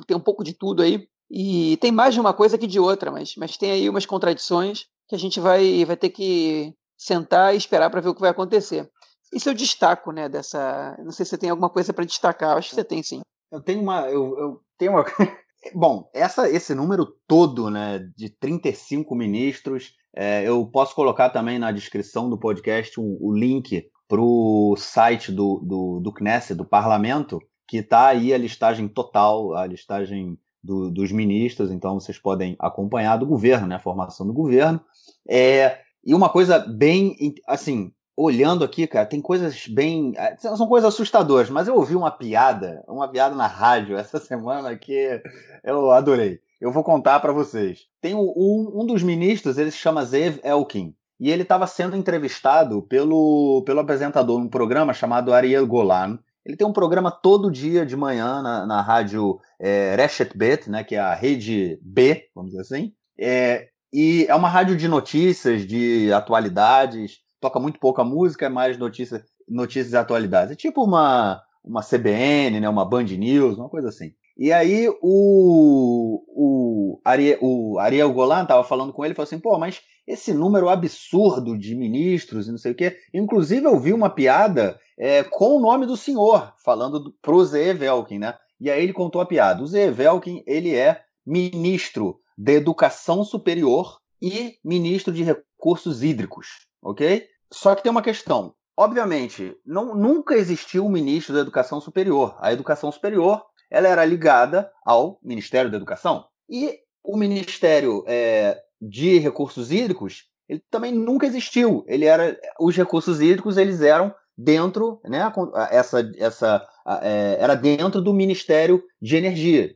tem 0.07 0.15
um 0.15 0.21
pouco 0.21 0.43
de 0.43 0.53
tudo 0.53 0.81
aí. 0.81 1.07
E 1.29 1.77
tem 1.77 1.91
mais 1.91 2.13
de 2.13 2.19
uma 2.19 2.33
coisa 2.33 2.57
que 2.57 2.67
de 2.67 2.79
outra, 2.79 3.11
mas, 3.11 3.33
mas 3.38 3.57
tem 3.57 3.71
aí 3.71 3.89
umas 3.89 4.05
contradições 4.05 4.85
que 5.07 5.15
a 5.15 5.19
gente 5.19 5.39
vai, 5.39 5.83
vai 5.83 5.97
ter 5.97 6.09
que 6.09 6.73
sentar 6.97 7.53
e 7.53 7.57
esperar 7.57 7.89
para 7.89 8.01
ver 8.01 8.09
o 8.09 8.15
que 8.15 8.21
vai 8.21 8.29
acontecer. 8.29 8.89
Isso 9.33 9.49
eu 9.49 9.53
destaco, 9.53 10.11
né, 10.11 10.29
dessa. 10.29 10.95
Não 11.03 11.11
sei 11.11 11.25
se 11.25 11.31
você 11.31 11.38
tem 11.38 11.49
alguma 11.49 11.69
coisa 11.69 11.93
para 11.93 12.05
destacar, 12.05 12.57
acho 12.57 12.69
que 12.69 12.75
você 12.75 12.83
tem 12.83 13.03
sim. 13.03 13.21
Eu 13.51 13.61
tenho 13.61 13.81
uma. 13.81 14.09
Eu, 14.09 14.38
eu 14.38 14.61
tenho 14.77 14.91
uma. 14.91 15.05
Bom, 15.73 16.09
essa, 16.13 16.49
esse 16.49 16.75
número 16.75 17.07
todo, 17.27 17.69
né, 17.71 17.99
de 18.15 18.29
35 18.29 19.15
ministros, 19.15 19.93
é, 20.15 20.47
eu 20.47 20.65
posso 20.67 20.93
colocar 20.93 21.29
também 21.31 21.57
na 21.57 21.71
descrição 21.71 22.29
do 22.29 22.38
podcast 22.38 22.99
o, 22.99 23.17
o 23.19 23.33
link 23.33 23.89
para 24.07 24.21
o 24.21 24.75
site 24.77 25.31
do, 25.31 25.59
do, 25.65 25.99
do 25.99 26.13
Knesset, 26.13 26.53
do 26.53 26.65
parlamento, 26.65 27.39
que 27.67 27.77
está 27.77 28.07
aí 28.07 28.33
a 28.33 28.38
listagem 28.38 28.88
total, 28.88 29.55
a 29.55 29.65
listagem 29.65 30.38
do, 30.63 30.91
dos 30.91 31.11
ministros, 31.11 31.71
então 31.71 31.99
vocês 31.99 32.19
podem 32.19 32.55
acompanhar 32.59 33.17
do 33.17 33.25
governo, 33.25 33.67
né, 33.67 33.75
a 33.75 33.79
formação 33.79 34.25
do 34.25 34.33
governo. 34.33 34.79
É, 35.27 35.79
e 36.03 36.13
uma 36.13 36.29
coisa 36.29 36.59
bem, 36.59 37.15
assim, 37.47 37.91
olhando 38.15 38.63
aqui, 38.63 38.88
cara, 38.88 39.06
tem 39.06 39.21
coisas 39.21 39.67
bem. 39.67 40.13
Eh, 40.15 40.36
são 40.38 40.67
coisas 40.67 40.93
assustadoras, 40.93 41.49
mas 41.49 41.67
eu 41.67 41.75
ouvi 41.75 41.95
uma 41.95 42.12
piada, 42.12 42.84
uma 42.88 43.08
piada 43.08 43.36
na 43.36 43.47
rádio 43.47 43.97
essa 43.97 44.19
semana 44.19 44.75
que 44.75 45.21
eu 45.63 45.91
adorei. 45.91 46.39
Eu 46.60 46.71
vou 46.71 46.84
contar 46.84 47.19
para 47.19 47.34
vocês. 47.34 47.88
Tem 48.01 48.15
um, 48.15 48.34
um, 48.73 48.86
dos 48.86 49.04
ministros, 49.04 49.58
ele 49.58 49.71
se 49.71 49.78
chama 49.78 50.06
Zev 50.06 50.39
Elkin, 50.43 50.95
e 51.19 51.30
ele 51.30 51.43
estava 51.43 51.67
sendo 51.67 51.97
entrevistado 51.97 52.82
pelo, 52.84 53.62
pelo 53.65 53.82
apresentador 53.82 54.39
num 54.39 54.47
programa 54.47 54.93
chamado 54.93 55.34
Ariel 55.34 55.67
Golan. 55.67 56.17
Ele 56.45 56.56
tem 56.56 56.65
um 56.65 56.73
programa 56.73 57.12
todo 57.12 57.51
dia 57.51 57.86
de 57.86 57.95
manhã 57.95 58.41
na, 58.41 58.65
na 58.65 58.82
rádio 58.82 59.39
é, 59.60 59.95
Reshet 59.95 60.38
Bet, 60.38 60.69
né, 60.69 60.84
que 60.84 60.95
é 60.95 60.99
a 60.99 61.13
rede 61.13 61.80
B, 61.82 62.30
vamos 62.34 62.51
dizer 62.51 62.62
assim. 62.62 62.93
É, 63.19 63.67
e 63.91 64.25
é 64.28 64.36
uma 64.36 64.49
rádio 64.49 64.75
de 64.75 64.88
notícias, 64.88 65.65
de 65.65 66.12
atualidades 66.13 67.24
toca 67.45 67.60
muito 67.60 67.79
pouca 67.79 68.03
música, 68.03 68.47
é 68.47 68.49
mais 68.49 68.77
notícias, 68.77 69.21
notícias 69.47 69.93
e 69.93 69.97
atualidades. 69.97 70.51
É 70.51 70.55
tipo 70.55 70.84
uma, 70.84 71.41
uma 71.63 71.81
CBN, 71.81 72.60
né, 72.60 72.67
uma 72.67 72.86
Band 72.86 73.03
News, 73.03 73.58
uma 73.58 73.69
coisa 73.69 73.89
assim. 73.89 74.13
E 74.38 74.51
aí 74.51 74.89
o, 75.01 76.23
o, 76.27 77.01
Ariel, 77.05 77.38
o 77.41 77.79
Ariel 77.79 78.12
Golan 78.12 78.43
estava 78.43 78.63
falando 78.63 78.91
com 78.91 79.05
ele 79.05 79.13
e 79.13 79.15
falou 79.15 79.27
assim, 79.27 79.39
pô, 79.39 79.58
mas 79.58 79.81
esse 80.08 80.34
número 80.34 80.69
absurdo 80.69 81.58
de 81.58 81.73
ministros 81.75 82.47
e 82.47 82.51
não 82.51 82.58
sei 82.58 82.71
o 82.71 82.75
quê. 82.75 82.97
Inclusive 83.13 83.65
eu 83.65 83.79
vi 83.79 83.93
uma 83.93 84.10
piada 84.10 84.79
é, 84.97 85.23
com 85.23 85.55
o 85.55 85.60
nome 85.60 85.86
do 85.86 85.95
senhor, 85.95 86.53
falando 86.63 87.15
para 87.21 87.34
o 87.34 87.45
Zé 87.45 87.73
Velkin, 87.73 88.19
né? 88.19 88.36
E 88.60 88.69
aí 88.69 88.84
ele 88.84 88.93
contou 88.93 89.21
a 89.21 89.25
piada. 89.25 89.63
O 89.63 89.67
Zé 89.67 89.89
Velkin, 89.91 90.43
ele 90.45 90.75
é 90.75 91.01
ministro 91.25 92.19
da 92.38 92.53
Educação 92.53 93.23
Superior 93.23 93.99
e 94.21 94.55
ministro 94.63 95.13
de 95.13 95.23
Recursos 95.23 96.03
Hídricos, 96.03 96.67
ok? 96.81 97.27
Só 97.55 97.73
que 97.73 97.81
tem 97.81 97.91
uma 97.91 98.01
questão. 98.01 98.53
Obviamente, 98.77 99.55
não, 99.65 99.95
nunca 99.95 100.35
existiu 100.35 100.85
um 100.85 100.89
ministro 100.89 101.33
da 101.33 101.39
Educação 101.39 101.79
Superior. 101.79 102.35
A 102.41 102.51
Educação 102.51 102.91
Superior 102.91 103.41
ela 103.71 103.87
era 103.87 104.03
ligada 104.03 104.69
ao 104.85 105.17
Ministério 105.23 105.71
da 105.71 105.77
Educação. 105.77 106.25
E 106.49 106.77
o 107.01 107.15
Ministério 107.15 108.03
é, 108.07 108.61
de 108.81 109.19
Recursos 109.19 109.71
Hídricos 109.71 110.25
ele 110.49 110.61
também 110.69 110.91
nunca 110.91 111.25
existiu. 111.25 111.85
Ele 111.87 112.03
era 112.03 112.37
os 112.59 112.75
recursos 112.75 113.21
hídricos 113.21 113.55
eles 113.55 113.81
eram 113.81 114.13
dentro, 114.37 114.99
né? 115.05 115.31
Essa, 115.71 116.11
essa 116.17 116.67
é, 117.01 117.37
era 117.39 117.55
dentro 117.55 118.01
do 118.01 118.13
Ministério 118.13 118.83
de 119.01 119.15
Energia. 119.15 119.73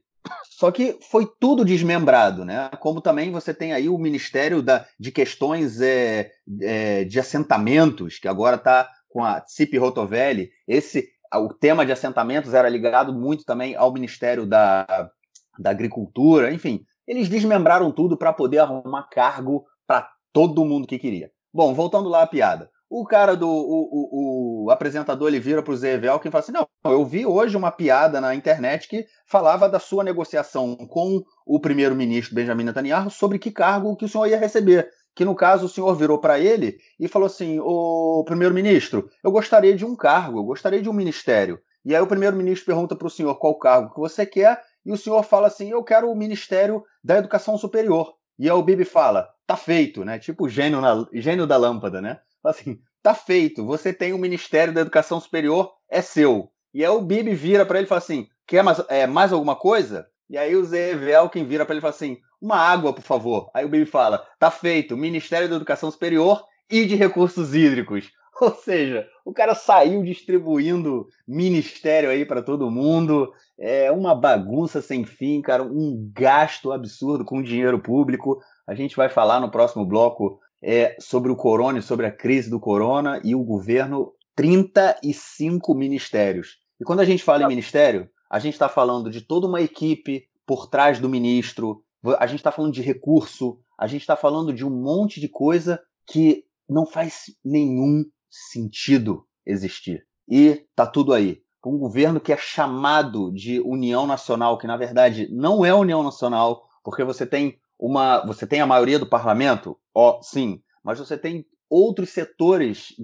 Só 0.50 0.72
que 0.72 0.98
foi 1.10 1.28
tudo 1.40 1.64
desmembrado, 1.64 2.44
né? 2.44 2.70
Como 2.80 3.02
também 3.02 3.32
você 3.32 3.54
tem 3.54 3.74
aí 3.74 3.88
o 3.88 3.98
Ministério 3.98 4.62
da, 4.62 4.86
de 5.00 5.12
Questões 5.12 5.80
é, 5.82 6.32
é, 6.62 7.04
de 7.06 7.20
Assentamentos, 7.20 8.20
que 8.20 8.28
agora 8.28 8.56
está 8.56 8.90
com 9.10 9.24
a 9.24 9.44
Cipi 9.48 9.78
Rotovelli. 9.78 10.52
Esse, 10.68 11.10
o 11.34 11.54
tema 11.54 11.86
de 11.86 11.92
assentamentos 11.92 12.54
era 12.54 12.70
ligado 12.70 13.14
muito 13.14 13.44
também 13.44 13.76
ao 13.76 13.92
Ministério 13.92 14.46
da, 14.46 15.10
da 15.58 15.70
Agricultura, 15.72 16.54
enfim. 16.54 16.86
Eles 17.08 17.28
desmembraram 17.28 17.92
tudo 17.92 18.16
para 18.18 18.32
poder 18.32 18.60
arrumar 18.60 19.10
cargo 19.10 19.66
para 19.88 20.08
todo 20.32 20.66
mundo 20.66 20.88
que 20.88 21.00
queria. 21.00 21.32
Bom, 21.52 21.74
voltando 21.74 22.08
lá 22.08 22.24
à 22.24 22.28
piada. 22.28 22.70
O 22.90 23.06
cara 23.06 23.36
do. 23.36 23.48
O, 23.48 23.90
o, 23.92 24.66
o 24.66 24.72
apresentador 24.72 25.28
ele 25.28 25.40
vira 25.40 25.62
pro 25.62 25.78
Zé 25.78 25.98
Velkin 25.98 26.28
e 26.28 26.32
fala 26.32 26.44
assim: 26.44 26.52
Não, 26.52 26.68
eu 26.86 27.06
vi 27.06 27.26
hoje 27.26 27.56
uma 27.56 27.72
piada 27.72 28.20
na 28.20 28.34
internet 28.34 28.88
que 28.88 29.06
falava 29.28 29.70
da 29.70 29.80
sua 29.80 30.04
negociação 30.04 30.76
com 30.76 31.22
o 31.46 31.60
primeiro-ministro 31.60 32.34
Benjamin 32.34 32.64
Netanyahu 32.64 33.12
sobre 33.12 33.38
que 33.38 33.52
cargo 33.52 33.96
que 33.96 34.06
o 34.06 34.10
senhor 34.10 34.26
ia 34.26 34.40
receber. 34.40 34.90
Que 35.16 35.26
no 35.26 35.36
caso 35.36 35.66
o 35.66 35.70
senhor 35.70 35.94
virou 35.96 36.20
para 36.20 36.40
ele 36.40 36.78
e 37.00 37.08
falou 37.08 37.28
assim: 37.28 37.60
Ô 37.60 38.24
primeiro-ministro, 38.26 39.08
eu 39.24 39.32
gostaria 39.32 39.76
de 39.76 39.86
um 39.86 39.96
cargo, 39.96 40.40
eu 40.40 40.44
gostaria 40.44 40.82
de 40.82 40.90
um 40.90 40.94
ministério. 40.94 41.60
E 41.86 41.96
aí 41.96 42.02
o 42.02 42.08
primeiro-ministro 42.08 42.66
pergunta 42.66 42.96
para 42.96 43.08
o 43.08 43.12
senhor 43.12 43.36
qual 43.36 43.58
cargo 43.58 43.94
que 43.94 44.00
você 44.00 44.26
quer, 44.26 44.62
e 44.86 44.92
o 44.92 44.98
senhor 44.98 45.22
fala 45.24 45.48
assim: 45.48 45.70
Eu 45.70 45.84
quero 45.84 46.10
o 46.10 46.16
Ministério 46.16 46.84
da 47.04 47.18
Educação 47.18 47.58
Superior. 47.58 48.14
E 48.38 48.50
aí 48.50 48.56
o 48.56 48.64
Bibi 48.64 48.86
fala: 48.86 49.30
Tá 49.46 49.56
feito, 49.56 50.04
né? 50.04 50.18
Tipo 50.18 50.50
gênio, 50.50 50.82
na, 50.82 51.06
gênio 51.14 51.46
da 51.46 51.58
lâmpada, 51.58 52.02
né? 52.02 52.20
Assim, 52.44 52.80
tá 53.02 53.14
feito, 53.14 53.66
você 53.66 53.92
tem 53.92 54.14
o 54.14 54.18
Ministério 54.18 54.74
da 54.74 54.82
Educação 54.82 55.20
Superior, 55.20 55.74
é 55.90 56.02
seu. 56.02 56.52
E 56.74 56.84
aí 56.84 56.92
o 56.92 57.02
Bibi 57.02 57.34
vira 57.34 57.66
para 57.66 57.80
ele 57.80 57.86
e 57.86 57.90
fala 57.90 58.00
assim, 58.00 58.28
quer 58.48 58.64
mais, 58.64 58.82
é, 58.90 59.08
mais 59.08 59.34
alguma 59.34 59.56
coisa? 59.56 60.08
E 60.30 60.38
aí 60.38 60.56
o 60.56 60.64
Zé 60.64 60.96
Velkin 60.96 61.46
vira 61.46 61.66
para 61.66 61.74
ele 61.74 61.80
e 61.80 61.82
fala 61.82 61.94
assim, 61.94 62.18
uma 62.42 62.58
água, 62.58 62.94
por 62.94 63.02
favor. 63.02 63.50
Aí 63.54 63.66
o 63.66 63.70
Bibi 63.70 63.86
fala, 63.86 64.26
tá 64.40 64.52
feito, 64.52 64.96
Ministério 64.96 65.50
da 65.50 65.56
Educação 65.56 65.90
Superior 65.90 66.44
e 66.70 66.86
de 66.86 66.96
Recursos 66.96 67.56
Hídricos. 67.56 68.12
Ou 68.40 68.54
seja, 68.54 69.06
o 69.26 69.34
cara 69.34 69.54
saiu 69.54 70.02
distribuindo 70.02 71.08
ministério 71.28 72.10
aí 72.10 72.26
para 72.26 72.42
todo 72.42 72.72
mundo. 72.72 73.34
É 73.60 73.92
uma 73.92 74.16
bagunça 74.16 74.82
sem 74.82 75.04
fim, 75.04 75.42
cara, 75.42 75.64
um 75.64 76.10
gasto 76.14 76.72
absurdo 76.72 77.26
com 77.26 77.44
dinheiro 77.44 77.82
público. 77.82 78.40
A 78.66 78.74
gente 78.74 78.96
vai 78.96 79.10
falar 79.10 79.42
no 79.42 79.52
próximo 79.52 79.86
bloco 79.86 80.40
é, 80.62 80.96
sobre 81.00 81.32
o 81.32 81.36
corona 81.36 81.80
e 81.80 81.84
sobre 81.84 82.06
a 82.06 82.12
crise 82.12 82.50
do 82.50 82.60
corona 82.60 83.22
e 83.24 83.36
o 83.36 83.44
governo 83.44 84.14
35 84.36 85.74
ministérios. 85.74 86.58
E 86.80 86.86
quando 86.86 87.02
a 87.02 87.06
gente 87.06 87.24
fala 87.24 87.44
em 87.44 87.48
ministério, 87.48 88.10
a 88.30 88.40
gente 88.40 88.54
está 88.54 88.70
falando 88.70 89.10
de 89.10 89.22
toda 89.22 89.48
uma 89.48 89.62
equipe 89.62 90.28
por 90.46 90.68
trás 90.68 91.00
do 91.00 91.10
ministro, 91.10 91.84
a 92.20 92.26
gente 92.26 92.40
está 92.40 92.52
falando 92.52 92.74
de 92.74 92.82
recurso, 92.82 93.60
a 93.78 93.88
gente 93.88 94.02
está 94.02 94.16
falando 94.16 94.54
de 94.54 94.66
um 94.66 94.70
monte 94.70 95.20
de 95.20 95.28
coisa 95.28 95.82
que 96.08 96.46
não 96.68 96.86
faz 96.86 97.26
nenhum 97.44 98.06
sentido 98.30 99.26
existir. 99.46 100.06
E 100.28 100.66
tá 100.76 100.86
tudo 100.86 101.14
aí. 101.14 101.42
Um 101.66 101.78
governo 101.78 102.22
que 102.22 102.32
é 102.32 102.38
chamado 102.38 103.32
de 103.34 103.60
União 103.60 104.08
Nacional, 104.08 104.58
que 104.58 104.68
na 104.68 104.78
verdade 104.78 105.28
não 105.32 105.66
é 105.66 105.74
União 105.74 106.02
Nacional, 106.02 106.64
porque 106.84 107.04
você 107.04 107.26
tem 107.26 107.60
uma, 107.80 108.26
você 108.26 108.46
tem 108.46 108.60
a 108.60 108.68
maioria 108.68 109.00
do 109.00 109.08
parlamento, 109.08 109.78
ó, 109.96 110.20
sim, 110.22 110.62
mas 110.84 111.00
você 111.00 111.18
tem 111.18 111.46
outros 111.70 112.10
setores, 112.10 112.96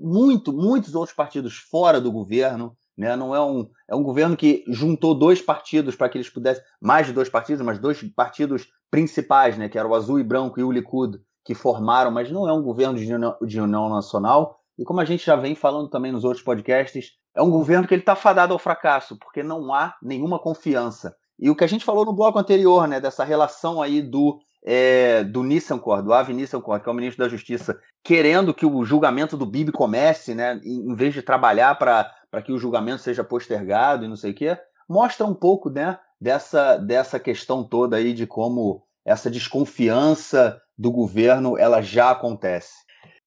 muito, 0.00 0.52
muitos 0.52 0.94
outros 0.94 1.16
partidos 1.16 1.56
fora 1.56 2.00
do 2.00 2.12
governo, 2.12 2.76
né? 2.96 3.14
Não 3.14 3.34
é 3.34 3.40
um, 3.40 3.68
é 3.88 3.94
um 3.94 4.02
governo 4.02 4.36
que 4.36 4.64
juntou 4.68 5.14
dois 5.14 5.40
partidos 5.40 5.94
para 5.94 6.08
que 6.08 6.18
eles 6.18 6.28
pudessem, 6.28 6.64
mais 6.80 7.06
de 7.06 7.12
dois 7.12 7.28
partidos, 7.28 7.64
mas 7.64 7.78
dois 7.78 8.02
partidos 8.14 8.66
principais, 8.90 9.56
né? 9.56 9.68
Que 9.68 9.78
eram 9.78 9.90
o 9.90 9.94
Azul 9.94 10.18
e 10.18 10.24
Branco 10.24 10.58
e 10.58 10.64
o 10.64 10.72
Likud, 10.72 11.20
que 11.44 11.54
formaram, 11.54 12.10
mas 12.10 12.30
não 12.30 12.48
é 12.48 12.52
um 12.52 12.62
governo 12.62 12.98
de 12.98 13.12
união, 13.12 13.36
de 13.42 13.60
união 13.60 13.88
nacional. 13.88 14.58
E 14.78 14.84
como 14.84 15.00
a 15.00 15.04
gente 15.04 15.24
já 15.24 15.36
vem 15.36 15.54
falando 15.54 15.88
também 15.88 16.10
nos 16.10 16.24
outros 16.24 16.42
podcasts, 16.42 17.12
é 17.34 17.42
um 17.42 17.50
governo 17.50 17.86
que 17.86 17.94
ele 17.94 18.02
está 18.02 18.16
fadado 18.16 18.52
ao 18.52 18.58
fracasso, 18.58 19.16
porque 19.18 19.42
não 19.42 19.72
há 19.72 19.94
nenhuma 20.02 20.38
confiança. 20.38 21.14
E 21.38 21.50
o 21.50 21.56
que 21.56 21.64
a 21.64 21.66
gente 21.66 21.84
falou 21.84 22.04
no 22.04 22.12
bloco 22.12 22.38
anterior, 22.38 22.88
né, 22.88 23.00
dessa 23.00 23.24
relação 23.24 23.82
aí 23.82 24.00
do 24.00 24.40
é, 24.66 25.22
do 25.22 25.44
Nissankor, 25.44 26.02
do 26.02 26.12
Avi 26.12 26.34
Nissankor, 26.34 26.80
que 26.80 26.88
é 26.88 26.92
o 26.92 26.94
ministro 26.94 27.22
da 27.22 27.30
Justiça, 27.30 27.78
querendo 28.02 28.52
que 28.52 28.66
o 28.66 28.84
julgamento 28.84 29.36
do 29.36 29.46
Bibi 29.46 29.70
comece, 29.70 30.34
né, 30.34 30.60
em 30.64 30.92
vez 30.94 31.14
de 31.14 31.22
trabalhar 31.22 31.76
para 31.78 32.42
que 32.44 32.50
o 32.50 32.58
julgamento 32.58 33.00
seja 33.00 33.22
postergado 33.22 34.04
e 34.04 34.08
não 34.08 34.16
sei 34.16 34.32
o 34.32 34.34
quê, 34.34 34.58
mostra 34.88 35.24
um 35.24 35.34
pouco 35.34 35.70
né, 35.70 35.96
dessa, 36.20 36.76
dessa 36.78 37.20
questão 37.20 37.62
toda 37.62 37.96
aí 37.96 38.12
de 38.12 38.26
como 38.26 38.84
essa 39.04 39.30
desconfiança 39.30 40.60
do 40.76 40.90
governo 40.90 41.56
ela 41.56 41.80
já 41.80 42.10
acontece. 42.10 42.74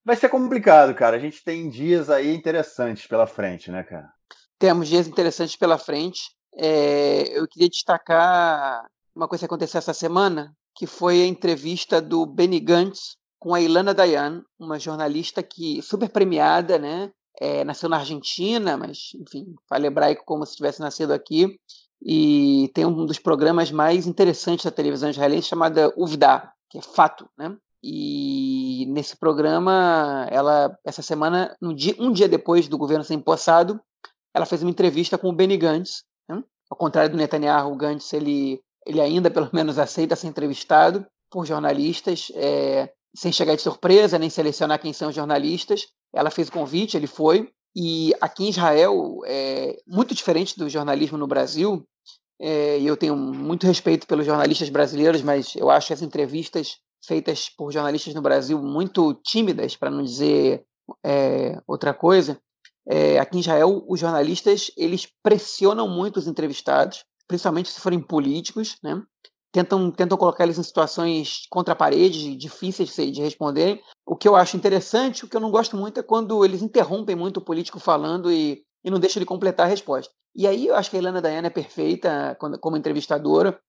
Vai 0.03 0.17
ser 0.17 0.27
complicado, 0.27 0.93
cara. 0.93 1.15
A 1.15 1.19
gente 1.19 1.43
tem 1.43 1.69
dias 1.69 2.09
aí 2.09 2.35
interessantes 2.35 3.07
pela 3.07 3.25
frente, 3.25 3.71
né, 3.71 3.83
cara? 3.83 4.09
Temos 4.57 4.89
dias 4.89 5.07
interessantes 5.07 5.55
pela 5.55 5.77
frente. 5.77 6.21
É, 6.61 7.39
eu 7.39 7.47
queria 7.47 7.69
destacar 7.69 8.85
uma 9.15 9.29
coisa 9.29 9.41
que 9.41 9.45
aconteceu 9.45 9.77
essa 9.77 9.93
semana, 9.93 10.53
que 10.75 10.85
foi 10.85 11.21
a 11.21 11.25
entrevista 11.25 12.01
do 12.01 12.25
Benny 12.25 12.59
Gantz 12.59 13.15
com 13.39 13.53
a 13.53 13.61
Ilana 13.61 13.93
Dayan, 13.93 14.43
uma 14.59 14.77
jornalista 14.77 15.41
que 15.41 15.81
super 15.81 16.09
premiada, 16.09 16.77
né? 16.77 17.11
É, 17.39 17.63
nasceu 17.63 17.87
na 17.87 17.97
Argentina, 17.97 18.75
mas, 18.75 19.11
enfim, 19.15 19.55
fala 19.69 19.87
hebraico 19.87 20.25
como 20.25 20.45
se 20.45 20.57
tivesse 20.57 20.81
nascido 20.81 21.13
aqui. 21.13 21.57
E 22.01 22.69
tem 22.73 22.85
um 22.85 23.05
dos 23.05 23.19
programas 23.19 23.71
mais 23.71 24.05
interessantes 24.05 24.65
da 24.65 24.71
televisão 24.71 25.09
israelense 25.09 25.47
chamada 25.47 25.93
Uvda, 25.95 26.51
que 26.69 26.77
é 26.77 26.81
fato, 26.81 27.29
né? 27.37 27.55
E 27.81 28.85
nesse 28.89 29.15
programa, 29.15 30.27
ela 30.29 30.77
essa 30.85 31.01
semana, 31.01 31.55
um 31.61 31.73
dia, 31.73 31.95
um 31.97 32.11
dia 32.11 32.27
depois 32.27 32.67
do 32.67 32.77
governo 32.77 33.05
ser 33.05 33.13
empossado, 33.13 33.79
ela 34.33 34.45
fez 34.45 34.61
uma 34.61 34.71
entrevista 34.71 35.17
com 35.17 35.29
o 35.29 35.33
Benny 35.33 35.55
Gantz. 35.55 36.03
Ao 36.69 36.77
contrário 36.77 37.11
do 37.11 37.17
Netanyahu, 37.17 37.71
o 37.71 37.75
Gantz 37.75 38.13
ele, 38.13 38.61
ele 38.85 39.01
ainda 39.01 39.29
pelo 39.29 39.49
menos 39.51 39.79
aceita 39.79 40.15
ser 40.15 40.27
entrevistado 40.27 41.05
por 41.31 41.45
jornalistas, 41.45 42.31
é, 42.35 42.91
sem 43.15 43.31
chegar 43.31 43.55
de 43.55 43.61
surpresa, 43.61 44.19
nem 44.19 44.29
selecionar 44.29 44.79
quem 44.79 44.93
são 44.93 45.09
os 45.09 45.15
jornalistas. 45.15 45.87
Ela 46.13 46.29
fez 46.29 46.47
o 46.47 46.51
convite, 46.51 46.97
ele 46.97 47.07
foi. 47.07 47.49
E 47.75 48.13
aqui 48.19 48.45
em 48.45 48.49
Israel, 48.49 49.19
é 49.25 49.77
muito 49.87 50.13
diferente 50.15 50.57
do 50.57 50.69
jornalismo 50.69 51.17
no 51.17 51.27
Brasil, 51.27 51.85
é, 52.41 52.81
eu 52.81 52.95
tenho 52.95 53.15
muito 53.17 53.67
respeito 53.67 54.07
pelos 54.07 54.25
jornalistas 54.25 54.69
brasileiros, 54.69 55.21
mas 55.21 55.55
eu 55.55 55.69
acho 55.69 55.91
as 55.91 56.01
entrevistas 56.01 56.77
feitas 57.05 57.49
por 57.49 57.71
jornalistas 57.71 58.13
no 58.13 58.21
Brasil 58.21 58.61
muito 58.61 59.13
tímidas, 59.25 59.75
para 59.75 59.91
não 59.91 60.01
dizer 60.01 60.63
é, 61.05 61.59
outra 61.67 61.93
coisa. 61.93 62.39
É, 62.89 63.19
aqui 63.19 63.37
em 63.37 63.41
Israel, 63.41 63.85
os 63.87 63.99
jornalistas 63.99 64.71
eles 64.75 65.07
pressionam 65.21 65.87
muito 65.87 66.17
os 66.17 66.27
entrevistados, 66.27 67.03
principalmente 67.27 67.69
se 67.69 67.79
forem 67.79 68.01
políticos, 68.01 68.77
né? 68.81 68.99
tentam, 69.51 69.91
tentam 69.91 70.17
colocar 70.17 70.43
eles 70.43 70.57
em 70.57 70.63
situações 70.63 71.45
contra 71.49 71.73
a 71.73 71.77
parede, 71.77 72.35
difíceis 72.35 72.95
de, 72.95 73.11
de 73.11 73.21
responderem. 73.21 73.81
O 74.05 74.15
que 74.15 74.27
eu 74.27 74.35
acho 74.35 74.57
interessante, 74.57 75.25
o 75.25 75.27
que 75.27 75.35
eu 75.35 75.41
não 75.41 75.51
gosto 75.51 75.75
muito 75.75 75.99
é 75.99 76.03
quando 76.03 76.43
eles 76.45 76.61
interrompem 76.61 77.15
muito 77.15 77.37
o 77.37 77.45
político 77.45 77.79
falando 77.79 78.31
e, 78.31 78.63
e 78.83 78.89
não 78.89 78.99
deixam 78.99 79.19
ele 79.19 79.25
completar 79.25 79.65
a 79.65 79.69
resposta. 79.69 80.13
E 80.35 80.47
aí 80.47 80.67
eu 80.67 80.75
acho 80.75 80.89
que 80.89 80.95
a 80.95 80.99
Helena 80.99 81.21
Dayana 81.21 81.47
é 81.47 81.51
perfeita 81.51 82.35
quando, 82.39 82.59
como 82.59 82.77
entrevistadora, 82.77 83.59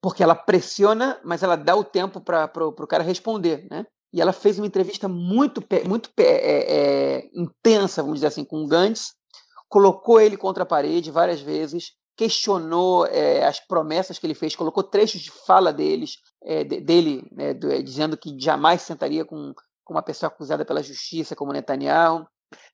porque 0.00 0.22
ela 0.22 0.34
pressiona, 0.34 1.20
mas 1.24 1.42
ela 1.42 1.56
dá 1.56 1.74
o 1.76 1.84
tempo 1.84 2.20
para 2.20 2.50
o 2.56 2.86
cara 2.86 3.02
responder, 3.02 3.66
né? 3.70 3.86
E 4.12 4.20
ela 4.20 4.32
fez 4.32 4.58
uma 4.58 4.66
entrevista 4.66 5.06
muito, 5.08 5.62
muito 5.86 6.10
é, 6.18 6.24
é, 6.24 7.30
intensa, 7.34 8.02
vamos 8.02 8.18
dizer 8.18 8.28
assim, 8.28 8.44
com 8.44 8.64
o 8.64 8.66
Gantz, 8.66 9.12
colocou 9.68 10.20
ele 10.20 10.36
contra 10.36 10.62
a 10.62 10.66
parede 10.66 11.10
várias 11.10 11.40
vezes, 11.40 11.92
questionou 12.16 13.06
é, 13.06 13.46
as 13.46 13.60
promessas 13.60 14.18
que 14.18 14.26
ele 14.26 14.34
fez, 14.34 14.56
colocou 14.56 14.82
trechos 14.82 15.20
de 15.20 15.30
fala 15.30 15.72
deles, 15.72 16.16
é, 16.42 16.64
dele, 16.64 17.22
né, 17.30 17.54
do, 17.54 17.70
é, 17.70 17.80
dizendo 17.80 18.16
que 18.16 18.36
jamais 18.40 18.82
sentaria 18.82 19.24
com, 19.24 19.52
com 19.84 19.94
uma 19.94 20.02
pessoa 20.02 20.28
acusada 20.28 20.64
pela 20.64 20.82
justiça 20.82 21.36
como 21.36 21.52
Netanyahu. 21.52 22.26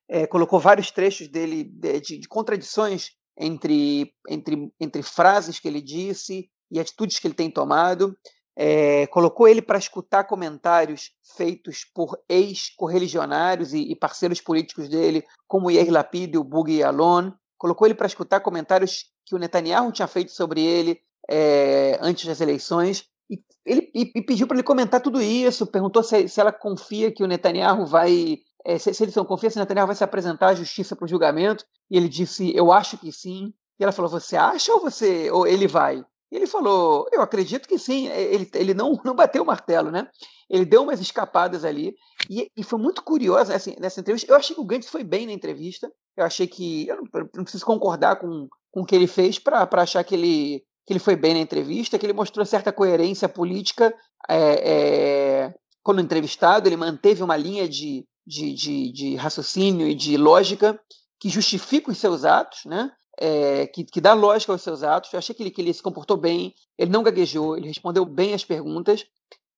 É, 0.08 0.26
colocou 0.26 0.60
vários 0.60 0.90
trechos 0.90 1.28
dele 1.28 1.64
de, 1.64 2.00
de, 2.00 2.18
de, 2.20 2.28
contradições 2.28 3.10
entre, 3.36 4.14
entre, 4.28 4.72
entre 4.80 5.02
frases 5.02 5.58
que 5.58 5.66
ele 5.66 5.82
disse 5.82 6.48
e 6.70 6.78
atitudes 6.80 7.18
que 7.18 7.26
ele 7.26 7.34
tem 7.34 7.50
tomado. 7.50 8.16
É, 8.56 9.06
colocou 9.08 9.48
ele 9.48 9.60
para 9.60 9.78
escutar 9.78 10.24
comentários 10.24 11.10
feitos 11.36 11.84
por 11.84 12.16
ex-correligionários 12.28 13.72
e, 13.72 13.90
e, 13.90 13.96
parceiros 13.96 14.40
políticos 14.40 14.88
dele, 14.88 15.24
como 15.48 15.70
Yair 15.70 15.90
Lapid 15.90 16.36
o 16.36 16.44
Bugi 16.44 16.82
Alon. 16.82 17.32
Colocou 17.58 17.86
ele 17.86 17.94
para 17.94 18.06
escutar 18.06 18.40
comentários 18.40 19.06
que 19.26 19.34
o 19.34 19.38
Netanyahu 19.38 19.90
tinha 19.90 20.06
feito 20.06 20.30
sobre 20.30 20.62
ele 20.62 21.00
é, 21.28 21.98
antes 22.00 22.26
das 22.26 22.40
eleições. 22.40 23.06
E, 23.28 23.42
ele, 23.64 23.90
e, 23.94 24.12
e 24.14 24.22
pediu 24.22 24.46
para 24.46 24.56
ele 24.56 24.62
comentar 24.62 25.00
tudo 25.00 25.20
isso, 25.20 25.66
perguntou 25.66 26.02
se, 26.02 26.28
se, 26.28 26.40
ela 26.40 26.52
confia 26.52 27.10
que 27.10 27.24
o 27.24 27.26
Netanyahu 27.26 27.86
vai. 27.86 28.38
É, 28.64 28.78
se, 28.78 28.94
se 28.94 29.02
ele 29.02 29.12
não 29.14 29.24
confia 29.24 29.50
se 29.50 29.56
o 29.56 29.60
Netanyahu 29.60 29.86
vai 29.86 29.96
se 29.96 30.04
apresentar 30.04 30.48
à 30.48 30.54
justiça 30.54 30.94
para 30.94 31.04
o 31.04 31.08
julgamento. 31.08 31.64
E 31.90 31.96
ele 31.96 32.08
disse: 32.08 32.54
Eu 32.54 32.70
acho 32.70 32.98
que 32.98 33.10
sim. 33.10 33.52
E 33.78 33.82
ela 33.82 33.92
falou: 33.92 34.10
Você 34.10 34.36
acha 34.36 34.72
ou 34.72 34.80
você 34.80 35.30
ou 35.30 35.46
ele 35.46 35.66
vai? 35.66 36.04
E 36.34 36.36
ele 36.36 36.48
falou: 36.48 37.06
Eu 37.12 37.22
acredito 37.22 37.68
que 37.68 37.78
sim. 37.78 38.08
Ele, 38.08 38.50
ele 38.54 38.74
não, 38.74 39.00
não 39.06 39.14
bateu 39.14 39.44
o 39.44 39.46
martelo, 39.46 39.92
né? 39.92 40.08
Ele 40.50 40.64
deu 40.64 40.82
umas 40.82 41.00
escapadas 41.00 41.64
ali. 41.64 41.94
E, 42.28 42.50
e 42.56 42.64
foi 42.64 42.78
muito 42.78 43.04
curioso 43.04 43.52
assim, 43.52 43.76
nessa 43.78 44.00
entrevista. 44.00 44.32
Eu 44.32 44.36
achei 44.36 44.52
que 44.52 44.60
o 44.60 44.64
Gantz 44.64 44.88
foi 44.88 45.04
bem 45.04 45.26
na 45.26 45.32
entrevista. 45.32 45.88
Eu 46.16 46.24
achei 46.24 46.48
que. 46.48 46.88
Eu 46.88 46.96
não, 46.96 47.04
eu 47.14 47.30
não 47.36 47.44
preciso 47.44 47.64
concordar 47.64 48.16
com, 48.16 48.48
com 48.72 48.80
o 48.80 48.84
que 48.84 48.96
ele 48.96 49.06
fez 49.06 49.38
para 49.38 49.68
achar 49.74 50.02
que 50.02 50.16
ele, 50.16 50.64
que 50.84 50.92
ele 50.92 50.98
foi 50.98 51.14
bem 51.14 51.34
na 51.34 51.40
entrevista, 51.40 51.96
que 51.96 52.04
ele 52.04 52.12
mostrou 52.12 52.44
certa 52.44 52.72
coerência 52.72 53.28
política 53.28 53.94
é, 54.28 54.72
é, 54.72 55.54
quando 55.84 56.00
entrevistado, 56.00 56.68
ele 56.68 56.76
manteve 56.76 57.22
uma 57.22 57.36
linha 57.36 57.68
de, 57.68 58.04
de, 58.26 58.52
de, 58.54 58.92
de, 58.92 59.14
raciocínio 59.14 59.86
e 59.86 59.94
de 59.94 60.16
lógica 60.16 60.80
que 61.20 61.28
justifica 61.28 61.92
os 61.92 61.98
seus 61.98 62.24
atos, 62.24 62.64
né? 62.64 62.90
É, 63.18 63.66
que, 63.68 63.84
que 63.84 64.00
dá 64.00 64.12
lógica 64.12 64.52
aos 64.52 64.62
seus 64.62 64.82
atos. 64.82 65.12
Eu 65.12 65.18
achei 65.18 65.34
que 65.34 65.42
ele, 65.42 65.50
que 65.50 65.62
ele 65.62 65.72
se 65.72 65.82
comportou 65.82 66.16
bem, 66.16 66.54
ele 66.76 66.90
não 66.90 67.02
gaguejou, 67.02 67.56
ele 67.56 67.68
respondeu 67.68 68.04
bem 68.04 68.34
as 68.34 68.44
perguntas 68.44 69.06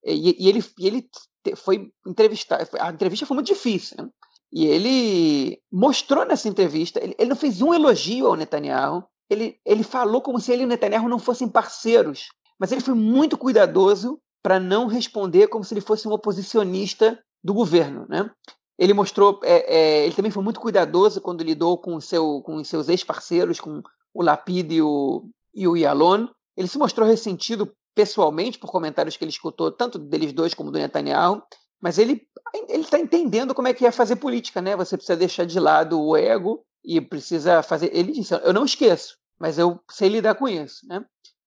e, 0.04 0.44
e 0.44 0.48
ele, 0.48 0.64
e 0.78 0.86
ele 0.86 1.08
foi 1.56 1.90
entrevistado. 2.06 2.68
A 2.78 2.90
entrevista 2.90 3.26
foi 3.26 3.34
muito 3.34 3.46
difícil, 3.46 3.96
né? 3.98 4.08
E 4.52 4.66
ele 4.66 5.60
mostrou 5.70 6.24
nessa 6.24 6.48
entrevista, 6.48 7.02
ele, 7.02 7.14
ele 7.18 7.28
não 7.30 7.36
fez 7.36 7.60
um 7.60 7.74
elogio 7.74 8.26
ao 8.26 8.36
Netanyahu, 8.36 9.04
ele, 9.28 9.58
ele 9.64 9.82
falou 9.82 10.22
como 10.22 10.40
se 10.40 10.52
ele 10.52 10.62
e 10.62 10.64
o 10.64 10.68
Netanyahu 10.68 11.08
não 11.08 11.18
fossem 11.18 11.48
parceiros, 11.48 12.28
mas 12.58 12.70
ele 12.70 12.80
foi 12.80 12.94
muito 12.94 13.36
cuidadoso 13.36 14.20
para 14.42 14.60
não 14.60 14.86
responder 14.86 15.48
como 15.48 15.64
se 15.64 15.74
ele 15.74 15.80
fosse 15.80 16.06
um 16.06 16.12
oposicionista 16.12 17.18
do 17.42 17.52
governo. 17.52 18.06
Né? 18.08 18.30
Ele 18.78 18.92
mostrou, 18.92 19.40
é, 19.42 19.74
é, 19.74 20.04
ele 20.04 20.14
também 20.14 20.30
foi 20.30 20.42
muito 20.42 20.60
cuidadoso 20.60 21.20
quando 21.20 21.42
lidou 21.42 21.78
com, 21.78 21.98
seu, 22.00 22.42
com 22.42 22.56
os 22.56 22.68
seus 22.68 22.88
ex-parceiros, 22.88 23.58
com 23.58 23.82
o 24.12 24.22
Lapid 24.22 24.70
e 24.72 24.82
o, 24.82 25.28
e 25.54 25.66
o 25.66 25.76
Yalon. 25.76 26.26
Ele 26.56 26.68
se 26.68 26.78
mostrou 26.78 27.08
ressentido 27.08 27.72
pessoalmente 27.94 28.58
por 28.58 28.70
comentários 28.70 29.16
que 29.16 29.24
ele 29.24 29.30
escutou, 29.30 29.72
tanto 29.72 29.98
deles 29.98 30.32
dois 30.32 30.52
como 30.52 30.70
do 30.70 30.78
Netanyahu, 30.78 31.42
mas 31.80 31.98
ele 31.98 32.22
está 32.68 32.98
entendendo 32.98 33.54
como 33.54 33.68
é 33.68 33.74
que 33.74 33.86
é 33.86 33.90
fazer 33.90 34.16
política, 34.16 34.60
né? 34.60 34.76
Você 34.76 34.96
precisa 34.96 35.16
deixar 35.16 35.46
de 35.46 35.58
lado 35.58 36.00
o 36.00 36.16
ego 36.16 36.62
e 36.84 37.00
precisa 37.00 37.62
fazer. 37.62 37.90
Ele 37.94 38.12
disse: 38.12 38.34
eu 38.34 38.52
não 38.52 38.64
esqueço, 38.64 39.16
mas 39.38 39.58
eu 39.58 39.80
sei 39.90 40.08
lidar 40.08 40.34
com 40.34 40.46
isso, 40.48 40.86
né? 40.86 41.04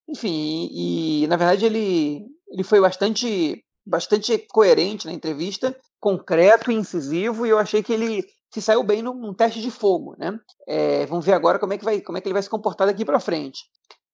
Enfim, 0.07 0.67
e, 0.71 1.23
e 1.23 1.27
na 1.27 1.37
verdade 1.37 1.65
ele 1.65 2.25
ele 2.49 2.63
foi 2.63 2.81
bastante 2.81 3.63
bastante 3.85 4.37
coerente 4.51 5.05
na 5.05 5.13
entrevista, 5.13 5.75
concreto 5.99 6.71
e 6.71 6.75
incisivo, 6.75 7.45
e 7.45 7.49
eu 7.49 7.59
achei 7.59 7.83
que 7.83 7.93
ele 7.93 8.25
se 8.51 8.61
saiu 8.61 8.83
bem 8.83 9.01
num, 9.01 9.13
num 9.13 9.33
teste 9.33 9.61
de 9.61 9.69
fogo, 9.69 10.15
né? 10.17 10.39
É, 10.67 11.05
vamos 11.05 11.25
ver 11.25 11.33
agora 11.33 11.59
como 11.59 11.73
é 11.73 11.77
que 11.77 11.85
vai 11.85 12.01
como 12.01 12.17
é 12.17 12.21
que 12.21 12.27
ele 12.27 12.33
vai 12.33 12.41
se 12.41 12.49
comportar 12.49 12.87
daqui 12.87 13.05
para 13.05 13.19
frente. 13.19 13.61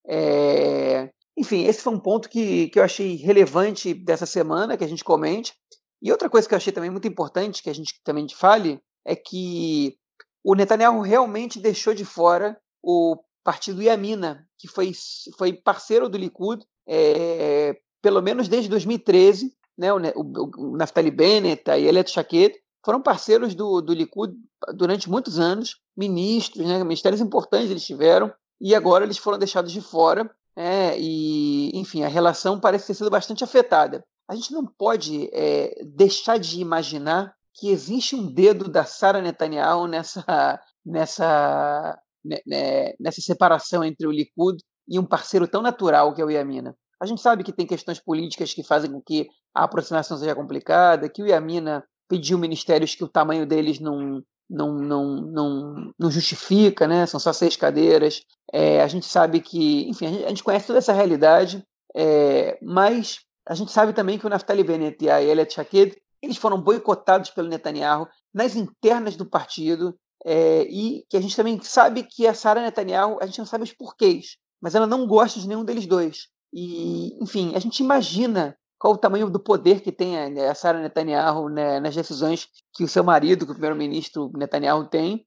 É, 0.08 1.10
enfim, 1.38 1.66
esse 1.66 1.82
foi 1.82 1.94
um 1.94 2.00
ponto 2.00 2.30
que, 2.30 2.70
que 2.70 2.80
eu 2.80 2.84
achei 2.84 3.16
relevante 3.16 3.94
dessa 3.94 4.26
semana 4.26 4.78
que 4.78 4.84
a 4.84 4.88
gente 4.88 5.04
comente. 5.04 5.54
E 6.02 6.12
outra 6.12 6.30
coisa 6.30 6.48
que 6.48 6.54
eu 6.54 6.58
achei 6.58 6.72
também 6.72 6.90
muito 6.90 7.08
importante 7.08 7.64
que 7.64 7.70
a 7.70 7.74
gente 7.74 8.00
também 8.04 8.28
fale 8.30 8.80
é 9.06 9.16
que 9.16 9.96
o 10.44 10.54
Netanyahu 10.54 11.02
realmente 11.02 11.60
deixou 11.60 11.94
de 11.94 12.06
fora 12.06 12.58
o 12.84 13.18
partido 13.44 13.82
Yamina, 13.82 14.48
que 14.58 14.68
foi, 14.68 14.92
foi 15.38 15.54
parceiro 15.54 16.08
do 16.08 16.18
Likud 16.18 16.64
é, 16.88 17.76
pelo 18.02 18.22
menos 18.22 18.48
desde 18.48 18.70
2013, 18.70 19.52
né, 19.78 19.92
o, 19.94 19.98
o, 19.98 20.72
o 20.74 20.78
Naftali 20.78 21.12
Bennett, 21.12 21.70
a 21.70 21.76
Yelet 21.76 22.10
Shaked, 22.10 22.56
foram 22.84 23.02
parceiros 23.02 23.56
do, 23.56 23.82
do 23.82 23.94
Likud 23.94 24.34
durante 24.74 25.10
muitos 25.10 25.40
anos, 25.40 25.82
ministros, 25.96 26.66
né, 26.66 26.84
ministérios 26.84 27.22
importantes 27.22 27.72
eles 27.72 27.86
tiveram, 27.86 28.32
e 28.62 28.74
agora 28.74 29.04
eles 29.04 29.18
foram 29.18 29.38
deixados 29.38 29.72
de 29.72 29.82
fora, 29.82 30.30
é, 30.56 30.98
e 30.98 31.72
enfim, 31.78 32.04
a 32.04 32.08
relação 32.08 32.60
parece 32.60 32.88
ter 32.88 32.94
sido 32.94 33.10
bastante 33.10 33.44
afetada 33.44 34.04
a 34.28 34.36
gente 34.36 34.52
não 34.52 34.66
pode 34.66 35.30
é, 35.32 35.84
deixar 35.86 36.38
de 36.38 36.60
imaginar 36.60 37.36
que 37.54 37.70
existe 37.70 38.16
um 38.16 38.26
dedo 38.26 38.70
da 38.70 38.84
Sara 38.84 39.22
Netanyahu 39.22 39.88
nessa, 39.88 40.60
nessa, 40.86 42.00
né, 42.24 42.38
né, 42.46 42.94
nessa 43.00 43.22
separação 43.22 43.84
entre 43.84 44.08
o 44.08 44.12
Likud 44.12 44.62
e 44.88 45.00
um 45.00 45.06
parceiro 45.06 45.48
tão 45.48 45.62
natural 45.62 46.14
que 46.14 46.22
é 46.22 46.26
o 46.26 46.30
Yamina. 46.30 46.76
A 47.02 47.06
gente 47.06 47.22
sabe 47.22 47.44
que 47.44 47.52
tem 47.52 47.66
questões 47.66 48.00
políticas 48.00 48.54
que 48.54 48.64
fazem 48.64 48.92
com 48.92 49.02
que 49.02 49.28
a 49.54 49.64
aproximação 49.64 50.18
seja 50.18 50.36
complicada, 50.36 51.10
que 51.10 51.22
o 51.22 51.28
Yamina 51.28 51.84
pediu 52.08 52.38
ministérios 52.38 52.96
que 52.96 53.04
o 53.04 53.08
tamanho 53.10 53.46
deles 53.46 53.80
não, 53.80 54.22
não, 54.50 54.74
não, 54.76 55.22
não, 55.22 55.94
não 55.98 56.12
justifica, 56.12 56.88
né? 56.88 57.06
são 57.06 57.20
só 57.20 57.34
seis 57.34 57.56
cadeiras. 57.56 58.22
É, 58.54 58.82
a 58.82 58.88
gente 58.88 59.06
sabe 59.06 59.42
que, 59.42 59.90
enfim, 59.90 60.06
a 60.06 60.10
gente, 60.10 60.26
a 60.26 60.30
gente 60.30 60.44
conhece 60.44 60.68
toda 60.68 60.80
essa 60.80 60.94
realidade, 60.94 61.64
é, 61.96 62.58
mas 62.62 63.20
a 63.48 63.56
gente 63.56 63.72
sabe 63.72 63.94
também 63.94 64.18
que 64.18 64.26
o 64.26 64.30
Naftali 64.30 64.64
Bennett 64.64 65.04
e 65.04 65.10
a 65.10 65.22
Elia 65.22 65.50
Shaked 65.50 65.96
eles 66.22 66.38
foram 66.38 66.60
boicotados 66.60 67.30
pelo 67.30 67.48
Netanyahu 67.48 68.08
nas 68.34 68.56
internas 68.56 69.16
do 69.16 69.26
partido 69.26 69.96
é, 70.26 70.64
e 70.64 71.06
que 71.10 71.16
a 71.16 71.22
gente 71.22 71.36
também 71.36 71.62
sabe 71.62 72.04
que 72.04 72.26
a 72.26 72.34
Sara 72.34 72.62
Netanyahu, 72.62 73.20
a 73.22 73.26
gente 73.26 73.38
não 73.38 73.46
sabe 73.46 73.64
os 73.64 73.72
porquês, 73.72 74.38
mas 74.60 74.74
ela 74.74 74.88
não 74.88 75.06
gosta 75.06 75.40
de 75.40 75.48
nenhum 75.48 75.64
deles 75.64 75.86
dois. 75.86 76.28
E, 76.56 77.22
enfim, 77.22 77.54
a 77.54 77.60
gente 77.60 77.84
imagina 77.84 78.58
qual 78.80 78.94
o 78.94 78.98
tamanho 78.98 79.30
do 79.30 79.40
poder 79.40 79.82
que 79.82 79.92
tem 79.92 80.40
a 80.40 80.56
Sarah 80.56 80.80
Netanyahu 80.80 81.50
né, 81.50 81.82
nas 81.82 81.94
decisões 81.94 82.48
que 82.74 82.86
o 82.86 82.88
seu 82.88 83.04
marido, 83.04 83.46
que 83.46 83.52
o 83.52 83.56
primeiro-ministro 83.56 84.32
Netanyahu 84.34 84.88
tem. 84.88 85.26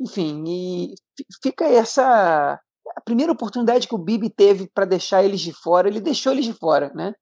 Enfim, 0.00 0.44
e 0.46 0.94
fica 1.42 1.64
essa 1.64 2.60
a 2.96 3.00
primeira 3.00 3.32
oportunidade 3.32 3.88
que 3.88 3.94
o 3.94 3.98
Bibi 3.98 4.30
teve 4.30 4.68
para 4.72 4.84
deixar 4.84 5.24
eles 5.24 5.40
de 5.40 5.52
fora, 5.52 5.88
ele 5.88 6.00
deixou 6.00 6.32
eles 6.32 6.44
de 6.44 6.52
fora, 6.52 6.92
né? 6.94 7.12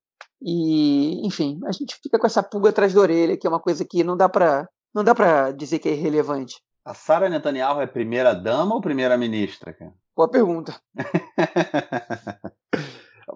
E, 0.40 1.26
enfim, 1.26 1.58
a 1.66 1.72
gente 1.72 1.96
fica 2.02 2.18
com 2.18 2.26
essa 2.26 2.42
pulga 2.42 2.68
atrás 2.68 2.92
da 2.92 3.00
orelha, 3.00 3.36
que 3.38 3.46
é 3.46 3.50
uma 3.50 3.60
coisa 3.60 3.84
que 3.84 4.04
não 4.04 4.16
dá 4.16 4.28
para 4.28 4.68
não 4.94 5.02
dá 5.02 5.14
para 5.14 5.52
dizer 5.52 5.78
que 5.78 5.88
é 5.88 5.92
irrelevante. 5.92 6.56
A 6.84 6.94
Sara 6.94 7.28
Netanyahu 7.28 7.80
é 7.80 7.86
primeira 7.86 8.34
dama 8.34 8.74
ou 8.74 8.80
primeira 8.80 9.16
ministra, 9.16 9.72
cara? 9.72 9.92
Boa 10.14 10.30
pergunta. 10.30 10.74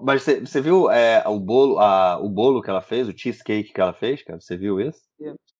Mas 0.02 0.22
você 0.22 0.60
viu 0.60 0.90
é, 0.90 1.22
o 1.26 1.38
bolo, 1.38 1.78
a, 1.78 2.18
o 2.18 2.28
bolo 2.28 2.62
que 2.62 2.70
ela 2.70 2.80
fez, 2.80 3.08
o 3.08 3.16
cheesecake 3.16 3.72
que 3.72 3.80
ela 3.80 3.92
fez, 3.92 4.22
cara? 4.22 4.40
Você 4.40 4.56
viu 4.56 4.80
isso? 4.80 5.00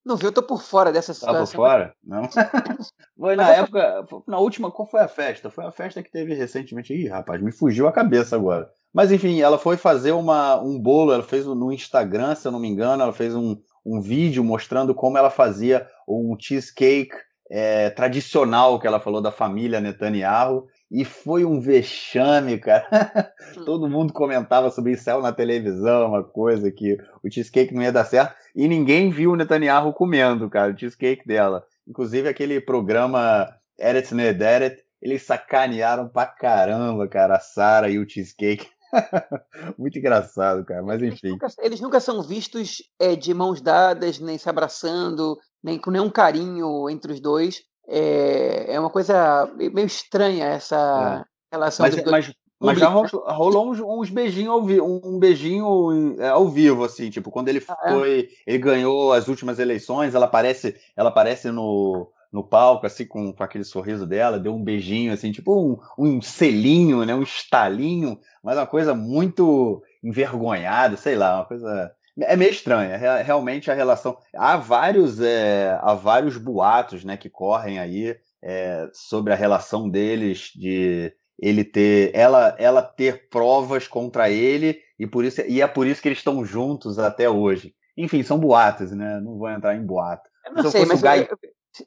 Não 0.04 0.16
viu, 0.16 0.28
eu 0.28 0.32
tô 0.32 0.42
por 0.42 0.62
fora 0.62 0.90
dessa 0.90 1.12
situação. 1.12 1.44
Tá 1.44 1.50
por 1.50 1.56
fora? 1.56 1.94
Não. 2.02 2.22
foi 3.18 3.36
na 3.36 3.50
época, 3.54 4.06
na 4.26 4.38
última, 4.38 4.70
qual 4.70 4.88
foi 4.88 5.00
a 5.00 5.08
festa? 5.08 5.50
Foi 5.50 5.64
a 5.64 5.70
festa 5.70 6.02
que 6.02 6.10
teve 6.10 6.34
recentemente. 6.34 6.94
Ih, 6.94 7.08
rapaz, 7.08 7.40
me 7.42 7.52
fugiu 7.52 7.86
a 7.86 7.92
cabeça 7.92 8.34
agora. 8.34 8.70
Mas 8.92 9.12
enfim, 9.12 9.40
ela 9.40 9.58
foi 9.58 9.76
fazer 9.76 10.12
uma, 10.12 10.60
um 10.60 10.78
bolo, 10.78 11.12
ela 11.12 11.22
fez 11.22 11.46
no 11.46 11.70
Instagram, 11.70 12.34
se 12.34 12.48
eu 12.48 12.52
não 12.52 12.58
me 12.58 12.68
engano, 12.68 13.02
ela 13.02 13.12
fez 13.12 13.34
um, 13.34 13.56
um 13.84 14.00
vídeo 14.00 14.42
mostrando 14.42 14.94
como 14.94 15.18
ela 15.18 15.30
fazia 15.30 15.86
um 16.08 16.34
cheesecake 16.38 17.14
é, 17.50 17.90
tradicional 17.90 18.78
que 18.78 18.86
ela 18.86 19.00
falou 19.00 19.20
da 19.20 19.30
família 19.30 19.80
Netanyahu. 19.80 20.66
E 20.90 21.04
foi 21.04 21.44
um 21.44 21.60
vexame, 21.60 22.58
cara. 22.58 23.32
Hum. 23.56 23.64
Todo 23.64 23.88
mundo 23.88 24.12
comentava 24.12 24.70
sobre 24.70 24.92
isso 24.92 25.20
na 25.20 25.32
televisão, 25.32 26.08
uma 26.08 26.24
coisa 26.24 26.70
que 26.70 26.98
o 27.22 27.30
cheesecake 27.30 27.72
não 27.72 27.82
ia 27.82 27.92
dar 27.92 28.04
certo. 28.04 28.34
E 28.54 28.66
ninguém 28.66 29.10
viu 29.10 29.32
o 29.32 29.36
Netanyahu 29.36 29.92
comendo, 29.92 30.50
cara, 30.50 30.72
o 30.72 30.78
cheesecake 30.78 31.26
dela. 31.26 31.64
Inclusive 31.86 32.28
aquele 32.28 32.60
programa 32.60 33.48
Eretz 33.78 34.10
Nederet, 34.10 34.84
eles 35.00 35.22
sacanearam 35.22 36.08
pra 36.08 36.26
caramba, 36.26 37.08
cara, 37.08 37.36
a 37.36 37.40
Sara 37.40 37.88
e 37.88 37.98
o 37.98 38.08
cheesecake. 38.08 38.68
Muito 39.78 39.98
engraçado, 39.98 40.64
cara, 40.64 40.82
mas 40.82 41.00
enfim. 41.00 41.28
Eles 41.28 41.32
nunca, 41.32 41.48
eles 41.58 41.80
nunca 41.80 42.00
são 42.00 42.22
vistos 42.22 42.82
é, 42.98 43.14
de 43.14 43.32
mãos 43.32 43.60
dadas, 43.60 44.18
nem 44.18 44.36
se 44.36 44.48
abraçando, 44.48 45.38
nem 45.62 45.78
com 45.78 45.90
nenhum 45.90 46.10
carinho 46.10 46.90
entre 46.90 47.12
os 47.12 47.20
dois. 47.20 47.62
É, 47.92 48.74
é 48.74 48.80
uma 48.80 48.90
coisa 48.90 49.50
meio 49.56 49.86
estranha 49.86 50.44
essa 50.46 51.26
é. 51.26 51.54
relação 51.54 51.84
mas, 51.84 52.04
mas, 52.04 52.32
mas, 52.60 52.78
já 52.78 52.88
rolou, 52.88 53.24
rolou 53.26 53.70
uns, 53.70 53.80
uns, 53.80 54.10
beijinhos 54.10 54.52
ao 54.52 54.62
vivo, 54.62 55.00
um 55.04 55.18
beijinho 55.18 56.16
é, 56.20 56.28
ao 56.28 56.46
vivo, 56.48 56.84
assim, 56.84 57.10
tipo, 57.10 57.30
quando 57.30 57.48
ele 57.48 57.64
ah, 57.68 57.76
é? 57.84 57.90
foi. 57.90 58.28
Ele 58.46 58.58
ganhou 58.58 59.12
as 59.12 59.26
últimas 59.26 59.58
eleições, 59.58 60.14
ela 60.14 60.26
aparece, 60.26 60.76
ela 60.94 61.08
aparece 61.08 61.50
no, 61.50 62.12
no 62.30 62.44
palco, 62.44 62.86
assim, 62.86 63.06
com, 63.06 63.32
com 63.32 63.42
aquele 63.42 63.64
sorriso 63.64 64.06
dela, 64.06 64.38
deu 64.38 64.54
um 64.54 64.62
beijinho, 64.62 65.12
assim, 65.12 65.32
tipo 65.32 65.58
um, 65.58 65.78
um 65.98 66.20
selinho, 66.20 67.04
né? 67.04 67.14
Um 67.14 67.22
estalinho, 67.22 68.20
mas 68.44 68.56
uma 68.56 68.66
coisa 68.66 68.94
muito 68.94 69.82
envergonhada, 70.02 70.96
sei 70.96 71.16
lá, 71.16 71.38
uma 71.38 71.44
coisa. 71.46 71.90
É 72.18 72.36
meio 72.36 72.50
estranha, 72.50 72.96
realmente 73.22 73.70
a 73.70 73.74
relação. 73.74 74.16
Há 74.34 74.56
vários, 74.56 75.20
é, 75.20 75.78
há 75.80 75.94
vários 75.94 76.36
boatos 76.36 77.04
né, 77.04 77.16
que 77.16 77.30
correm 77.30 77.78
aí 77.78 78.16
é, 78.42 78.88
sobre 78.92 79.32
a 79.32 79.36
relação 79.36 79.88
deles, 79.88 80.50
de 80.54 81.12
ele 81.38 81.64
ter. 81.64 82.10
Ela, 82.14 82.54
ela 82.58 82.82
ter 82.82 83.28
provas 83.28 83.86
contra 83.86 84.28
ele, 84.30 84.80
e, 84.98 85.06
por 85.06 85.24
isso, 85.24 85.40
e 85.42 85.62
é 85.62 85.66
por 85.66 85.86
isso 85.86 86.02
que 86.02 86.08
eles 86.08 86.18
estão 86.18 86.44
juntos 86.44 86.98
até 86.98 87.28
hoje. 87.28 87.74
Enfim, 87.96 88.22
são 88.22 88.38
boatos, 88.38 88.92
né? 88.92 89.20
Não 89.20 89.38
vou 89.38 89.48
entrar 89.48 89.76
em 89.76 89.84
boato. 89.84 90.28
Eu 90.46 90.62
não 90.62 90.70
sei, 90.70 90.84
mas 90.84 91.02
eu, 91.02 91.38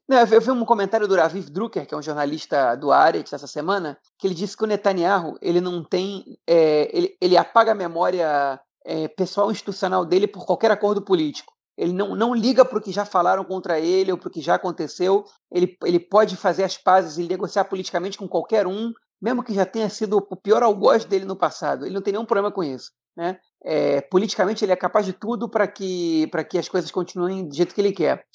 eu, 0.09 0.27
eu, 0.31 0.41
vi 0.41 0.51
um 0.51 0.65
comentário 0.65 1.07
do 1.07 1.15
Raviv 1.15 1.49
Drucker, 1.49 1.85
que 1.85 1.93
é 1.93 1.97
um 1.97 2.01
jornalista 2.01 2.75
do 2.75 2.91
Aretz 2.91 3.33
essa 3.33 3.47
semana, 3.47 3.97
que 4.17 4.27
ele 4.27 4.35
disse 4.35 4.55
que 4.55 4.63
o 4.63 4.67
Netanyahu 4.67 5.37
ele 5.41 5.59
não 5.59 5.83
tem, 5.83 6.23
é, 6.47 6.89
ele, 6.95 7.17
ele 7.19 7.37
apaga 7.37 7.71
a 7.71 7.75
memória 7.75 8.59
é, 8.85 9.07
pessoal 9.07 9.51
institucional 9.51 10.05
dele 10.05 10.27
por 10.27 10.45
qualquer 10.45 10.71
acordo 10.71 11.01
político. 11.01 11.53
Ele 11.77 11.93
não, 11.93 12.15
não 12.15 12.35
liga 12.35 12.63
para 12.63 12.77
o 12.77 12.81
que 12.81 12.91
já 12.91 13.03
falaram 13.03 13.43
contra 13.43 13.79
ele 13.79 14.11
ou 14.11 14.17
para 14.17 14.27
o 14.27 14.31
que 14.31 14.41
já 14.41 14.55
aconteceu. 14.55 15.25
Ele, 15.51 15.75
ele 15.83 15.99
pode 15.99 16.35
fazer 16.35 16.63
as 16.63 16.77
pazes 16.77 17.17
e 17.17 17.27
negociar 17.27 17.65
politicamente 17.65 18.17
com 18.17 18.27
qualquer 18.27 18.67
um, 18.67 18.93
mesmo 19.21 19.43
que 19.43 19.53
já 19.53 19.65
tenha 19.65 19.89
sido 19.89 20.17
o 20.17 20.35
pior 20.35 20.61
algoz 20.61 21.05
dele 21.05 21.25
no 21.25 21.35
passado. 21.35 21.85
Ele 21.85 21.95
não 21.95 22.01
tem 22.01 22.13
nenhum 22.13 22.25
problema 22.25 22.51
com 22.51 22.63
isso. 22.63 22.91
Né? 23.15 23.39
É, 23.63 24.01
politicamente, 24.01 24.63
ele 24.63 24.71
é 24.71 24.75
capaz 24.75 25.05
de 25.05 25.13
tudo 25.13 25.49
para 25.49 25.67
que, 25.67 26.29
que 26.49 26.57
as 26.57 26.69
coisas 26.69 26.91
continuem 26.91 27.47
do 27.47 27.55
jeito 27.55 27.73
que 27.73 27.81
ele 27.81 27.91
quer. 27.91 28.25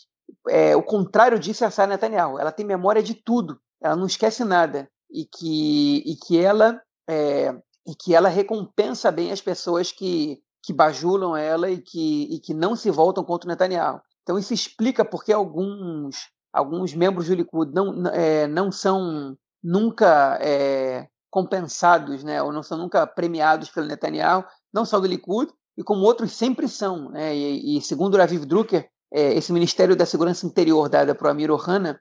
É, 0.48 0.74
o 0.74 0.82
contrário 0.82 1.38
disso 1.38 1.62
é 1.62 1.66
a 1.66 1.70
Sarah 1.70 1.92
Netanyahu. 1.92 2.38
Ela 2.38 2.52
tem 2.52 2.66
memória 2.66 3.02
de 3.02 3.14
tudo. 3.14 3.60
Ela 3.80 3.94
não 3.94 4.06
esquece 4.06 4.44
nada. 4.44 4.88
E 5.10 5.24
que, 5.24 6.02
e 6.04 6.16
que 6.16 6.38
ela 6.38 6.80
é, 7.08 7.54
e 7.88 7.94
que 7.94 8.14
ela 8.14 8.28
recompensa 8.28 9.10
bem 9.10 9.32
as 9.32 9.40
pessoas 9.40 9.90
que, 9.90 10.38
que 10.62 10.74
bajulam 10.74 11.34
ela 11.34 11.70
e 11.70 11.80
que, 11.80 12.34
e 12.34 12.38
que 12.38 12.52
não 12.52 12.76
se 12.76 12.90
voltam 12.90 13.24
contra 13.24 13.48
o 13.48 13.50
Netanyahu. 13.50 14.00
Então 14.22 14.38
isso 14.38 14.52
explica 14.52 15.06
porque 15.06 15.32
alguns, 15.32 16.16
alguns 16.52 16.94
membros 16.94 17.28
do 17.28 17.34
Likud 17.34 17.72
não, 17.72 18.06
é, 18.08 18.46
não 18.46 18.70
são 18.70 19.34
nunca 19.64 20.38
é, 20.42 21.08
compensados, 21.30 22.22
né, 22.22 22.42
ou 22.42 22.52
não 22.52 22.62
são 22.62 22.76
nunca 22.76 23.06
premiados 23.06 23.70
pelo 23.70 23.86
Netanyahu, 23.86 24.44
não 24.72 24.84
só 24.84 25.00
do 25.00 25.06
Likud, 25.06 25.50
e 25.76 25.82
como 25.82 26.04
outros 26.04 26.32
sempre 26.32 26.68
são. 26.68 27.08
Né, 27.08 27.34
e, 27.34 27.78
e 27.78 27.80
segundo 27.80 28.14
o 28.14 28.18
Raviv 28.18 28.44
Drucker, 28.44 28.86
é, 29.10 29.32
esse 29.32 29.50
Ministério 29.50 29.96
da 29.96 30.04
Segurança 30.04 30.46
Interior 30.46 30.90
dada 30.90 31.14
para 31.14 31.28
o 31.28 31.30
Amir 31.30 31.50
Ohana 31.50 31.98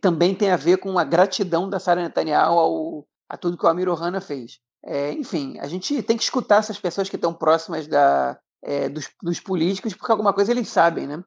também 0.00 0.32
tem 0.32 0.52
a 0.52 0.56
ver 0.56 0.76
com 0.76 0.96
a 0.96 1.02
gratidão 1.02 1.68
da 1.68 1.80
Sarah 1.80 2.02
Netanyahu 2.02 2.56
ao, 2.56 3.06
a 3.28 3.36
tudo 3.36 3.58
que 3.58 3.66
o 3.66 3.68
Amir 3.68 3.88
Ohana 3.88 4.20
fez. 4.20 4.60
É, 4.84 5.12
enfim, 5.12 5.58
a 5.58 5.66
gente 5.66 6.02
tem 6.02 6.16
que 6.16 6.22
escutar 6.22 6.58
essas 6.58 6.78
pessoas 6.78 7.08
que 7.08 7.16
estão 7.16 7.34
próximas 7.34 7.86
da, 7.86 8.38
é, 8.62 8.88
dos, 8.88 9.08
dos, 9.22 9.40
políticos, 9.40 9.94
porque 9.94 10.12
alguma 10.12 10.32
coisa 10.32 10.52
eles 10.52 10.68
sabem, 10.68 11.06
né? 11.06 11.22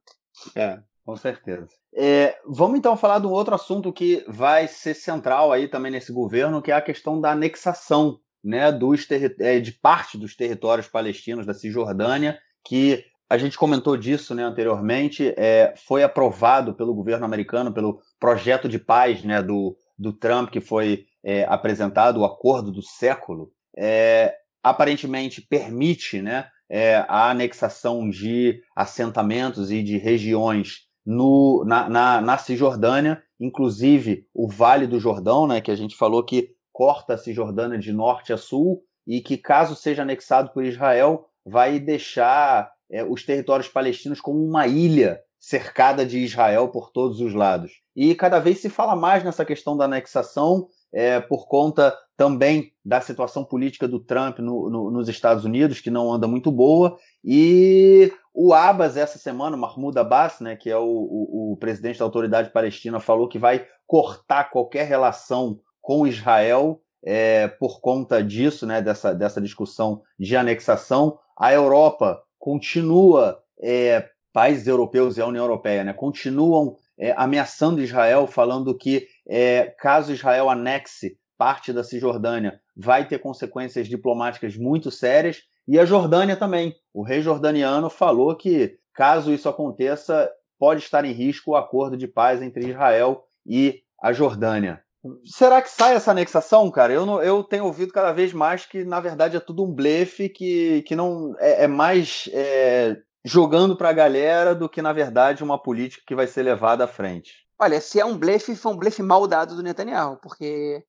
É, 0.55 0.79
com 1.05 1.15
certeza. 1.15 1.67
É, 1.93 2.39
vamos 2.45 2.77
então 2.77 2.95
falar 2.95 3.19
de 3.19 3.27
um 3.27 3.31
outro 3.31 3.55
assunto 3.55 3.91
que 3.91 4.23
vai 4.27 4.67
ser 4.67 4.93
central 4.93 5.51
aí 5.51 5.67
também 5.67 5.91
nesse 5.91 6.13
governo, 6.13 6.61
que 6.61 6.71
é 6.71 6.75
a 6.75 6.81
questão 6.81 7.19
da 7.19 7.31
anexação 7.31 8.19
né, 8.43 8.71
dos 8.71 9.05
é, 9.39 9.59
de 9.59 9.71
parte 9.73 10.17
dos 10.17 10.35
territórios 10.35 10.87
palestinos 10.87 11.45
da 11.45 11.53
Cisjordânia, 11.53 12.39
que 12.63 13.03
a 13.29 13.37
gente 13.37 13.57
comentou 13.57 13.95
disso 13.95 14.33
né, 14.33 14.43
anteriormente, 14.43 15.33
é, 15.37 15.73
foi 15.87 16.03
aprovado 16.03 16.73
pelo 16.73 16.95
governo 16.95 17.25
americano, 17.25 17.73
pelo 17.73 18.01
projeto 18.19 18.67
de 18.67 18.79
paz 18.79 19.23
né, 19.23 19.41
do, 19.41 19.77
do 19.97 20.11
Trump, 20.11 20.49
que 20.49 20.59
foi 20.59 21.05
é, 21.23 21.45
apresentado, 21.45 22.19
o 22.19 22.25
acordo 22.25 22.71
do 22.71 22.81
século, 22.81 23.51
é, 23.77 24.35
aparentemente 24.63 25.41
permite 25.41 26.21
né, 26.21 26.47
é, 26.69 26.97
a 27.07 27.29
anexação 27.29 28.09
de 28.09 28.61
assentamentos 28.75 29.71
e 29.71 29.81
de 29.81 29.97
regiões 29.97 30.87
no, 31.05 31.63
na, 31.65 31.89
na, 31.89 32.21
na, 32.21 32.37
Cisjordânia, 32.37 33.21
inclusive 33.39 34.27
o 34.33 34.47
Vale 34.47 34.85
do 34.85 34.99
Jordão, 34.99 35.47
né, 35.47 35.61
que 35.61 35.71
a 35.71 35.75
gente 35.75 35.95
falou 35.95 36.23
que 36.23 36.55
corta 36.71 37.15
a 37.15 37.17
Cisjordânia 37.17 37.79
de 37.79 37.91
norte 37.91 38.31
a 38.31 38.37
sul 38.37 38.83
e 39.07 39.21
que, 39.21 39.37
caso 39.37 39.75
seja 39.75 40.03
anexado 40.03 40.51
por 40.51 40.63
Israel, 40.63 41.25
vai 41.45 41.79
deixar 41.79 42.71
é, 42.91 43.03
os 43.03 43.23
territórios 43.23 43.67
palestinos 43.67 44.21
como 44.21 44.43
uma 44.43 44.67
ilha 44.67 45.19
cercada 45.39 46.05
de 46.05 46.19
Israel 46.19 46.67
por 46.67 46.91
todos 46.91 47.21
os 47.21 47.33
lados. 47.33 47.71
E 47.95 48.13
cada 48.13 48.39
vez 48.39 48.59
se 48.59 48.69
fala 48.69 48.95
mais 48.95 49.23
nessa 49.23 49.45
questão 49.45 49.75
da 49.75 49.85
anexação, 49.85 50.67
é, 50.93 51.19
por 51.19 51.47
conta 51.47 51.95
também 52.17 52.73
da 52.83 52.99
situação 52.99 53.45
política 53.45 53.87
do 53.87 53.99
Trump 53.99 54.39
no, 54.39 54.69
no, 54.69 54.91
nos 54.91 55.07
Estados 55.07 55.45
Unidos, 55.45 55.79
que 55.79 55.89
não 55.89 56.11
anda 56.11 56.27
muito 56.27 56.51
boa, 56.51 56.97
e 57.23 58.11
o 58.33 58.53
Abbas, 58.53 58.97
essa 58.97 59.17
semana, 59.17 59.55
Mahmoud 59.55 59.97
Abbas, 59.97 60.39
né, 60.39 60.55
que 60.55 60.69
é 60.69 60.77
o, 60.77 60.83
o, 60.83 61.53
o 61.53 61.57
presidente 61.57 61.99
da 61.99 62.05
autoridade 62.05 62.51
palestina, 62.51 62.99
falou 62.99 63.27
que 63.27 63.39
vai 63.39 63.65
cortar 63.87 64.49
qualquer 64.49 64.87
relação 64.87 65.59
com 65.81 66.05
Israel 66.05 66.81
é, 67.03 67.47
por 67.47 67.79
conta 67.81 68.23
disso, 68.23 68.65
né, 68.65 68.81
dessa, 68.81 69.13
dessa 69.13 69.41
discussão 69.41 70.01
de 70.17 70.35
anexação. 70.35 71.17
A 71.37 71.53
Europa 71.53 72.21
continua, 72.37 73.39
é, 73.61 74.09
países 74.33 74.67
europeus 74.67 75.17
e 75.17 75.21
a 75.21 75.27
União 75.27 75.43
Europeia, 75.43 75.83
né, 75.83 75.93
continuam 75.93 76.75
é, 76.99 77.13
ameaçando 77.17 77.81
Israel, 77.81 78.27
falando 78.27 78.77
que 78.77 79.07
é, 79.27 79.73
caso 79.79 80.11
Israel 80.11 80.49
anexe 80.49 81.17
parte 81.37 81.71
da 81.71 81.83
Cisjordânia, 81.83 82.59
vai 82.75 83.07
ter 83.07 83.19
consequências 83.19 83.87
diplomáticas 83.87 84.57
muito 84.57 84.91
sérias. 84.91 85.43
E 85.65 85.79
a 85.79 85.85
Jordânia 85.85 86.35
também. 86.35 86.75
O 86.93 87.01
rei 87.01 87.21
jordaniano 87.21 87.89
falou 87.89 88.35
que, 88.35 88.77
caso 88.93 89.31
isso 89.31 89.47
aconteça, 89.47 90.29
pode 90.57 90.81
estar 90.81 91.05
em 91.05 91.13
risco 91.13 91.51
o 91.51 91.55
acordo 91.55 91.95
de 91.95 92.07
paz 92.07 92.41
entre 92.41 92.69
Israel 92.69 93.23
e 93.45 93.81
a 94.01 94.11
Jordânia. 94.11 94.83
Será 95.23 95.61
que 95.61 95.69
sai 95.69 95.95
essa 95.95 96.11
anexação, 96.11 96.69
cara? 96.69 96.91
Eu, 96.91 97.05
não, 97.05 97.23
eu 97.23 97.41
tenho 97.41 97.63
ouvido 97.63 97.93
cada 97.93 98.11
vez 98.11 98.33
mais 98.33 98.65
que, 98.65 98.83
na 98.83 98.99
verdade, 98.99 99.37
é 99.37 99.39
tudo 99.39 99.63
um 99.63 99.71
blefe, 99.71 100.27
que, 100.27 100.81
que 100.81 100.93
não 100.93 101.33
é, 101.39 101.63
é 101.63 101.67
mais 101.67 102.29
é, 102.33 102.97
jogando 103.23 103.75
para 103.75 103.89
a 103.89 103.93
galera 103.93 104.55
do 104.55 104.69
que, 104.69 104.81
na 104.81 104.93
verdade, 104.93 105.43
uma 105.43 105.61
política 105.61 106.03
que 106.05 106.15
vai 106.15 106.27
ser 106.27 106.43
levada 106.43 106.85
à 106.85 106.87
frente. 106.87 107.45
Olha, 107.59 107.81
se 107.81 107.99
é 107.99 108.05
um 108.05 108.17
blefe, 108.17 108.55
foi 108.55 108.71
um 108.71 108.77
blefe 108.77 109.03
mal 109.03 109.27
dado 109.27 109.55
do 109.55 109.63
Netanyahu, 109.63 110.17
porque 110.21 110.83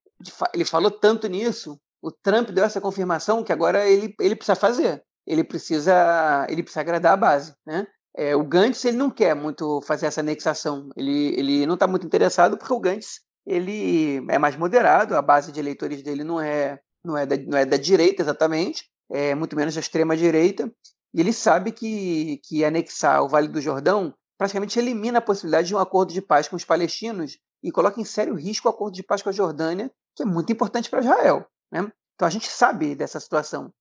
ele 0.55 0.64
falou 0.64 0.91
tanto 0.91 1.26
nisso, 1.26 1.81
o 2.03 2.11
Trump 2.11 2.51
deu 2.51 2.64
essa 2.64 2.81
confirmação 2.81 3.43
que 3.43 3.53
agora 3.53 3.89
ele, 3.89 4.14
ele 4.20 4.37
precisa 4.37 4.55
fazer. 4.55 5.03
Ele 5.26 5.45
precisa, 5.45 6.47
ele 6.49 6.62
precisa 6.62 6.81
agradar 6.81 7.12
a 7.12 7.16
base, 7.16 7.55
né? 7.66 7.87
É, 8.16 8.35
o 8.35 8.45
Gantz 8.45 8.85
ele 8.85 8.97
não 8.97 9.11
quer 9.11 9.35
muito 9.35 9.81
fazer 9.83 10.07
essa 10.07 10.20
anexação. 10.20 10.89
Ele, 10.97 11.39
ele 11.39 11.66
não 11.66 11.74
está 11.74 11.87
muito 11.87 12.07
interessado 12.07 12.57
porque 12.57 12.72
o 12.72 12.81
Gantz 12.81 13.20
ele 13.47 14.16
é 14.28 14.39
mais 14.39 14.57
moderado, 14.57 15.16
a 15.16 15.22
base 15.22 15.53
de 15.53 15.61
eleitores 15.61 16.03
dele 16.03 16.24
não 16.24 16.41
é, 16.41 16.78
não 17.05 17.16
é, 17.16 17.26
da, 17.26 17.37
não 17.37 17.59
é 17.59 17.64
da 17.64 17.76
direita 17.76 18.22
exatamente, 18.22 18.85
é 19.11 19.35
muito 19.35 19.57
menos 19.57 19.74
da 19.74 19.81
extrema 19.81 20.16
direita. 20.16 20.70
E 21.13 21.21
ele 21.21 21.33
sabe 21.33 21.73
que, 21.73 22.41
que 22.45 22.65
anexar 22.65 23.23
o 23.23 23.29
Vale 23.29 23.49
do 23.49 23.61
Jordão 23.61 24.15
praticamente 24.39 24.79
elimina 24.79 25.19
a 25.19 25.23
possibilidade 25.23 25.69
de 25.69 25.75
um 25.75 25.79
acordo 25.79 26.13
de 26.13 26.23
paz 26.23 26.49
com 26.49 26.57
os 26.57 26.65
palestinos 26.65 27.39
e 27.63 27.71
coloca 27.71 28.01
em 28.01 28.05
sério 28.05 28.35
risco 28.35 28.69
o 28.69 28.71
acordo 28.71 28.95
de 28.95 29.03
paz 29.03 29.21
com 29.23 29.29
a 29.29 29.33
Jordânia, 29.33 29.91
que 30.15 30.23
é 30.23 30.27
muito 30.27 30.51
importante 30.51 30.89
para 30.89 31.01
Israel. 31.01 31.47
Né? 31.71 31.91
Então 32.15 32.27
a 32.27 32.31
gente 32.31 32.49
sabe 32.49 32.95
dessa 32.95 33.21
situação. 33.21 33.73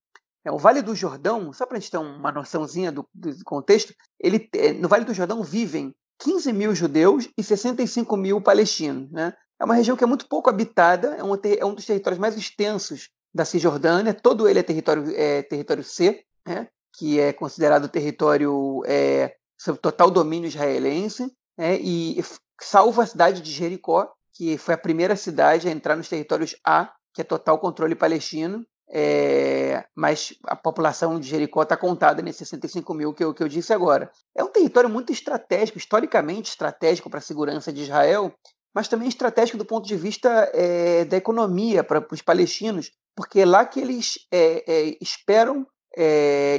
É, 0.44 0.52
o 0.52 0.58
Vale 0.58 0.82
do 0.82 0.96
Jordão, 0.96 1.54
só 1.54 1.66
para 1.66 1.78
a 1.78 1.80
gente 1.80 1.92
ter 1.92 1.98
uma 1.98 2.32
noçãozinha 2.32 2.92
do, 2.92 3.08
do 3.14 3.44
contexto, 3.46 3.94
ele, 4.20 4.50
é, 4.54 4.74
no 4.74 4.90
Vale 4.90 5.06
do 5.06 5.14
Jordão 5.14 5.44
vivem 5.44 5.96
15 6.20 6.52
mil 6.52 6.76
judeus 6.76 7.30
e 7.38 7.44
65 7.44 8.18
mil 8.18 8.42
palestinos. 8.42 9.10
Né? 9.12 9.34
É 9.60 9.66
uma 9.66 9.76
região 9.76 9.96
que 9.96 10.04
é 10.04 10.08
muito 10.08 10.28
pouco 10.28 10.50
habitada, 10.50 11.16
é 11.16 11.24
um, 11.24 11.36
é 11.36 11.66
um 11.66 11.74
dos 11.74 11.86
territórios 11.86 12.20
mais 12.20 12.36
extensos 12.38 13.10
da 13.34 13.46
Cisjordânia, 13.46 14.14
todo 14.14 14.48
ele 14.48 14.60
é 14.60 14.64
território, 14.64 15.14
é, 15.16 15.44
território 15.44 15.84
C, 15.84 16.24
né? 16.46 16.68
Que 16.98 17.20
é 17.20 17.34
considerado 17.34 17.88
território 17.88 18.82
é, 18.86 19.36
sob 19.58 19.78
total 19.80 20.10
domínio 20.10 20.48
israelense, 20.48 21.32
né? 21.58 21.78
e 21.80 22.24
salvo 22.62 23.02
a 23.02 23.06
cidade 23.06 23.42
de 23.42 23.52
Jericó, 23.52 24.12
que 24.34 24.58
foi 24.58 24.74
a 24.74 24.78
primeira 24.78 25.16
cidade 25.16 25.68
a 25.68 25.72
entrar 25.72 25.96
nos 25.96 26.08
territórios 26.08 26.56
A, 26.66 26.92
que 27.14 27.22
é 27.22 27.24
total 27.24 27.60
controle 27.60 27.96
palestino, 27.96 28.66
é, 28.92 29.86
mas 29.96 30.34
a 30.46 30.56
população 30.56 31.20
de 31.20 31.28
Jericó 31.28 31.62
está 31.62 31.78
contada 31.78 32.22
nesses 32.22 32.48
65 32.48 32.94
mil 32.94 33.14
que 33.14 33.24
eu, 33.24 33.34
que 33.34 33.44
eu 33.44 33.48
disse 33.48 33.72
agora. 33.72 34.10
É 34.36 34.44
um 34.44 34.52
território 34.52 34.90
muito 34.90 35.12
estratégico, 35.12 35.78
historicamente 35.78 36.50
estratégico 36.50 37.10
para 37.10 37.20
a 37.20 37.22
segurança 37.22 37.72
de 37.72 37.84
Israel, 37.84 38.34
mas 38.74 38.88
também 38.88 39.08
estratégico 39.08 39.58
do 39.58 39.66
ponto 39.66 39.88
de 39.88 39.96
vista 39.96 40.50
é, 40.54 41.06
da 41.06 41.18
economia 41.18 41.84
para 41.84 42.06
os 42.12 42.22
palestinos, 42.22 42.92
porque 43.16 43.42
é 43.42 43.46
lá 43.46 43.66
que 43.66 43.80
eles 43.80 44.28
é, 44.32 44.98
esperam 45.02 45.68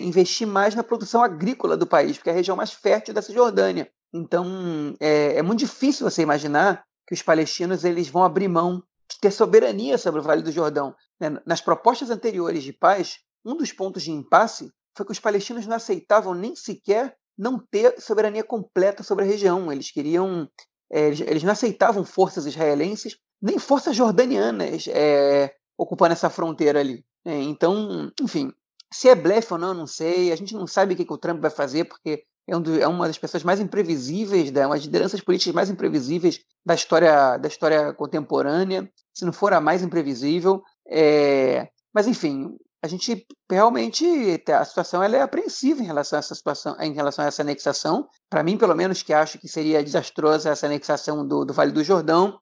investir 0.02 0.46
mais 0.46 0.74
na 0.74 0.82
produção 0.82 1.22
agrícola 1.22 1.76
do 1.76 1.86
país, 1.86 2.16
porque 2.16 2.30
é 2.30 2.32
a 2.32 2.36
região 2.36 2.56
mais 2.56 2.72
fértil 2.72 3.14
da 3.14 3.22
Cisjordânia. 3.22 3.90
Então 4.12 4.94
é, 4.98 5.40
muito 5.42 5.60
difícil 5.60 6.08
você 6.08 6.22
imaginar 6.22 6.84
que 7.06 7.14
os 7.14 7.22
palestinos 7.22 7.84
eles 7.84 8.08
vão 8.08 8.24
abrir 8.24 8.48
mão 8.48 8.82
de 9.10 9.18
ter 9.20 9.30
soberania 9.30 9.98
sobre 9.98 10.20
o 10.20 10.22
Vale 10.22 10.42
do 10.42 10.52
Jordão. 10.52 10.94
Né? 11.20 11.36
Nas 11.44 11.60
propostas 11.60 12.10
anteriores 12.10 12.62
de 12.62 12.72
paz, 12.72 13.18
um 13.44 13.56
dos 13.56 13.72
pontos 13.72 14.02
de 14.04 14.12
impasse 14.12 14.70
foi 14.96 15.04
que 15.06 15.12
os 15.12 15.20
palestinos 15.20 15.66
não 15.66 15.76
aceitavam 15.76 16.34
nem 16.34 16.54
sequer 16.54 17.16
não 17.36 17.58
ter 17.58 18.00
soberania 18.00 18.44
completa 18.44 19.02
sobre 19.02 19.24
a 19.24 19.26
região. 19.26 19.72
Eles 19.72 19.90
queriam, 19.90 20.48
é, 20.92 21.08
eles 21.08 21.42
não 21.42 21.52
aceitavam 21.52 22.04
forças 22.04 22.46
israelenses 22.46 23.16
nem 23.42 23.58
forças 23.58 23.96
jordanianas 23.96 24.86
é, 24.88 25.54
ocupando 25.76 26.12
essa 26.12 26.28
fronteira 26.28 26.78
ali. 26.78 27.04
Né? 27.24 27.40
Então, 27.42 28.12
enfim, 28.20 28.52
se 28.92 29.08
é 29.08 29.14
blefe 29.14 29.52
ou 29.52 29.58
não, 29.58 29.72
não 29.72 29.86
sei. 29.86 30.32
A 30.32 30.36
gente 30.36 30.54
não 30.54 30.66
sabe 30.66 30.94
o 30.94 30.96
que, 30.96 31.04
que 31.04 31.12
o 31.12 31.18
Trump 31.18 31.40
vai 31.40 31.50
fazer, 31.50 31.84
porque 31.84 32.24
é, 32.48 32.56
um 32.56 32.60
do, 32.60 32.80
é, 32.80 32.86
uma 32.86 33.06
das 33.06 33.18
pessoas 33.18 33.44
mais 33.44 33.60
imprevisíveis, 33.60 34.50
uma 34.50 34.70
das 34.70 34.84
lideranças 34.84 35.20
políticas 35.20 35.54
mais 35.54 35.70
imprevisíveis 35.70 36.40
da 36.64 36.74
história, 36.74 37.36
da 37.36 37.48
história 37.48 37.92
contemporânea, 37.94 38.90
se 39.14 39.24
não 39.24 39.32
for 39.32 39.52
a 39.52 39.60
mais 39.60 39.82
imprevisível. 39.82 40.62
É, 40.88 41.68
mas, 41.94 42.08
enfim, 42.08 42.56
a 42.82 42.88
gente 42.88 43.26
realmente 43.50 44.42
a 44.48 44.64
situação 44.64 45.02
ela 45.02 45.16
é 45.16 45.22
apreensiva 45.22 45.82
em 45.82 45.86
relação 45.86 46.16
a 46.16 46.20
essa 46.20 46.34
situação, 46.34 46.76
em 46.80 46.92
relação 46.92 47.24
a 47.24 47.28
essa 47.28 47.42
anexação. 47.42 48.08
Para 48.28 48.42
mim, 48.42 48.56
pelo 48.56 48.74
menos, 48.74 49.02
que 49.02 49.12
acho 49.12 49.38
que 49.38 49.48
seria 49.48 49.84
desastrosa 49.84 50.50
essa 50.50 50.66
anexação 50.66 51.26
do, 51.26 51.44
do 51.44 51.52
Vale 51.52 51.72
do 51.72 51.84
Jordão, 51.84 52.38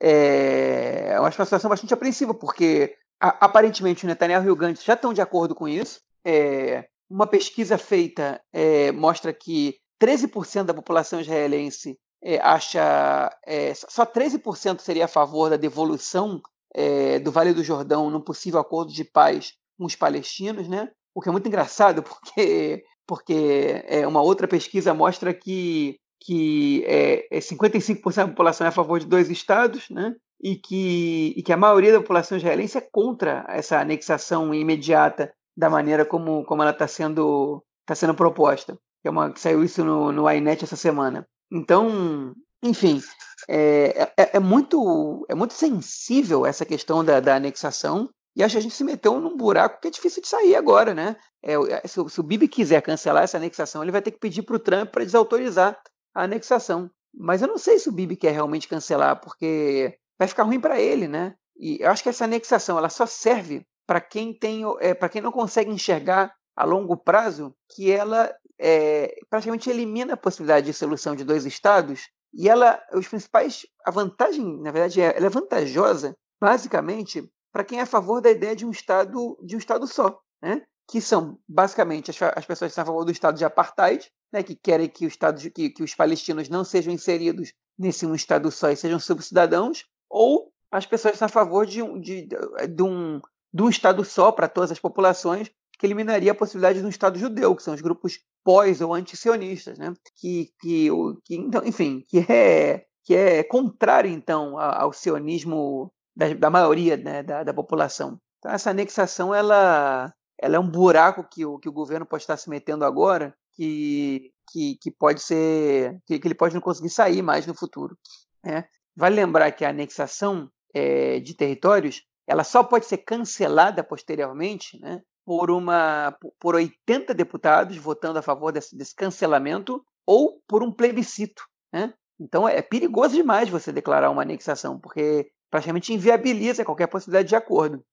é, 0.00 1.10
é 1.12 1.20
uma 1.20 1.30
situação 1.30 1.70
bastante 1.70 1.94
apreensiva, 1.94 2.34
porque 2.34 2.96
a, 3.22 3.28
aparentemente 3.46 4.04
o 4.04 4.08
Netanyahu 4.08 4.46
e 4.46 4.50
o 4.50 4.56
Gantz 4.56 4.82
já 4.82 4.94
estão 4.94 5.14
de 5.14 5.20
acordo 5.20 5.54
com 5.54 5.68
isso. 5.68 6.00
É, 6.24 6.88
uma 7.08 7.26
pesquisa 7.26 7.78
feita 7.78 8.42
é, 8.52 8.90
mostra 8.90 9.32
que 9.32 9.76
13% 10.02 10.64
da 10.64 10.74
população 10.74 11.20
israelense 11.20 11.96
é, 12.20 12.40
acha. 12.40 13.30
É, 13.46 13.72
só 13.74 14.04
13% 14.04 14.80
seria 14.80 15.04
a 15.04 15.08
favor 15.08 15.48
da 15.48 15.56
devolução 15.56 16.40
é, 16.74 17.20
do 17.20 17.30
Vale 17.30 17.52
do 17.52 17.62
Jordão 17.62 18.10
num 18.10 18.20
possível 18.20 18.58
acordo 18.58 18.92
de 18.92 19.04
paz 19.04 19.54
com 19.78 19.84
os 19.84 19.94
palestinos, 19.94 20.68
né? 20.68 20.90
O 21.14 21.20
que 21.20 21.28
é 21.28 21.32
muito 21.32 21.46
engraçado, 21.46 22.02
porque, 22.02 22.82
porque 23.06 23.84
é, 23.86 24.06
uma 24.06 24.22
outra 24.22 24.48
pesquisa 24.48 24.92
mostra 24.92 25.32
que, 25.32 25.96
que 26.20 26.84
é, 26.86 27.28
55% 27.38 28.14
da 28.14 28.28
população 28.28 28.64
é 28.64 28.68
a 28.68 28.72
favor 28.72 28.98
de 28.98 29.06
dois 29.06 29.30
estados, 29.30 29.88
né? 29.90 30.12
E 30.42 30.56
que, 30.56 31.34
e 31.36 31.42
que 31.42 31.52
a 31.52 31.56
maioria 31.56 31.92
da 31.92 32.00
população 32.00 32.36
israelense 32.36 32.76
é 32.76 32.80
contra 32.80 33.44
essa 33.48 33.78
anexação 33.78 34.52
imediata 34.52 35.32
da 35.56 35.70
maneira 35.70 36.04
como, 36.04 36.44
como 36.44 36.62
ela 36.62 36.72
está 36.72 36.88
sendo, 36.88 37.62
tá 37.86 37.94
sendo 37.94 38.14
proposta. 38.14 38.76
Que, 39.00 39.08
é 39.08 39.10
uma, 39.10 39.32
que 39.32 39.40
saiu 39.40 39.62
isso 39.62 39.84
no, 39.84 40.10
no 40.10 40.30
iNet 40.30 40.64
essa 40.64 40.76
semana. 40.76 41.26
Então, 41.50 42.34
enfim, 42.62 43.00
é, 43.48 44.12
é, 44.16 44.36
é, 44.36 44.38
muito, 44.38 45.26
é 45.28 45.34
muito 45.34 45.54
sensível 45.54 46.46
essa 46.46 46.64
questão 46.64 47.04
da, 47.04 47.20
da 47.20 47.36
anexação. 47.36 48.08
E 48.34 48.42
acho 48.42 48.54
que 48.54 48.58
a 48.58 48.62
gente 48.62 48.74
se 48.74 48.84
meteu 48.84 49.20
num 49.20 49.36
buraco 49.36 49.80
que 49.80 49.88
é 49.88 49.90
difícil 49.90 50.22
de 50.22 50.28
sair 50.28 50.56
agora, 50.56 50.94
né? 50.94 51.16
É, 51.42 51.54
é 51.54 51.86
se, 51.86 52.00
se, 52.08 52.20
o 52.20 52.22
Bibi 52.22 52.48
quiser 52.48 52.80
cancelar 52.80 53.24
essa 53.24 53.36
anexação, 53.36 53.82
ele 53.82 53.92
vai 53.92 54.00
ter 54.00 54.12
que 54.12 54.18
pedir 54.18 54.42
para 54.42 54.56
o 54.56 54.60
Trump 54.60 54.90
para 54.90 55.04
desautorizar 55.04 55.78
a 56.14 56.22
anexação. 56.22 56.90
Mas 57.14 57.42
eu 57.42 57.48
não 57.48 57.58
sei 57.58 57.78
se 57.78 57.88
o 57.88 57.92
Bibi 57.92 58.16
quer 58.16 58.32
realmente 58.32 58.68
cancelar, 58.68 59.20
porque 59.20 59.98
vai 60.22 60.28
ficar 60.28 60.44
ruim 60.44 60.60
para 60.60 60.80
ele, 60.80 61.08
né? 61.08 61.34
E 61.56 61.78
eu 61.80 61.90
acho 61.90 62.02
que 62.02 62.08
essa 62.08 62.24
anexação 62.24 62.78
ela 62.78 62.88
só 62.88 63.06
serve 63.06 63.66
para 63.86 64.00
quem 64.00 64.32
tem, 64.32 64.62
é, 64.80 64.94
para 64.94 65.08
quem 65.08 65.20
não 65.20 65.32
consegue 65.32 65.70
enxergar 65.70 66.32
a 66.56 66.64
longo 66.64 66.96
prazo 66.96 67.54
que 67.74 67.90
ela 67.90 68.32
é, 68.58 69.14
praticamente 69.28 69.68
elimina 69.68 70.14
a 70.14 70.16
possibilidade 70.16 70.66
de 70.66 70.72
solução 70.72 71.16
de 71.16 71.24
dois 71.24 71.44
estados 71.44 72.08
e 72.32 72.48
ela, 72.48 72.80
os 72.94 73.08
principais, 73.08 73.66
a 73.84 73.90
vantagem, 73.90 74.60
na 74.62 74.70
verdade, 74.70 75.00
é, 75.00 75.16
ela 75.16 75.26
é 75.26 75.30
vantajosa, 75.30 76.16
basicamente, 76.40 77.28
para 77.52 77.64
quem 77.64 77.80
é 77.80 77.82
a 77.82 77.86
favor 77.86 78.20
da 78.22 78.30
ideia 78.30 78.56
de 78.56 78.64
um 78.64 78.70
estado, 78.70 79.36
de 79.44 79.56
um 79.56 79.58
estado 79.58 79.86
só, 79.86 80.18
né? 80.40 80.62
Que 80.88 81.00
são 81.00 81.38
basicamente 81.48 82.10
as, 82.10 82.22
as 82.36 82.46
pessoas 82.46 82.70
que 82.70 82.74
são 82.74 82.82
a 82.82 82.86
favor 82.86 83.04
do 83.04 83.12
estado 83.12 83.36
de 83.36 83.44
apartheid, 83.44 84.08
né? 84.32 84.42
Que 84.42 84.54
querem 84.54 84.88
que, 84.88 85.04
o 85.04 85.08
estado 85.08 85.38
que, 85.50 85.70
que 85.70 85.82
os 85.82 85.94
palestinos 85.94 86.48
não 86.48 86.64
sejam 86.64 86.92
inseridos 86.92 87.52
nesse 87.78 88.06
um 88.06 88.14
estado 88.14 88.50
só 88.50 88.70
e 88.70 88.76
sejam 88.76 88.98
subcidadãos, 88.98 89.84
ou 90.12 90.52
as 90.70 90.86
pessoas 90.86 91.16
são 91.16 91.26
a 91.26 91.28
favor 91.28 91.66
de, 91.66 91.82
de, 92.00 92.28
de 92.68 92.82
um 92.82 93.20
de 93.52 93.62
um 93.62 93.68
Estado 93.68 94.04
só 94.04 94.32
para 94.32 94.48
todas 94.48 94.72
as 94.72 94.78
populações, 94.78 95.50
que 95.78 95.86
eliminaria 95.86 96.32
a 96.32 96.34
possibilidade 96.34 96.80
de 96.80 96.86
um 96.86 96.88
Estado 96.88 97.18
judeu, 97.18 97.54
que 97.54 97.62
são 97.62 97.74
os 97.74 97.80
grupos 97.80 98.18
pós 98.42 98.80
ou 98.80 98.94
anti-sionistas, 98.94 99.78
né? 99.78 99.92
que, 100.16 100.50
que, 100.60 100.88
que, 101.24 101.36
então, 101.36 101.62
enfim, 101.64 102.04
que 102.08 102.24
é, 102.28 102.84
que 103.04 103.14
é 103.14 103.42
contrário, 103.42 104.10
então, 104.10 104.58
ao 104.58 104.92
sionismo 104.92 105.92
da, 106.16 106.32
da 106.34 106.50
maioria 106.50 106.96
né, 106.96 107.22
da, 107.22 107.44
da 107.44 107.52
população. 107.52 108.18
Então, 108.38 108.52
essa 108.52 108.70
anexação 108.70 109.34
ela, 109.34 110.12
ela 110.38 110.56
é 110.56 110.58
um 110.58 110.70
buraco 110.70 111.26
que 111.30 111.44
o, 111.44 111.58
que 111.58 111.68
o 111.68 111.72
governo 111.72 112.06
pode 112.06 112.22
estar 112.22 112.36
se 112.36 112.48
metendo 112.48 112.84
agora, 112.84 113.34
que, 113.54 114.32
que, 114.50 114.76
que 114.80 114.90
pode 114.90 115.20
ser 115.20 116.00
que, 116.06 116.18
que 116.18 116.26
ele 116.26 116.34
pode 116.34 116.54
não 116.54 116.60
conseguir 116.60 116.90
sair 116.90 117.22
mais 117.22 117.46
no 117.46 117.54
futuro. 117.54 117.96
Né? 118.42 118.64
Vale 118.96 119.16
lembrar 119.16 119.50
que 119.52 119.64
a 119.64 119.70
anexação 119.70 120.50
é, 120.74 121.20
de 121.20 121.34
territórios 121.34 122.02
ela 122.26 122.44
só 122.44 122.62
pode 122.62 122.86
ser 122.86 122.98
cancelada 122.98 123.82
posteriormente 123.82 124.78
né, 124.80 125.00
por, 125.24 125.50
uma, 125.50 126.16
por 126.40 126.54
80 126.54 127.12
deputados 127.14 127.76
votando 127.76 128.18
a 128.18 128.22
favor 128.22 128.52
desse, 128.52 128.76
desse 128.76 128.94
cancelamento 128.94 129.84
ou 130.06 130.40
por 130.46 130.62
um 130.62 130.72
plebiscito. 130.72 131.42
Né? 131.72 131.92
Então 132.20 132.48
é 132.48 132.62
perigoso 132.62 133.14
demais 133.14 133.48
você 133.48 133.72
declarar 133.72 134.10
uma 134.10 134.22
anexação, 134.22 134.78
porque 134.78 135.30
praticamente 135.50 135.92
inviabiliza 135.92 136.64
qualquer 136.64 136.86
possibilidade 136.86 137.28
de 137.28 137.36
acordo. 137.36 137.84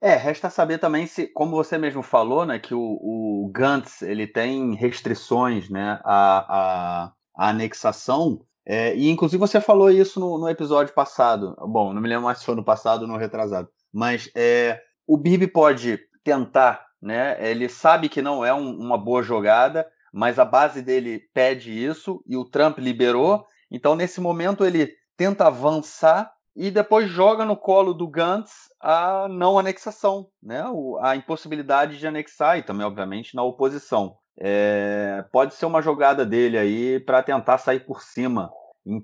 É, 0.00 0.14
resta 0.14 0.50
saber 0.50 0.78
também 0.78 1.06
se, 1.06 1.26
como 1.28 1.56
você 1.56 1.78
mesmo 1.78 2.02
falou, 2.02 2.44
né, 2.44 2.58
que 2.58 2.74
o, 2.74 2.80
o 2.80 3.50
Gantz 3.50 4.02
ele 4.02 4.26
tem 4.26 4.74
restrições 4.74 5.70
né, 5.70 5.98
à, 6.04 7.04
à, 7.04 7.12
à 7.34 7.48
anexação. 7.48 8.44
É, 8.66 8.96
e 8.96 9.08
inclusive 9.08 9.38
você 9.38 9.60
falou 9.60 9.90
isso 9.90 10.18
no, 10.18 10.38
no, 10.38 10.48
episódio 10.48 10.92
passado. 10.92 11.54
Bom, 11.60 11.92
não 11.92 12.02
me 12.02 12.08
lembro 12.08 12.24
mais 12.24 12.38
se 12.38 12.44
foi 12.44 12.56
no 12.56 12.64
passado 12.64 13.02
ou 13.02 13.08
no 13.08 13.16
retrasado. 13.16 13.68
Mas 13.92 14.28
é, 14.34 14.80
o 15.06 15.16
Bibi 15.16 15.46
pode 15.46 16.00
tentar, 16.24 16.84
né? 17.00 17.36
Ele 17.48 17.68
sabe 17.68 18.08
que 18.08 18.20
não 18.20 18.44
é 18.44 18.52
um, 18.52 18.76
uma 18.76 18.98
boa 18.98 19.22
jogada, 19.22 19.86
mas 20.12 20.40
a 20.40 20.44
base 20.44 20.82
dele 20.82 21.20
pede 21.32 21.72
isso 21.72 22.20
e 22.26 22.36
o 22.36 22.44
Trump 22.44 22.78
liberou. 22.78 23.46
Então, 23.70 23.94
nesse 23.94 24.20
momento, 24.20 24.64
ele 24.64 24.92
tenta 25.16 25.46
avançar 25.46 26.32
e 26.56 26.70
depois 26.70 27.08
joga 27.08 27.44
no 27.44 27.56
colo 27.56 27.94
do 27.94 28.08
Gantz 28.08 28.70
a 28.80 29.28
não 29.28 29.58
anexação, 29.58 30.26
né? 30.42 30.64
a 31.02 31.14
impossibilidade 31.14 31.98
de 31.98 32.06
anexar 32.06 32.58
e 32.58 32.62
também, 32.62 32.86
obviamente, 32.86 33.36
na 33.36 33.42
oposição. 33.42 34.16
É, 34.38 35.24
pode 35.32 35.54
ser 35.54 35.66
uma 35.66 35.80
jogada 35.80 36.24
dele 36.24 36.58
aí 36.58 37.00
para 37.00 37.22
tentar 37.22 37.58
sair 37.58 37.80
por 37.80 38.02
cima 38.02 38.50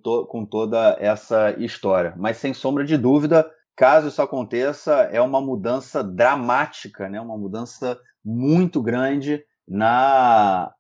to 0.03 0.27
com 0.27 0.45
toda 0.45 0.97
essa 1.01 1.53
história. 1.59 2.15
Mas 2.17 2.37
sem 2.37 2.55
sombra 2.55 2.85
de 2.85 2.97
dúvida, 2.97 3.51
caso 3.77 4.09
isso 4.09 4.23
aconteça, 4.23 4.93
é 5.13 5.21
uma 5.21 5.41
mudança 5.41 6.05
dramática, 6.05 7.09
né? 7.09 7.21
uma 7.21 7.37
mudança 7.37 7.99
muito 8.25 8.83
grande 8.83 9.45
na, 9.67 10.73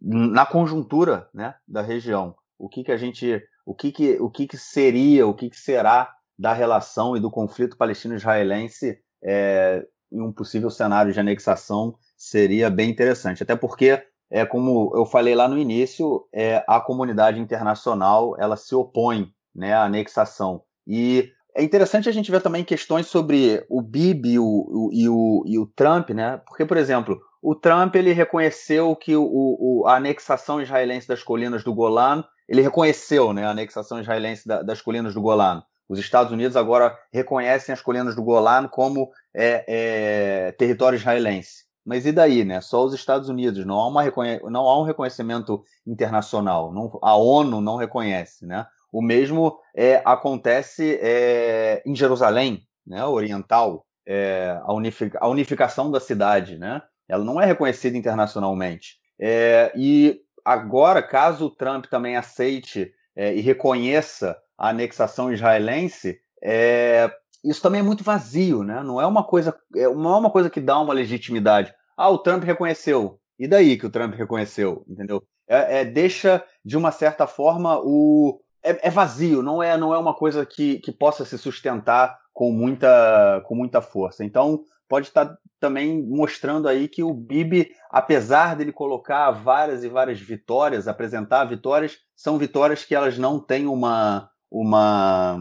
na 0.00 0.46
conjuntura 0.46 1.28
né? 1.34 1.54
da 1.66 1.82
região. 1.82 2.36
O 2.58 2.68
que, 2.68 2.84
que 2.84 2.92
a 2.92 2.96
gente 2.96 3.42
o 3.64 3.74
que, 3.74 3.92
que, 3.92 4.20
o 4.20 4.28
que, 4.28 4.46
que 4.46 4.56
seria, 4.56 5.26
o 5.26 5.34
que, 5.34 5.48
que 5.48 5.56
será 5.56 6.12
da 6.36 6.52
relação 6.52 7.16
e 7.16 7.20
do 7.20 7.30
conflito 7.30 7.76
palestino-israelense 7.76 8.98
é, 9.22 9.86
em 10.10 10.20
um 10.20 10.32
possível 10.32 10.68
cenário 10.68 11.12
de 11.12 11.20
anexação 11.20 11.96
seria 12.22 12.70
bem 12.70 12.88
interessante. 12.88 13.42
Até 13.42 13.56
porque, 13.56 14.00
é 14.30 14.46
como 14.46 14.92
eu 14.94 15.04
falei 15.04 15.34
lá 15.34 15.48
no 15.48 15.58
início, 15.58 16.24
é, 16.32 16.64
a 16.68 16.80
comunidade 16.80 17.40
internacional 17.40 18.36
ela 18.38 18.56
se 18.56 18.74
opõe 18.74 19.28
né, 19.54 19.74
à 19.74 19.84
anexação. 19.84 20.62
E 20.86 21.30
é 21.54 21.62
interessante 21.64 22.08
a 22.08 22.12
gente 22.12 22.30
ver 22.30 22.40
também 22.40 22.64
questões 22.64 23.08
sobre 23.08 23.66
o 23.68 23.82
Bibi 23.82 24.38
o, 24.38 24.44
o, 24.44 24.90
e, 24.92 25.08
o, 25.08 25.42
e 25.46 25.58
o 25.58 25.66
Trump, 25.66 26.10
né? 26.10 26.40
Porque, 26.46 26.64
por 26.64 26.76
exemplo, 26.76 27.20
o 27.42 27.56
Trump 27.56 27.96
ele 27.96 28.12
reconheceu 28.12 28.94
que 28.94 29.16
o, 29.16 29.26
o, 29.28 29.84
a 29.86 29.96
anexação 29.96 30.62
israelense 30.62 31.08
das 31.08 31.24
colinas 31.24 31.64
do 31.64 31.74
Golan 31.74 32.24
ele 32.48 32.62
reconheceu 32.62 33.32
né, 33.32 33.44
a 33.44 33.50
anexação 33.50 34.00
israelense 34.00 34.46
da, 34.46 34.62
das 34.62 34.80
colinas 34.80 35.14
do 35.14 35.20
Golan. 35.20 35.62
Os 35.88 35.98
Estados 35.98 36.32
Unidos 36.32 36.56
agora 36.56 36.96
reconhecem 37.12 37.72
as 37.72 37.82
colinas 37.82 38.14
do 38.14 38.22
Golan 38.22 38.68
como 38.68 39.10
é, 39.34 39.64
é, 39.66 40.52
território 40.52 40.96
israelense. 40.96 41.71
Mas 41.84 42.06
e 42.06 42.12
daí, 42.12 42.44
né? 42.44 42.60
Só 42.60 42.84
os 42.84 42.94
Estados 42.94 43.28
Unidos, 43.28 43.64
não 43.66 43.80
há, 43.80 43.88
uma 43.88 44.04
não 44.50 44.68
há 44.68 44.80
um 44.80 44.84
reconhecimento 44.84 45.64
internacional, 45.86 46.72
não, 46.72 46.98
a 47.02 47.16
ONU 47.16 47.60
não 47.60 47.76
reconhece, 47.76 48.46
né? 48.46 48.66
O 48.92 49.02
mesmo 49.02 49.58
é, 49.74 50.02
acontece 50.04 50.98
é, 51.00 51.82
em 51.84 51.96
Jerusalém, 51.96 52.62
né, 52.86 53.04
oriental, 53.04 53.86
é, 54.06 54.60
a, 54.62 54.72
unific, 54.72 55.16
a, 55.18 55.28
unificação 55.28 55.90
da 55.90 55.98
cidade, 55.98 56.58
né? 56.58 56.82
Ela 57.08 57.24
não 57.24 57.40
é 57.40 57.46
reconhecida 57.46 57.96
internacionalmente. 57.96 58.98
É, 59.18 59.72
e 59.74 60.20
agora, 60.44 61.02
caso 61.02 61.46
o 61.46 61.50
Trump 61.50 61.86
também 61.86 62.16
aceite 62.16 62.92
é, 63.16 63.34
e 63.34 63.40
reconheça 63.40 64.36
a 64.58 64.68
anexação 64.68 65.32
israelense, 65.32 66.18
é, 66.42 67.10
isso 67.44 67.62
também 67.62 67.80
é 67.80 67.84
muito 67.84 68.04
vazio, 68.04 68.62
né? 68.62 68.82
Não 68.82 69.00
é 69.00 69.06
uma 69.06 69.24
coisa, 69.24 69.56
é, 69.74 69.82
é 69.82 69.88
uma 69.88 70.30
coisa 70.30 70.48
que 70.48 70.60
dá 70.60 70.78
uma 70.78 70.94
legitimidade. 70.94 71.74
Ah, 71.96 72.08
o 72.08 72.18
Trump 72.18 72.44
reconheceu. 72.44 73.18
E 73.38 73.48
daí 73.48 73.76
que 73.76 73.86
o 73.86 73.90
Trump 73.90 74.14
reconheceu, 74.14 74.84
entendeu? 74.88 75.22
É, 75.48 75.80
é 75.80 75.84
deixa 75.84 76.44
de 76.64 76.76
uma 76.76 76.92
certa 76.92 77.26
forma 77.26 77.80
o 77.82 78.40
é, 78.62 78.86
é, 78.86 78.90
vazio, 78.90 79.42
não 79.42 79.62
é 79.62 79.76
não 79.76 79.92
é 79.92 79.98
uma 79.98 80.14
coisa 80.14 80.46
que, 80.46 80.78
que 80.78 80.92
possa 80.92 81.24
se 81.24 81.36
sustentar 81.36 82.16
com 82.32 82.52
muita 82.52 83.42
com 83.46 83.54
muita 83.54 83.80
força. 83.80 84.24
Então 84.24 84.64
pode 84.88 85.08
estar 85.08 85.36
também 85.58 86.02
mostrando 86.06 86.68
aí 86.68 86.86
que 86.86 87.02
o 87.02 87.14
Bibi, 87.14 87.70
apesar 87.90 88.54
dele 88.54 88.72
colocar 88.72 89.30
várias 89.30 89.82
e 89.82 89.88
várias 89.88 90.20
vitórias, 90.20 90.86
apresentar 90.86 91.44
vitórias, 91.44 91.98
são 92.14 92.36
vitórias 92.36 92.84
que 92.84 92.94
elas 92.94 93.16
não 93.16 93.40
têm 93.40 93.66
uma, 93.66 94.28
uma, 94.50 95.38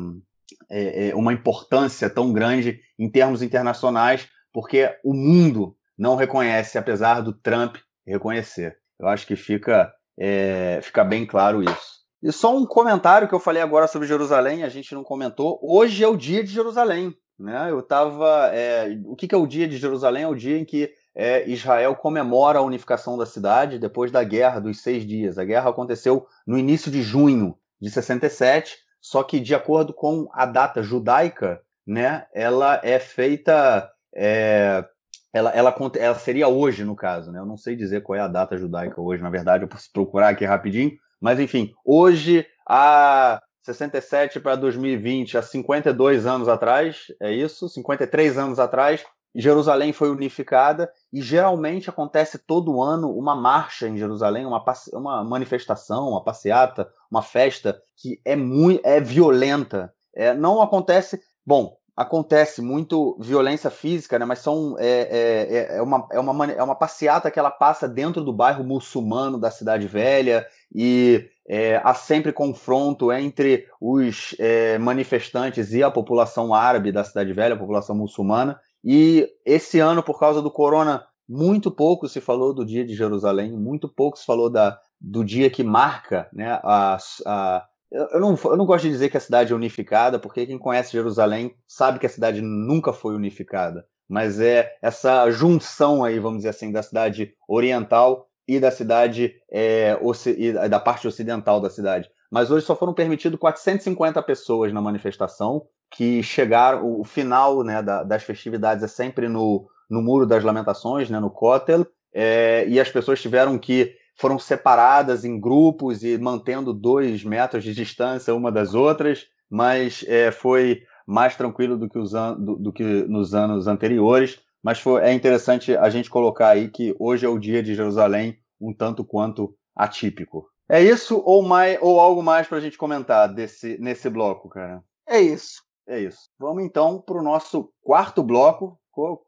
é, 0.71 1.09
é, 1.09 1.15
uma 1.15 1.33
importância 1.33 2.09
tão 2.09 2.31
grande 2.31 2.79
em 2.97 3.09
termos 3.09 3.41
internacionais, 3.41 4.27
porque 4.53 4.89
o 5.03 5.13
mundo 5.13 5.75
não 5.97 6.15
reconhece, 6.15 6.77
apesar 6.77 7.21
do 7.21 7.33
Trump 7.33 7.75
reconhecer. 8.07 8.77
Eu 8.97 9.07
acho 9.07 9.27
que 9.27 9.35
fica, 9.35 9.93
é, 10.17 10.79
fica 10.81 11.03
bem 11.03 11.25
claro 11.25 11.61
isso. 11.61 12.01
E 12.23 12.31
só 12.31 12.55
um 12.55 12.65
comentário 12.65 13.27
que 13.27 13.35
eu 13.35 13.39
falei 13.39 13.61
agora 13.61 13.87
sobre 13.87 14.07
Jerusalém, 14.07 14.63
a 14.63 14.69
gente 14.69 14.93
não 14.93 15.03
comentou. 15.03 15.59
Hoje 15.61 16.03
é 16.03 16.07
o 16.07 16.15
dia 16.15 16.43
de 16.43 16.51
Jerusalém. 16.51 17.13
Né? 17.37 17.71
Eu 17.71 17.79
estava. 17.79 18.51
É, 18.53 18.95
o 19.05 19.15
que, 19.15 19.27
que, 19.27 19.33
é 19.33 19.37
o 19.37 19.47
dia 19.47 19.67
de 19.67 19.77
Jerusalém? 19.77 20.23
É 20.23 20.27
o 20.27 20.35
dia 20.35 20.57
em 20.57 20.63
que 20.63 20.91
é, 21.15 21.49
Israel 21.49 21.95
comemora 21.95 22.59
a 22.59 22.61
unificação 22.61 23.17
da 23.17 23.25
cidade 23.25 23.79
depois 23.79 24.11
da 24.11 24.23
guerra 24.23 24.59
dos 24.59 24.81
seis 24.81 25.05
dias. 25.05 25.39
A 25.39 25.43
guerra 25.43 25.71
aconteceu 25.71 26.27
no 26.45 26.57
início 26.57 26.91
de 26.91 27.01
junho 27.01 27.57
de 27.81 27.89
67, 27.89 28.77
só 29.01 29.23
que 29.23 29.39
de 29.39 29.55
acordo 29.55 29.93
com 29.93 30.29
a 30.31 30.45
data 30.45 30.83
judaica, 30.83 31.61
né, 31.85 32.27
ela 32.33 32.79
é 32.83 32.99
feita. 32.99 33.91
É, 34.15 34.85
ela, 35.33 35.49
ela, 35.51 35.75
ela, 35.97 36.15
seria 36.15 36.47
hoje, 36.47 36.83
no 36.83 36.95
caso, 36.95 37.31
né? 37.31 37.39
Eu 37.39 37.45
não 37.45 37.57
sei 37.57 37.75
dizer 37.75 38.03
qual 38.03 38.17
é 38.17 38.21
a 38.21 38.27
data 38.27 38.57
judaica 38.57 39.01
hoje, 39.01 39.23
na 39.23 39.29
verdade, 39.29 39.63
eu 39.63 39.67
posso 39.67 39.89
procurar 39.91 40.29
aqui 40.29 40.45
rapidinho. 40.45 40.91
Mas, 41.19 41.39
enfim, 41.39 41.71
hoje, 41.85 42.45
a 42.67 43.41
67 43.63 44.39
para 44.39 44.55
2020, 44.55 45.37
há 45.37 45.41
52 45.41 46.25
anos 46.25 46.47
atrás, 46.47 47.05
é 47.19 47.31
isso? 47.31 47.69
53 47.69 48.37
anos 48.37 48.59
atrás, 48.59 49.03
Jerusalém 49.35 49.93
foi 49.93 50.09
unificada 50.09 50.91
e 51.11 51.21
geralmente 51.21 51.89
acontece 51.89 52.37
todo 52.37 52.81
ano 52.81 53.09
uma 53.15 53.35
marcha 53.35 53.87
em 53.87 53.97
Jerusalém, 53.97 54.45
uma, 54.45 54.63
uma 54.93 55.23
manifestação, 55.23 56.09
uma 56.09 56.23
passeata, 56.23 56.89
uma 57.09 57.21
festa 57.21 57.81
que 57.95 58.19
é 58.25 58.35
muito 58.35 58.81
é 58.83 58.99
violenta. 58.99 59.93
É, 60.13 60.33
não 60.33 60.61
acontece, 60.61 61.21
bom, 61.45 61.77
acontece 61.95 62.61
muito 62.61 63.17
violência 63.19 63.69
física, 63.69 64.17
né? 64.19 64.25
Mas 64.25 64.39
são 64.39 64.75
é, 64.79 64.85
é, 64.87 65.57
é, 65.57 65.77
é 65.77 65.81
uma, 65.81 66.07
é, 66.11 66.19
uma, 66.19 66.51
é 66.51 66.63
uma 66.63 66.75
passeata 66.75 67.31
que 67.31 67.39
ela 67.39 67.51
passa 67.51 67.87
dentro 67.87 68.23
do 68.23 68.33
bairro 68.33 68.63
muçulmano 68.63 69.39
da 69.39 69.51
cidade 69.51 69.87
velha 69.87 70.45
e 70.73 71.29
é, 71.47 71.81
há 71.83 71.93
sempre 71.93 72.31
confronto 72.31 73.11
entre 73.11 73.67
os 73.79 74.35
é, 74.39 74.77
manifestantes 74.77 75.73
e 75.73 75.83
a 75.83 75.91
população 75.91 76.53
árabe 76.53 76.91
da 76.91 77.03
Cidade 77.03 77.33
Velha, 77.33 77.55
a 77.55 77.59
população 77.59 77.95
muçulmana. 77.95 78.59
E 78.83 79.27
esse 79.45 79.79
ano, 79.79 80.01
por 80.01 80.19
causa 80.19 80.41
do 80.41 80.51
corona, 80.51 81.05
muito 81.27 81.71
pouco 81.71 82.09
se 82.09 82.19
falou 82.19 82.53
do 82.53 82.65
dia 82.65 82.85
de 82.85 82.95
Jerusalém, 82.95 83.51
muito 83.51 83.87
pouco 83.87 84.17
se 84.17 84.25
falou 84.25 84.49
da, 84.49 84.79
do 84.99 85.23
dia 85.23 85.49
que 85.49 85.63
marca 85.63 86.29
né, 86.33 86.59
a, 86.63 86.97
a 87.25 87.65
eu 87.91 88.21
não, 88.21 88.39
eu 88.45 88.55
não 88.55 88.65
gosto 88.65 88.83
de 88.85 88.89
dizer 88.89 89.09
que 89.09 89.17
a 89.17 89.21
cidade 89.21 89.51
é 89.51 89.55
unificada, 89.55 90.17
porque 90.17 90.45
quem 90.45 90.57
conhece 90.57 90.93
Jerusalém 90.93 91.53
sabe 91.67 91.99
que 91.99 92.05
a 92.05 92.09
cidade 92.09 92.41
nunca 92.41 92.93
foi 92.93 93.13
unificada. 93.13 93.85
Mas 94.07 94.39
é 94.39 94.77
essa 94.81 95.29
junção 95.29 96.03
aí, 96.03 96.17
vamos 96.17 96.39
dizer 96.39 96.49
assim, 96.49 96.71
da 96.71 96.81
cidade 96.81 97.33
oriental 97.47 98.29
e 98.47 98.59
da 98.61 98.71
cidade 98.71 99.35
é, 99.51 99.97
e 100.37 100.53
da 100.69 100.79
parte 100.79 101.05
ocidental 101.05 101.59
da 101.59 101.69
cidade. 101.69 102.09
Mas 102.31 102.49
hoje 102.49 102.65
só 102.65 102.77
foram 102.77 102.93
permitidos 102.93 103.37
450 103.37 104.23
pessoas 104.23 104.71
na 104.71 104.81
manifestação, 104.81 105.67
que 105.91 106.23
chegaram. 106.23 106.99
O 106.99 107.03
final 107.03 107.63
né, 107.63 107.81
da, 107.81 108.03
das 108.03 108.23
festividades 108.23 108.83
é 108.83 108.87
sempre 108.87 109.27
no, 109.27 109.67
no 109.89 110.01
Muro 110.01 110.25
das 110.25 110.43
Lamentações, 110.43 111.09
né, 111.09 111.19
no 111.19 111.29
Kotel, 111.29 111.85
é, 112.13 112.65
e 112.67 112.79
as 112.79 112.89
pessoas 112.89 113.21
tiveram 113.21 113.57
que. 113.57 113.95
foram 114.15 114.39
separadas 114.39 115.23
em 115.25 115.39
grupos 115.39 116.03
e 116.03 116.17
mantendo 116.17 116.73
dois 116.73 117.23
metros 117.23 117.63
de 117.63 117.73
distância 117.73 118.35
uma 118.35 118.51
das 118.51 118.73
outras, 118.73 119.27
mas 119.49 120.03
é, 120.07 120.31
foi 120.31 120.83
mais 121.05 121.35
tranquilo 121.35 121.77
do 121.77 121.89
que, 121.89 121.99
os 121.99 122.13
an 122.13 122.35
do, 122.39 122.55
do 122.55 122.73
que 122.73 122.83
nos 122.83 123.33
anos 123.33 123.67
anteriores 123.67 124.39
mas 124.63 124.79
foi, 124.79 125.01
é 125.01 125.13
interessante 125.13 125.75
a 125.75 125.89
gente 125.89 126.09
colocar 126.09 126.49
aí 126.49 126.69
que 126.69 126.95
hoje 126.99 127.25
é 127.25 127.29
o 127.29 127.39
dia 127.39 127.63
de 127.63 127.73
Jerusalém 127.73 128.37
um 128.59 128.73
tanto 128.73 129.03
quanto 129.03 129.55
atípico. 129.75 130.47
É 130.69 130.81
isso 130.81 131.21
ou, 131.25 131.41
mais, 131.41 131.77
ou 131.81 131.99
algo 131.99 132.21
mais 132.21 132.47
para 132.47 132.59
a 132.59 132.61
gente 132.61 132.77
comentar 132.77 133.33
desse, 133.33 133.77
nesse 133.79 134.09
bloco, 134.09 134.47
cara? 134.47 134.83
É 135.07 135.19
isso. 135.19 135.63
É 135.91 135.99
isso. 135.99 136.29
Vamos 136.39 136.63
então 136.63 137.01
para 137.01 137.17
o 137.17 137.21
nosso 137.21 137.69
quarto 137.83 138.23
bloco. 138.23 138.79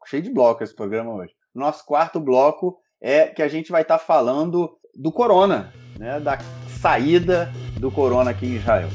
Cheio 0.06 0.22
de 0.22 0.30
bloco 0.30 0.64
esse 0.64 0.74
programa 0.74 1.12
hoje. 1.12 1.30
Nosso 1.54 1.84
quarto 1.84 2.18
bloco 2.18 2.78
é 3.02 3.26
que 3.26 3.42
a 3.42 3.48
gente 3.48 3.70
vai 3.70 3.82
estar 3.82 3.98
tá 3.98 4.02
falando 4.02 4.74
do 4.94 5.12
corona, 5.12 5.74
né? 5.98 6.18
da 6.18 6.38
saída 6.80 7.52
do 7.78 7.90
corona 7.90 8.30
aqui 8.30 8.46
em 8.46 8.56
Israel. 8.56 8.88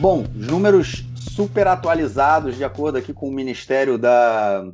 Bom, 0.00 0.22
os 0.22 0.46
números 0.46 1.04
super 1.14 1.66
atualizados, 1.66 2.56
de 2.56 2.64
acordo 2.64 2.96
aqui 2.96 3.12
com 3.12 3.28
o 3.28 3.34
Ministério 3.34 3.98
da, 3.98 4.72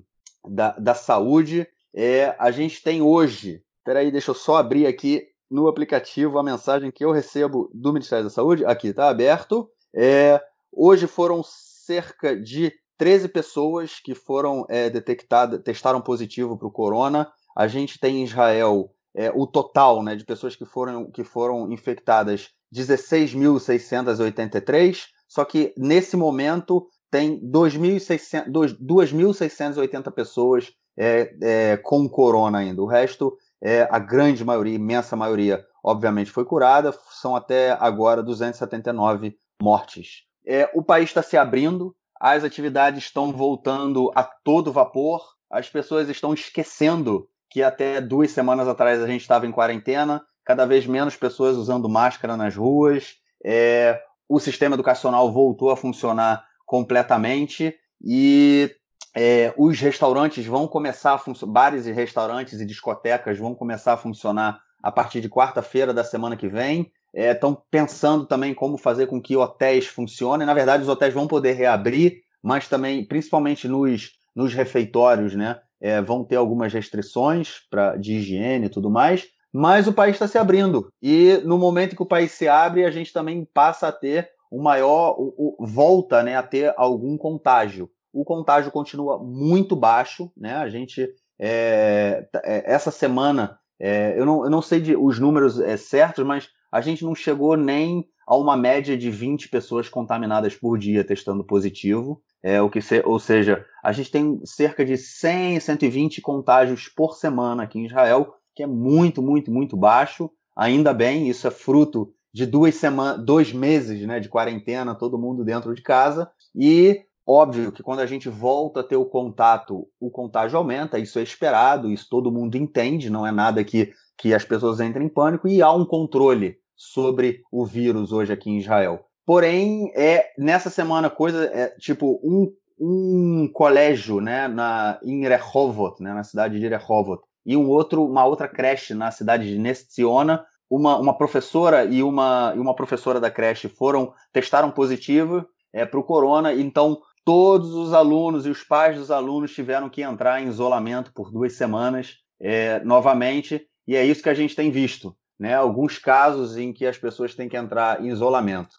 da, 0.49 0.79
da 0.79 0.95
Saúde. 0.95 1.67
É, 1.93 2.37
a 2.39 2.53
gente 2.53 2.85
tem 2.85 3.03
hoje, 3.03 3.65
peraí, 3.85 4.13
deixa 4.13 4.31
eu 4.31 4.35
só 4.37 4.59
abrir 4.59 4.87
aqui 4.87 5.27
no 5.51 5.69
aplicativo 5.69 6.39
a 6.39 6.43
mensagem 6.43 6.91
que 6.91 7.05
eu 7.05 7.11
recebo 7.11 7.71
do 7.75 7.93
Ministério 7.93 8.25
da 8.25 8.31
Saúde. 8.31 8.65
Aqui, 8.65 8.89
está 8.89 9.09
aberto. 9.09 9.69
É, 9.95 10.41
hoje 10.73 11.07
foram 11.07 11.43
cerca 11.45 12.41
de 12.41 12.73
13 12.97 13.29
pessoas 13.29 13.99
que 13.99 14.15
foram 14.15 14.65
é, 14.69 14.89
detectadas, 14.89 15.61
testaram 15.63 16.01
positivo 16.01 16.57
para 16.57 16.69
o 16.69 16.73
corona. 16.73 17.31
A 17.57 17.67
gente 17.67 17.99
tem 17.99 18.19
em 18.19 18.25
Israel 18.25 18.93
é, 19.15 19.31
o 19.35 19.47
total 19.47 20.03
né, 20.03 20.15
de 20.15 20.25
pessoas 20.25 20.55
que 20.55 20.65
foram, 20.65 21.11
que 21.11 21.25
foram 21.25 21.73
infectadas 21.73 22.51
16.683, 22.75 25.07
só 25.29 25.45
que 25.45 25.75
nesse 25.77 26.17
momento 26.17 26.87
tem 27.11 27.41
2.680 27.41 30.13
pessoas 30.13 30.73
é, 30.97 31.35
é, 31.43 31.77
com 31.79 32.09
corona 32.09 32.59
ainda. 32.59 32.81
O 32.83 32.87
resto, 32.87 33.37
é, 33.63 33.89
a 33.91 33.99
grande 33.99 34.45
maioria, 34.45 34.75
imensa 34.75 35.15
maioria, 35.17 35.65
obviamente 35.85 36.31
foi 36.31 36.45
curada, 36.45 36.95
são 37.11 37.37
até 37.37 37.73
agora 37.79 38.23
279 38.23 39.37
mortes. 39.63 40.25
É, 40.47 40.71
o 40.75 40.83
país 40.83 41.11
está 41.11 41.23
se 41.23 41.37
abrindo, 41.37 41.95
as 42.19 42.45
atividades 42.45 43.05
estão 43.05 43.33
voltando 43.33 44.11
a 44.15 44.23
todo 44.23 44.73
vapor, 44.73 45.23
as 45.51 45.69
pessoas 45.69 46.09
estão 46.09 46.33
esquecendo 46.33 47.29
que 47.51 47.63
até 47.63 48.01
duas 48.01 48.31
semanas 48.31 48.69
atrás 48.69 49.03
a 49.03 49.07
gente 49.07 49.23
estava 49.23 49.47
em 49.47 49.53
quarentena, 49.53 50.23
cada 50.45 50.65
vez 50.65 50.87
menos 50.87 51.17
pessoas 51.17 51.57
usando 51.57 51.89
máscara 51.89 52.37
nas 52.37 52.57
ruas, 52.57 53.17
é, 53.45 54.01
o 54.29 54.39
sistema 54.39 54.77
educacional 54.77 55.33
voltou 55.33 55.71
a 55.71 55.77
funcionar 55.77 56.45
completamente 56.65 57.75
e 58.03 58.71
é, 59.15 59.53
os 59.57 59.79
restaurantes 59.81 60.47
vão 60.47 60.69
começar 60.69 61.15
a 61.15 61.19
funcionar, 61.19 61.53
bares 61.53 61.87
e 61.87 61.93
restaurantes 61.93 62.61
e 62.61 62.67
discotecas 62.67 63.39
vão 63.39 63.55
começar 63.55 63.95
a 63.95 63.97
funcionar 63.97 64.61
a 64.83 64.91
partir 64.91 65.21
de 65.21 65.29
quarta-feira 65.29 65.93
da 65.93 66.05
semana 66.05 66.37
que 66.37 66.49
vem. 66.49 66.91
Estão 67.13 67.53
é, 67.53 67.57
pensando 67.71 68.25
também 68.25 68.55
como 68.55 68.79
fazer 68.79 69.07
com 69.07 69.21
que 69.21 69.37
hotéis 69.37 69.87
funcionem. 69.87 70.47
Na 70.47 70.55
verdade, 70.55 70.83
os 70.83 70.89
hotéis 70.89 71.13
vão 71.13 71.27
poder 71.27 71.53
reabrir, 71.53 72.23
mas 72.43 72.69
também, 72.69 73.05
principalmente 73.05 73.67
nos, 73.67 74.13
nos 74.35 74.55
refeitórios, 74.55 75.35
né? 75.35 75.61
É, 75.81 76.01
vão 76.01 76.23
ter 76.23 76.37
algumas 76.37 76.73
restrições 76.73 77.63
pra, 77.71 77.97
de 77.97 78.15
higiene 78.15 78.67
e 78.67 78.71
tudo 78.71 78.91
mais. 78.91 79.27
Mas 79.53 79.89
o 79.89 79.93
país 79.93 80.15
está 80.15 80.29
se 80.29 80.39
abrindo. 80.39 80.89
E 81.03 81.41
no 81.45 81.59
momento 81.59 81.97
que 81.97 82.03
o 82.03 82.07
país 82.07 82.33
se 82.33 82.47
abre, 82.47 82.85
a 82.85 82.91
gente 82.91 83.13
também 83.13 83.45
passa 83.53 83.89
a 83.89 83.93
ter 83.93 84.31
o 84.51 84.63
maior. 84.63 85.17
O, 85.19 85.57
o, 85.59 85.67
volta 85.67 86.23
né, 86.23 86.37
a 86.37 86.43
ter 86.43 86.73
algum 86.77 87.17
contágio. 87.17 87.91
O 88.13 88.25
contágio 88.25 88.73
continua 88.73 89.19
muito 89.19 89.75
baixo, 89.77 90.31
né? 90.37 90.55
A 90.55 90.69
gente. 90.69 91.09
É, 91.39 92.29
é 92.45 92.73
essa 92.73 92.91
semana, 92.91 93.59
é, 93.79 94.15
eu, 94.19 94.27
não, 94.27 94.45
eu 94.45 94.51
não 94.51 94.61
sei 94.61 94.79
de, 94.79 94.95
os 94.95 95.19
números 95.19 95.59
é, 95.59 95.77
certos, 95.79 96.25
mas 96.25 96.51
a 96.71 96.83
gente 96.83 97.03
não 97.03 97.15
chegou 97.15 97.57
nem 97.57 98.07
a 98.27 98.37
uma 98.37 98.57
média 98.57 98.97
de 98.97 99.11
20 99.11 99.49
pessoas 99.49 99.89
contaminadas 99.89 100.55
por 100.55 100.79
dia 100.79 101.03
testando 101.03 101.43
positivo. 101.43 102.23
É, 102.43 102.61
o 102.63 102.71
que 102.71 102.81
se, 102.81 103.03
ou 103.05 103.19
seja, 103.19 103.65
a 103.83 103.91
gente 103.91 104.11
tem 104.11 104.41
cerca 104.45 104.85
de 104.85 104.97
100, 104.97 105.61
120 105.61 106.21
contágios 106.21 106.89
por 106.89 107.15
semana 107.15 107.65
aqui 107.65 107.79
em 107.79 107.87
Israel, 107.87 108.35
que 108.55 108.63
é 108.63 108.67
muito, 108.67 109.21
muito, 109.23 109.51
muito 109.51 109.77
baixo. 109.77 110.31
Ainda 110.57 110.93
bem, 110.95 111.29
isso 111.29 111.47
é 111.47 111.51
fruto 111.51 112.13
de 112.33 112.47
duas 112.47 112.77
semanas, 112.77 113.25
dois 113.25 113.53
meses 113.53 114.07
né, 114.07 114.21
de 114.21 114.29
quarentena, 114.29 114.95
todo 114.95 115.19
mundo 115.19 115.45
dentro 115.45 115.75
de 115.75 115.83
casa. 115.83 116.31
E 116.55 117.01
óbvio 117.31 117.71
que 117.71 117.83
quando 117.83 118.01
a 118.01 118.07
gente 118.07 118.29
volta 118.29 118.81
a 118.81 118.85
ter 118.85 118.97
o 118.97 119.05
contato, 119.05 119.87
o 120.01 120.11
contágio 120.11 120.59
aumenta, 120.59 120.99
isso 120.99 121.19
é 121.19 121.23
esperado, 121.23 121.91
isso 121.91 122.09
todo 122.11 122.33
mundo 122.33 122.57
entende, 122.57 123.09
não 123.09 123.27
é 123.27 123.31
nada 123.31 123.63
que, 123.63 123.93
que 124.19 124.35
as 124.35 124.45
pessoas 124.45 124.81
entrem 124.81 125.07
em 125.07 125.09
pânico, 125.09 125.47
e 125.47 125.63
há 125.63 125.73
um 125.73 125.85
controle 125.85 126.57
sobre 126.77 127.43
o 127.53 127.65
vírus 127.65 128.11
hoje 128.11 128.33
aqui 128.33 128.51
em 128.51 128.59
Israel. 128.59 129.05
Porém, 129.25 129.93
é 129.95 130.31
nessa 130.37 130.71
semana 130.71 131.09
coisa 131.09 131.45
é 131.45 131.69
tipo 131.79 132.21
um, 132.25 132.53
um 132.81 133.49
colégio, 133.53 134.21
né, 134.21 134.49
na 134.49 134.99
em 135.05 135.21
Rehovot, 135.21 136.03
né, 136.03 136.13
na 136.13 136.25
cidade 136.25 136.59
de 136.59 136.67
Rehovot, 136.67 137.23
e 137.47 137.57
um 137.57 137.69
outro, 137.69 138.05
uma 138.05 138.25
outra 138.25 138.49
creche 138.49 138.93
na 138.93 139.11
cidade 139.13 139.49
de 139.49 139.59
Nestiona, 139.59 140.45
uma, 140.69 140.97
uma 140.99 141.17
professora 141.17 141.85
e 141.85 142.03
uma, 142.03 142.53
e 142.57 142.59
uma 142.59 142.75
professora 142.75 143.21
da 143.21 143.31
creche 143.31 143.69
foram 143.69 144.13
testaram 144.33 144.71
positivo 144.71 145.45
é, 145.73 145.85
para 145.85 146.01
o 146.01 146.05
corona, 146.05 146.53
então 146.53 147.01
todos 147.25 147.73
os 147.75 147.93
alunos 147.93 148.47
e 148.47 148.51
os 148.51 148.63
pais 148.63 148.97
dos 148.97 149.11
alunos 149.11 149.55
tiveram 149.55 149.89
que 149.89 150.03
entrar 150.03 150.43
em 150.43 150.49
isolamento 150.49 151.13
por 151.13 151.31
duas 151.31 151.55
semanas 151.55 152.17
é, 152.41 152.83
novamente, 152.85 153.67
e 153.87 153.97
é 153.97 154.05
isso 154.05 154.23
que 154.23 154.29
a 154.29 154.35
gente 154.35 154.57
tem 154.57 154.71
visto 154.71 155.15
né, 155.39 155.55
alguns 155.55 155.99
casos 155.99 156.57
em 156.57 156.73
que 156.73 156.87
as 156.87 156.99
pessoas 156.99 157.35
têm 157.35 157.49
que 157.49 157.57
entrar 157.57 158.05
em 158.05 158.09
isolamento. 158.09 158.77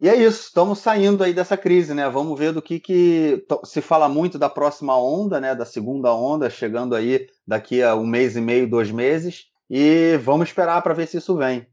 E 0.00 0.08
é 0.08 0.14
isso, 0.14 0.48
estamos 0.48 0.80
saindo 0.80 1.24
aí 1.24 1.32
dessa 1.32 1.56
crise, 1.56 1.94
né? 1.94 2.10
Vamos 2.10 2.38
ver 2.38 2.52
do 2.52 2.60
que, 2.60 2.78
que 2.78 3.46
se 3.64 3.80
fala 3.80 4.06
muito 4.06 4.38
da 4.38 4.50
próxima 4.50 4.98
onda, 4.98 5.40
né? 5.40 5.54
Da 5.54 5.64
segunda 5.64 6.12
onda, 6.12 6.50
chegando 6.50 6.94
aí 6.94 7.26
daqui 7.46 7.82
a 7.82 7.94
um 7.94 8.04
mês 8.04 8.36
e 8.36 8.40
meio, 8.40 8.68
dois 8.68 8.90
meses, 8.90 9.46
e 9.70 10.18
vamos 10.18 10.48
esperar 10.48 10.82
para 10.82 10.92
ver 10.92 11.06
se 11.06 11.16
isso 11.16 11.34
vem. 11.36 11.66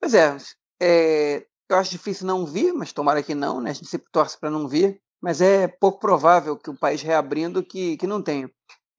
Pois 0.00 0.14
é, 0.14 0.36
é, 0.80 1.46
eu 1.68 1.76
acho 1.76 1.90
difícil 1.90 2.26
não 2.26 2.46
vir, 2.46 2.72
mas 2.72 2.92
tomara 2.92 3.22
que 3.22 3.34
não, 3.34 3.60
né? 3.60 3.70
A 3.70 3.74
gente 3.74 3.88
sempre 3.88 4.06
torce 4.12 4.38
para 4.38 4.50
não 4.50 4.68
vir, 4.68 5.00
mas 5.20 5.40
é 5.40 5.66
pouco 5.66 5.98
provável 5.98 6.56
que 6.56 6.70
o 6.70 6.78
país 6.78 7.02
reabrindo 7.02 7.62
que, 7.62 7.96
que 7.96 8.06
não 8.06 8.22
tenha. 8.22 8.50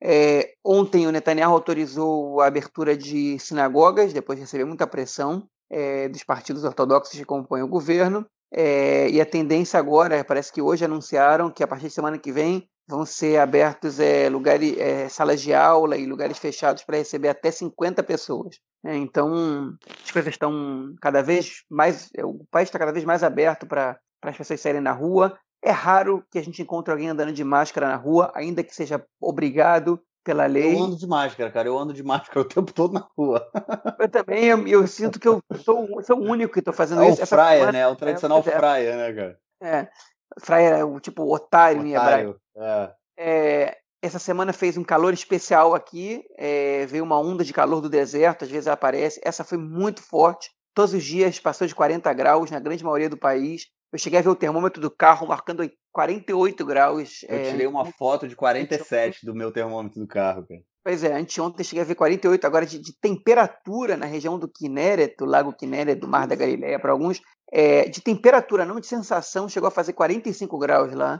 É, 0.01 0.53
ontem 0.63 1.07
o 1.07 1.11
Netanyahu 1.11 1.53
autorizou 1.53 2.39
a 2.41 2.47
abertura 2.47 2.95
de 2.95 3.39
sinagogas, 3.39 4.13
depois 4.13 4.38
de 4.38 4.43
receber 4.43 4.65
muita 4.65 4.86
pressão 4.86 5.47
é, 5.70 6.07
dos 6.07 6.24
partidos 6.24 6.63
ortodoxos 6.63 7.18
que 7.18 7.26
compõem 7.26 7.63
o 7.63 7.68
governo. 7.68 8.26
É, 8.51 9.09
e 9.09 9.20
a 9.20 9.26
tendência 9.26 9.80
agora, 9.80 10.24
parece 10.24 10.53
que 10.53 10.61
hoje 10.61 10.86
anunciaram 10.86 11.51
que 11.51 11.63
a 11.63 11.68
partir 11.68 11.88
de 11.88 11.93
semana 11.93 12.18
que 12.18 12.32
vem 12.32 12.68
vão 12.88 13.05
ser 13.05 13.38
abertos 13.38 13.97
lugares, 14.32 14.78
salas 15.11 15.41
de 15.41 15.53
aula 15.53 15.97
e 15.97 16.05
lugares 16.05 16.38
fechados 16.38 16.84
para 16.84 16.97
receber 16.97 17.28
até 17.28 17.51
50 17.51 18.01
pessoas. 18.03 18.61
Né? 18.82 18.95
então, 18.95 19.76
as 20.05 20.11
coisas 20.11 20.34
estão 20.34 20.95
cada 21.01 21.22
vez 21.22 21.63
mais. 21.70 22.09
O 22.24 22.45
país 22.49 22.70
está 22.70 22.80
cada 22.80 22.93
vez 22.93 23.03
mais 23.03 23.24
aberto 23.24 23.68
para 23.68 23.99
as 24.22 24.38
pessoas 24.38 24.61
saírem 24.61 24.82
na 24.82 24.93
rua. 24.93 25.38
É 25.64 25.72
raro 25.72 26.24
que 26.32 26.38
a 26.38 26.43
gente 26.43 26.62
encontre 26.62 26.91
alguém 26.91 27.10
andando 27.10 27.34
de 27.34 27.43
máscara 27.43 27.88
na 27.88 27.95
rua, 27.95 28.32
ainda 28.36 28.64
que 28.64 28.76
seja 28.76 29.03
obrigado 29.20 29.99
pela 30.28 30.45
lei. 30.45 30.76
Eu 30.76 30.84
ando 30.84 30.97
de 30.97 31.08
máscara, 31.08 31.49
cara. 31.49 31.70
Eu 31.70 31.78
ando 31.78 31.93
de 31.93 32.03
máscara 32.03 32.41
o 32.41 32.45
tempo 32.45 32.74
todo 32.74 32.93
na 32.93 33.08
rua. 33.18 33.49
Eu 33.97 34.10
também, 34.10 34.45
eu, 34.45 34.68
eu 34.68 34.86
sinto 34.86 35.20
que 35.20 35.28
eu 35.28 35.41
sou, 35.64 35.88
sou, 36.03 36.20
o 36.20 36.30
único 36.30 36.53
que 36.53 36.60
estou 36.60 36.74
fazendo 36.74 37.01
é 37.01 37.10
isso. 37.10 37.24
O 37.24 37.28
fraia, 37.28 37.72
né? 37.72 37.80
É 37.80 37.88
o 37.88 37.95
tradicional 37.95 38.39
é, 38.39 38.43
fraia, 38.43 38.97
né, 38.97 39.14
cara? 39.14 39.39
É. 39.62 39.88
Fraia 40.41 40.70
é 40.78 40.84
o 40.84 40.99
tipo 40.99 41.24
otário, 41.24 41.80
otário 41.80 41.88
em 41.88 41.93
hebraico. 41.95 42.39
É. 42.58 42.91
é. 43.18 43.78
essa 44.01 44.20
semana 44.20 44.51
fez 44.51 44.78
um 44.78 44.84
calor 44.84 45.14
especial 45.14 45.74
aqui. 45.74 46.26
É, 46.38 46.86
veio 46.88 47.05
uma 47.05 47.18
onda 47.18 47.43
de 47.45 47.53
calor 47.53 47.80
do 47.80 47.89
deserto, 47.89 48.43
às 48.43 48.51
vezes 48.51 48.68
aparece. 48.68 49.22
Essa 49.24 49.45
foi 49.45 49.58
muito 49.58 50.01
forte. 50.01 50.51
Todos 50.76 50.93
os 50.93 51.03
dias 51.03 51.39
passou 51.39 51.66
de 51.66 51.74
40 51.74 52.12
graus 52.14 52.51
na 52.51 52.60
grande 52.60 52.84
maioria 52.84 53.10
do 53.10 53.18
país. 53.18 53.66
Eu 53.91 53.99
cheguei 53.99 54.19
a 54.19 54.21
ver 54.21 54.29
o 54.29 54.35
termômetro 54.35 54.81
do 54.81 54.91
carro 54.91 55.27
marcando 55.27 55.69
48 55.93 56.65
graus. 56.65 57.23
Eu 57.27 57.38
é, 57.38 57.51
tirei 57.51 57.67
uma 57.67 57.85
foto 57.85 58.27
de 58.27 58.35
47 58.35 59.25
do 59.25 59.33
meu 59.33 59.51
termômetro 59.51 59.99
do 59.99 60.07
carro, 60.07 60.45
cara. 60.45 60.61
Pois 60.83 61.03
é, 61.03 61.13
anteontem 61.13 61.65
cheguei 61.65 61.81
a 61.81 61.85
ver 61.85 61.95
48, 61.95 62.47
agora 62.47 62.65
de, 62.65 62.79
de 62.79 62.97
temperatura 62.97 63.97
na 63.97 64.05
região 64.05 64.39
do 64.39 64.47
Kinneret, 64.47 65.15
do 65.17 65.25
Lago 65.25 65.51
Kinneret, 65.51 65.99
do 65.99 66.07
Mar 66.07 66.25
da 66.25 66.35
Galileia 66.35 66.79
para 66.79 66.93
alguns, 66.93 67.21
é, 67.51 67.89
de 67.89 68.01
temperatura, 68.01 68.63
não 68.63 68.79
de 68.79 68.88
sensação, 68.88 69.49
chegou 69.49 69.67
a 69.67 69.71
fazer 69.71 69.93
45 69.93 70.57
graus 70.57 70.93
lá. 70.93 71.19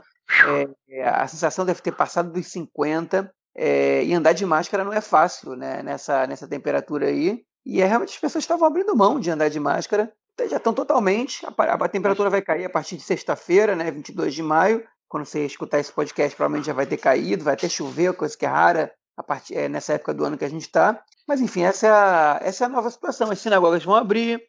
É, 0.88 1.06
a 1.06 1.26
sensação 1.26 1.66
deve 1.66 1.82
ter 1.82 1.92
passado 1.92 2.32
dos 2.32 2.46
50. 2.46 3.30
É, 3.56 4.04
e 4.04 4.14
andar 4.14 4.32
de 4.32 4.46
máscara 4.46 4.84
não 4.84 4.92
é 4.92 5.00
fácil 5.00 5.56
né, 5.56 5.82
nessa, 5.82 6.26
nessa 6.26 6.48
temperatura 6.48 7.08
aí. 7.08 7.42
E 7.66 7.82
é, 7.82 7.86
realmente 7.86 8.14
as 8.14 8.20
pessoas 8.20 8.44
estavam 8.44 8.66
abrindo 8.66 8.96
mão 8.96 9.18
de 9.18 9.30
andar 9.30 9.48
de 9.48 9.58
máscara 9.58 10.12
já 10.46 10.58
estão 10.58 10.72
totalmente. 10.72 11.44
A, 11.46 11.74
a 11.74 11.88
temperatura 11.88 12.30
vai 12.30 12.42
cair 12.42 12.64
a 12.64 12.70
partir 12.70 12.96
de 12.96 13.02
sexta-feira, 13.02 13.74
né, 13.74 13.90
22 13.90 14.34
de 14.34 14.42
maio. 14.42 14.86
Quando 15.08 15.24
você 15.24 15.46
escutar 15.46 15.78
esse 15.78 15.92
podcast, 15.92 16.36
provavelmente 16.36 16.66
já 16.66 16.72
vai 16.72 16.86
ter 16.86 16.98
caído, 16.98 17.44
vai 17.44 17.54
até 17.54 17.68
chover, 17.68 18.12
coisa 18.12 18.36
que 18.36 18.44
é 18.44 18.48
rara 18.48 18.92
a 19.16 19.22
partir, 19.22 19.56
é, 19.56 19.68
nessa 19.68 19.94
época 19.94 20.14
do 20.14 20.24
ano 20.24 20.38
que 20.38 20.44
a 20.44 20.48
gente 20.50 20.62
está. 20.62 21.02
Mas 21.26 21.40
enfim, 21.40 21.62
essa 21.62 21.86
é, 21.86 21.90
a, 21.90 22.40
essa 22.42 22.64
é 22.64 22.66
a 22.66 22.68
nova 22.68 22.90
situação. 22.90 23.30
As 23.30 23.38
sinagogas 23.38 23.82
vão 23.82 23.94
abrir, 23.94 24.40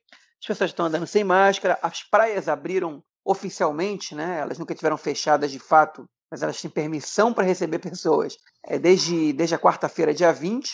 as 0.42 0.48
pessoas 0.48 0.70
estão 0.70 0.86
andando 0.86 1.08
sem 1.08 1.24
máscara, 1.24 1.80
as 1.82 2.04
praias 2.04 2.48
abriram 2.48 3.02
oficialmente, 3.26 4.16
né? 4.16 4.40
Elas 4.40 4.58
nunca 4.58 4.76
tiveram 4.76 4.98
fechadas 4.98 5.52
de 5.52 5.60
fato, 5.60 6.06
mas 6.32 6.44
elas 6.44 6.62
têm 6.62 6.70
permissão 6.70 7.34
para 7.34 7.44
receber 7.46 7.80
pessoas. 7.80 8.38
É 8.66 8.78
desde, 8.78 9.34
desde 9.34 9.56
a 9.56 9.60
quarta-feira, 9.60 10.14
dia 10.14 10.32
20. 10.32 10.72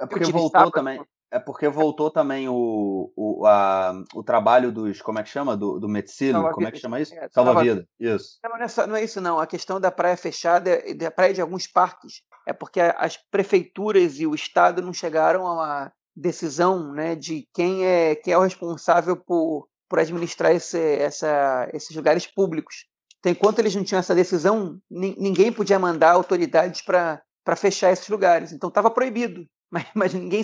É 0.00 0.06
porque 0.06 0.30
voltou 0.30 0.50
sábado, 0.50 0.70
também. 0.72 1.00
É 1.32 1.38
porque 1.38 1.66
voltou 1.68 2.10
também 2.10 2.46
o, 2.48 3.10
o, 3.16 3.46
a, 3.46 3.94
o 4.14 4.22
trabalho 4.22 4.70
dos. 4.70 5.00
Como 5.00 5.18
é 5.18 5.22
que 5.22 5.30
chama? 5.30 5.56
Do, 5.56 5.80
do 5.80 5.88
Metzilo? 5.88 6.50
Como 6.52 6.66
é 6.66 6.70
que 6.70 6.78
chama 6.78 7.00
isso? 7.00 7.14
É, 7.14 7.26
Salva-vida. 7.30 7.88
Isso. 7.98 8.38
Não, 8.44 8.50
não 8.50 8.64
é, 8.64 8.68
só, 8.68 8.86
não 8.86 8.96
é 8.96 9.02
isso, 9.02 9.20
não. 9.20 9.40
A 9.40 9.46
questão 9.46 9.80
da 9.80 9.90
praia 9.90 10.16
fechada, 10.16 10.82
da 10.94 11.10
praia 11.10 11.32
de 11.32 11.40
alguns 11.40 11.66
parques, 11.66 12.22
é 12.46 12.52
porque 12.52 12.80
as 12.80 13.16
prefeituras 13.16 14.20
e 14.20 14.26
o 14.26 14.34
Estado 14.34 14.82
não 14.82 14.92
chegaram 14.92 15.46
a, 15.58 15.90
decisão 16.14 16.92
né, 16.92 17.14
de 17.14 17.48
quem 17.54 17.84
é, 17.84 18.14
quem 18.14 18.34
é 18.34 18.38
o 18.38 18.42
responsável 18.42 19.16
por, 19.16 19.68
por 19.88 19.98
administrar 19.98 20.52
esse, 20.52 20.78
essa, 20.78 21.68
esses 21.72 21.94
lugares 21.96 22.26
públicos. 22.26 22.86
Então, 23.18 23.32
enquanto 23.32 23.60
eles 23.60 23.74
não 23.74 23.84
tinham 23.84 24.00
essa 24.00 24.14
decisão, 24.14 24.78
ninguém 24.90 25.52
podia 25.52 25.78
mandar 25.78 26.12
autoridades 26.12 26.82
para 26.82 27.22
fechar 27.56 27.92
esses 27.92 28.08
lugares. 28.08 28.52
Então, 28.52 28.68
estava 28.68 28.90
proibido, 28.90 29.46
mas, 29.70 29.86
mas 29.94 30.14
ninguém 30.14 30.42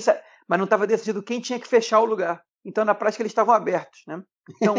mas 0.48 0.58
não 0.58 0.64
estava 0.64 0.86
decidido 0.86 1.22
quem 1.22 1.40
tinha 1.40 1.60
que 1.60 1.68
fechar 1.68 2.00
o 2.00 2.06
lugar. 2.06 2.42
Então, 2.64 2.84
na 2.84 2.94
prática, 2.94 3.22
eles 3.22 3.30
estavam 3.30 3.54
abertos. 3.54 4.00
Né? 4.06 4.22
Então, 4.50 4.74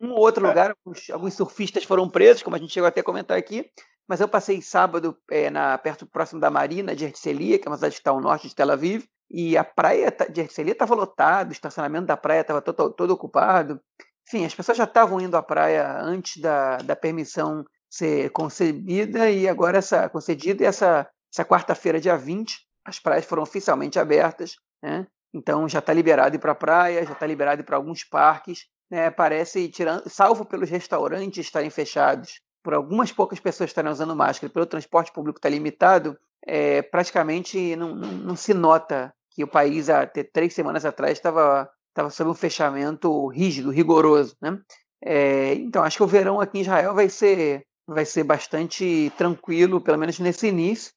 um 0.00 0.10
ou 0.10 0.20
outro 0.20 0.44
lugar, 0.46 0.70
alguns, 0.70 1.10
alguns, 1.10 1.34
surfistas 1.34 1.84
foram 1.84 2.08
presos, 2.08 2.42
como 2.42 2.56
a 2.56 2.58
gente 2.58 2.72
chegou 2.72 2.86
até 2.86 3.00
a 3.00 3.04
comentar 3.04 3.36
aqui, 3.36 3.68
mas 4.08 4.20
eu 4.20 4.28
passei 4.28 4.62
sábado 4.62 5.16
é, 5.30 5.50
na, 5.50 5.76
perto 5.76 6.06
próximo 6.06 6.40
da 6.40 6.50
Marina 6.50 6.94
de 6.94 7.04
Herzliya, 7.04 7.58
que 7.58 7.66
é 7.66 7.70
uma 7.70 7.76
cidade 7.76 7.94
que 7.94 8.00
está 8.00 8.10
ao 8.10 8.20
norte 8.20 8.48
de 8.48 8.54
Tel 8.54 8.70
Aviv, 8.70 9.04
e 9.30 9.56
a 9.58 9.64
praia 9.64 10.14
de 10.30 10.40
Herzliya 10.40 10.72
estava 10.72 10.94
lotada, 10.94 11.50
o 11.50 11.52
estacionamento 11.52 12.06
da 12.06 12.16
praia 12.16 12.40
estava 12.40 12.62
todo, 12.62 12.90
todo, 12.90 13.10
ocupado. 13.10 13.78
Enfim, 14.26 14.46
as 14.46 14.54
pessoas 14.54 14.78
já 14.78 14.84
estavam 14.84 15.20
indo 15.20 15.36
à 15.36 15.42
praia 15.42 16.00
antes 16.00 16.40
da, 16.40 16.78
da 16.78 16.96
permissão 16.96 17.64
ser 17.90 18.30
concebida 18.30 19.30
e 19.30 19.48
agora 19.48 19.78
essa 19.78 20.08
concedida 20.08 20.62
e 20.62 20.66
essa, 20.66 21.08
essa 21.32 21.44
quarta-feira, 21.44 22.00
dia 22.00 22.16
20, 22.16 22.56
as 22.86 22.98
praias 22.98 23.26
foram 23.26 23.42
oficialmente 23.42 23.98
abertas, 23.98 24.56
né? 24.82 25.06
Então 25.32 25.68
já 25.68 25.78
está 25.78 25.92
liberado 25.92 26.36
ir 26.36 26.38
para 26.38 26.52
a 26.52 26.54
praia, 26.54 27.04
já 27.04 27.12
está 27.12 27.26
liberado 27.26 27.62
ir 27.62 27.64
para 27.64 27.76
alguns 27.76 28.04
parques. 28.04 28.66
Né? 28.90 29.10
Parece, 29.10 29.68
tirando, 29.68 30.08
salvo 30.08 30.44
pelos 30.44 30.70
restaurantes 30.70 31.46
estarem 31.46 31.70
fechados, 31.70 32.40
por 32.62 32.74
algumas 32.74 33.12
poucas 33.12 33.38
pessoas 33.38 33.70
estarem 33.70 33.90
usando 33.90 34.16
máscara, 34.16 34.52
pelo 34.52 34.66
transporte 34.66 35.12
público 35.12 35.38
estar 35.38 35.48
tá 35.48 35.54
limitado, 35.54 36.18
é, 36.46 36.82
praticamente 36.82 37.76
não, 37.76 37.94
não, 37.94 38.08
não, 38.12 38.36
se 38.36 38.54
nota 38.54 39.12
que 39.30 39.44
o 39.44 39.48
país, 39.48 39.90
até 39.90 40.24
três 40.24 40.54
semanas 40.54 40.84
atrás, 40.84 41.18
estava 41.18 41.70
estava 41.98 42.10
sob 42.10 42.30
um 42.30 42.34
fechamento 42.34 43.26
rígido, 43.28 43.70
rigoroso. 43.70 44.36
Né? 44.40 44.58
É, 45.04 45.54
então, 45.54 45.82
acho 45.82 45.96
que 45.96 46.02
o 46.02 46.06
verão 46.06 46.40
aqui 46.40 46.58
em 46.58 46.60
Israel 46.60 46.94
vai 46.94 47.08
ser, 47.08 47.64
vai 47.86 48.04
ser 48.04 48.22
bastante 48.22 49.12
tranquilo, 49.16 49.80
pelo 49.80 49.98
menos 49.98 50.18
nesse 50.20 50.46
início. 50.46 50.92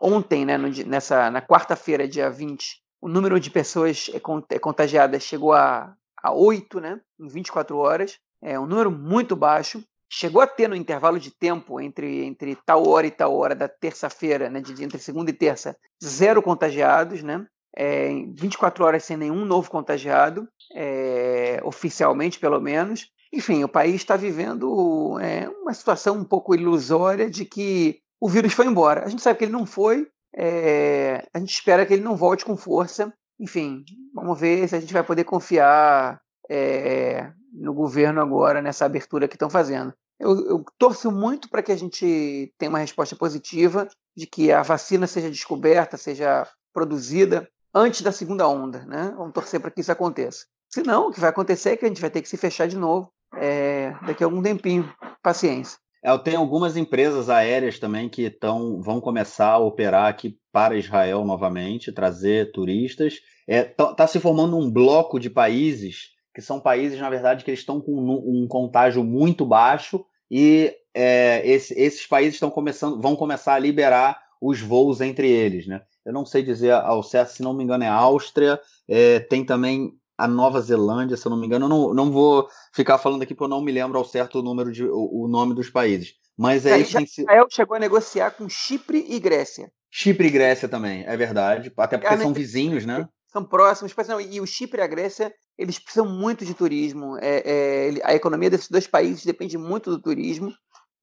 Ontem, 0.00 0.44
né, 0.44 0.56
no, 0.56 0.68
nessa, 0.86 1.30
na 1.30 1.42
quarta-feira, 1.42 2.06
dia 2.06 2.30
20, 2.30 2.82
o 3.04 3.08
número 3.08 3.38
de 3.38 3.50
pessoas 3.50 4.10
é, 4.14 4.16
é, 4.16 4.58
contagiadas 4.58 5.22
chegou 5.22 5.52
a, 5.52 5.94
a 6.22 6.32
8 6.32 6.80
né, 6.80 6.98
em 7.20 7.28
24 7.28 7.76
horas. 7.76 8.18
É 8.40 8.58
um 8.58 8.64
número 8.64 8.90
muito 8.90 9.36
baixo. 9.36 9.84
Chegou 10.10 10.40
a 10.40 10.46
ter 10.46 10.68
no 10.68 10.74
intervalo 10.74 11.20
de 11.20 11.30
tempo 11.30 11.78
entre, 11.78 12.24
entre 12.24 12.56
tal 12.64 12.88
hora 12.88 13.06
e 13.06 13.10
tal 13.10 13.36
hora 13.36 13.54
da 13.54 13.68
terça-feira, 13.68 14.48
né, 14.48 14.62
de, 14.62 14.82
entre 14.82 14.98
segunda 14.98 15.30
e 15.30 15.34
terça, 15.34 15.76
zero 16.02 16.40
contagiados, 16.42 17.22
né? 17.22 17.46
É, 17.76 18.08
24 18.34 18.84
horas 18.84 19.04
sem 19.04 19.18
nenhum 19.18 19.44
novo 19.44 19.70
contagiado, 19.70 20.48
é, 20.74 21.60
oficialmente 21.62 22.38
pelo 22.38 22.58
menos. 22.58 23.10
Enfim, 23.30 23.64
o 23.64 23.68
país 23.68 23.96
está 23.96 24.16
vivendo 24.16 25.18
é, 25.20 25.46
uma 25.60 25.74
situação 25.74 26.16
um 26.16 26.24
pouco 26.24 26.54
ilusória 26.54 27.28
de 27.28 27.44
que 27.44 27.98
o 28.18 28.30
vírus 28.30 28.54
foi 28.54 28.64
embora. 28.64 29.04
A 29.04 29.08
gente 29.08 29.20
sabe 29.20 29.38
que 29.38 29.44
ele 29.44 29.52
não 29.52 29.66
foi, 29.66 30.08
é, 30.36 31.26
a 31.32 31.38
gente 31.38 31.52
espera 31.52 31.86
que 31.86 31.94
ele 31.94 32.02
não 32.02 32.16
volte 32.16 32.44
com 32.44 32.56
força. 32.56 33.12
Enfim, 33.38 33.84
vamos 34.12 34.38
ver 34.38 34.68
se 34.68 34.76
a 34.76 34.80
gente 34.80 34.92
vai 34.92 35.02
poder 35.02 35.24
confiar 35.24 36.20
é, 36.50 37.32
no 37.52 37.72
governo 37.72 38.20
agora, 38.20 38.60
nessa 38.60 38.84
abertura 38.84 39.28
que 39.28 39.36
estão 39.36 39.48
fazendo. 39.48 39.92
Eu, 40.18 40.46
eu 40.46 40.64
torço 40.78 41.10
muito 41.10 41.48
para 41.48 41.62
que 41.62 41.72
a 41.72 41.76
gente 41.76 42.52
tenha 42.58 42.70
uma 42.70 42.78
resposta 42.78 43.16
positiva, 43.16 43.88
de 44.16 44.26
que 44.26 44.52
a 44.52 44.62
vacina 44.62 45.06
seja 45.06 45.30
descoberta, 45.30 45.96
seja 45.96 46.46
produzida 46.72 47.48
antes 47.72 48.02
da 48.02 48.12
segunda 48.12 48.46
onda. 48.48 48.84
Né? 48.86 49.12
Vamos 49.16 49.32
torcer 49.32 49.60
para 49.60 49.70
que 49.70 49.80
isso 49.80 49.92
aconteça. 49.92 50.46
Se 50.72 50.82
não, 50.82 51.08
o 51.08 51.12
que 51.12 51.20
vai 51.20 51.30
acontecer 51.30 51.70
é 51.70 51.76
que 51.76 51.84
a 51.84 51.88
gente 51.88 52.00
vai 52.00 52.10
ter 52.10 52.22
que 52.22 52.28
se 52.28 52.36
fechar 52.36 52.66
de 52.66 52.76
novo 52.76 53.12
é, 53.36 53.94
daqui 54.06 54.24
a 54.24 54.26
algum 54.26 54.42
tempinho. 54.42 54.92
Paciência. 55.22 55.78
É, 56.04 56.18
tenho 56.18 56.38
algumas 56.38 56.76
empresas 56.76 57.30
aéreas 57.30 57.78
também 57.78 58.10
que 58.10 58.28
tão, 58.28 58.78
vão 58.82 59.00
começar 59.00 59.52
a 59.52 59.58
operar 59.58 60.06
aqui 60.06 60.38
para 60.52 60.76
Israel 60.76 61.24
novamente, 61.24 61.90
trazer 61.90 62.52
turistas. 62.52 63.14
Está 63.48 63.54
é, 63.54 63.64
tá, 63.64 63.94
tá 63.94 64.06
se 64.06 64.20
formando 64.20 64.58
um 64.58 64.70
bloco 64.70 65.18
de 65.18 65.30
países 65.30 66.12
que 66.34 66.42
são 66.42 66.60
países, 66.60 66.98
na 66.98 67.08
verdade, 67.08 67.44
que 67.44 67.52
estão 67.52 67.80
com 67.80 67.92
um, 67.92 68.42
um 68.42 68.48
contágio 68.48 69.02
muito 69.02 69.46
baixo 69.46 70.04
e 70.30 70.74
é, 70.92 71.40
esse, 71.48 71.72
esses 71.80 72.06
países 72.06 72.34
estão 72.34 72.50
começando, 72.50 73.00
vão 73.00 73.16
começar 73.16 73.54
a 73.54 73.58
liberar 73.58 74.20
os 74.40 74.60
voos 74.60 75.00
entre 75.00 75.30
eles, 75.30 75.66
né? 75.66 75.80
Eu 76.04 76.12
não 76.12 76.26
sei 76.26 76.42
dizer 76.42 76.72
ao 76.72 77.02
certo, 77.02 77.30
se 77.30 77.42
não 77.42 77.54
me 77.54 77.64
engano, 77.64 77.84
é 77.84 77.88
Áustria, 77.88 78.60
é, 78.86 79.20
tem 79.20 79.44
também 79.44 79.92
a 80.16 80.28
Nova 80.28 80.60
Zelândia, 80.60 81.16
se 81.16 81.26
eu 81.26 81.30
não 81.30 81.36
me 81.38 81.46
engano. 81.46 81.66
Eu 81.66 81.68
não, 81.68 81.94
não 81.94 82.10
vou 82.10 82.48
ficar 82.72 82.98
falando 82.98 83.22
aqui 83.22 83.34
porque 83.34 83.44
eu 83.44 83.56
não 83.56 83.62
me 83.62 83.72
lembro 83.72 83.98
ao 83.98 84.04
certo 84.04 84.38
o 84.38 84.42
número 84.42 84.70
de 84.70 84.84
o, 84.84 85.24
o 85.24 85.28
nome 85.28 85.54
dos 85.54 85.70
países. 85.70 86.14
Mas 86.36 86.66
é, 86.66 86.78
isso. 86.78 86.98
Israel 87.20 87.46
chegou 87.50 87.76
a 87.76 87.80
negociar 87.80 88.32
com 88.32 88.48
Chipre 88.48 89.04
e 89.08 89.18
Grécia. 89.20 89.70
Chipre 89.90 90.26
e 90.26 90.30
Grécia 90.30 90.68
também, 90.68 91.04
é 91.06 91.16
verdade. 91.16 91.72
Até 91.76 91.98
porque 91.98 92.14
é, 92.14 92.18
são 92.18 92.32
vizinhos, 92.32 92.84
né? 92.84 93.08
São 93.28 93.44
próximos. 93.44 93.94
E 94.30 94.40
o 94.40 94.46
Chipre 94.46 94.80
e 94.80 94.82
a 94.82 94.86
Grécia, 94.86 95.32
eles 95.56 95.78
precisam 95.78 96.08
muito 96.08 96.44
de 96.44 96.54
turismo. 96.54 97.16
É, 97.20 97.42
é, 97.44 98.00
a 98.04 98.14
economia 98.14 98.50
desses 98.50 98.68
dois 98.68 98.86
países 98.86 99.24
depende 99.24 99.56
muito 99.56 99.90
do 99.90 100.00
turismo. 100.00 100.52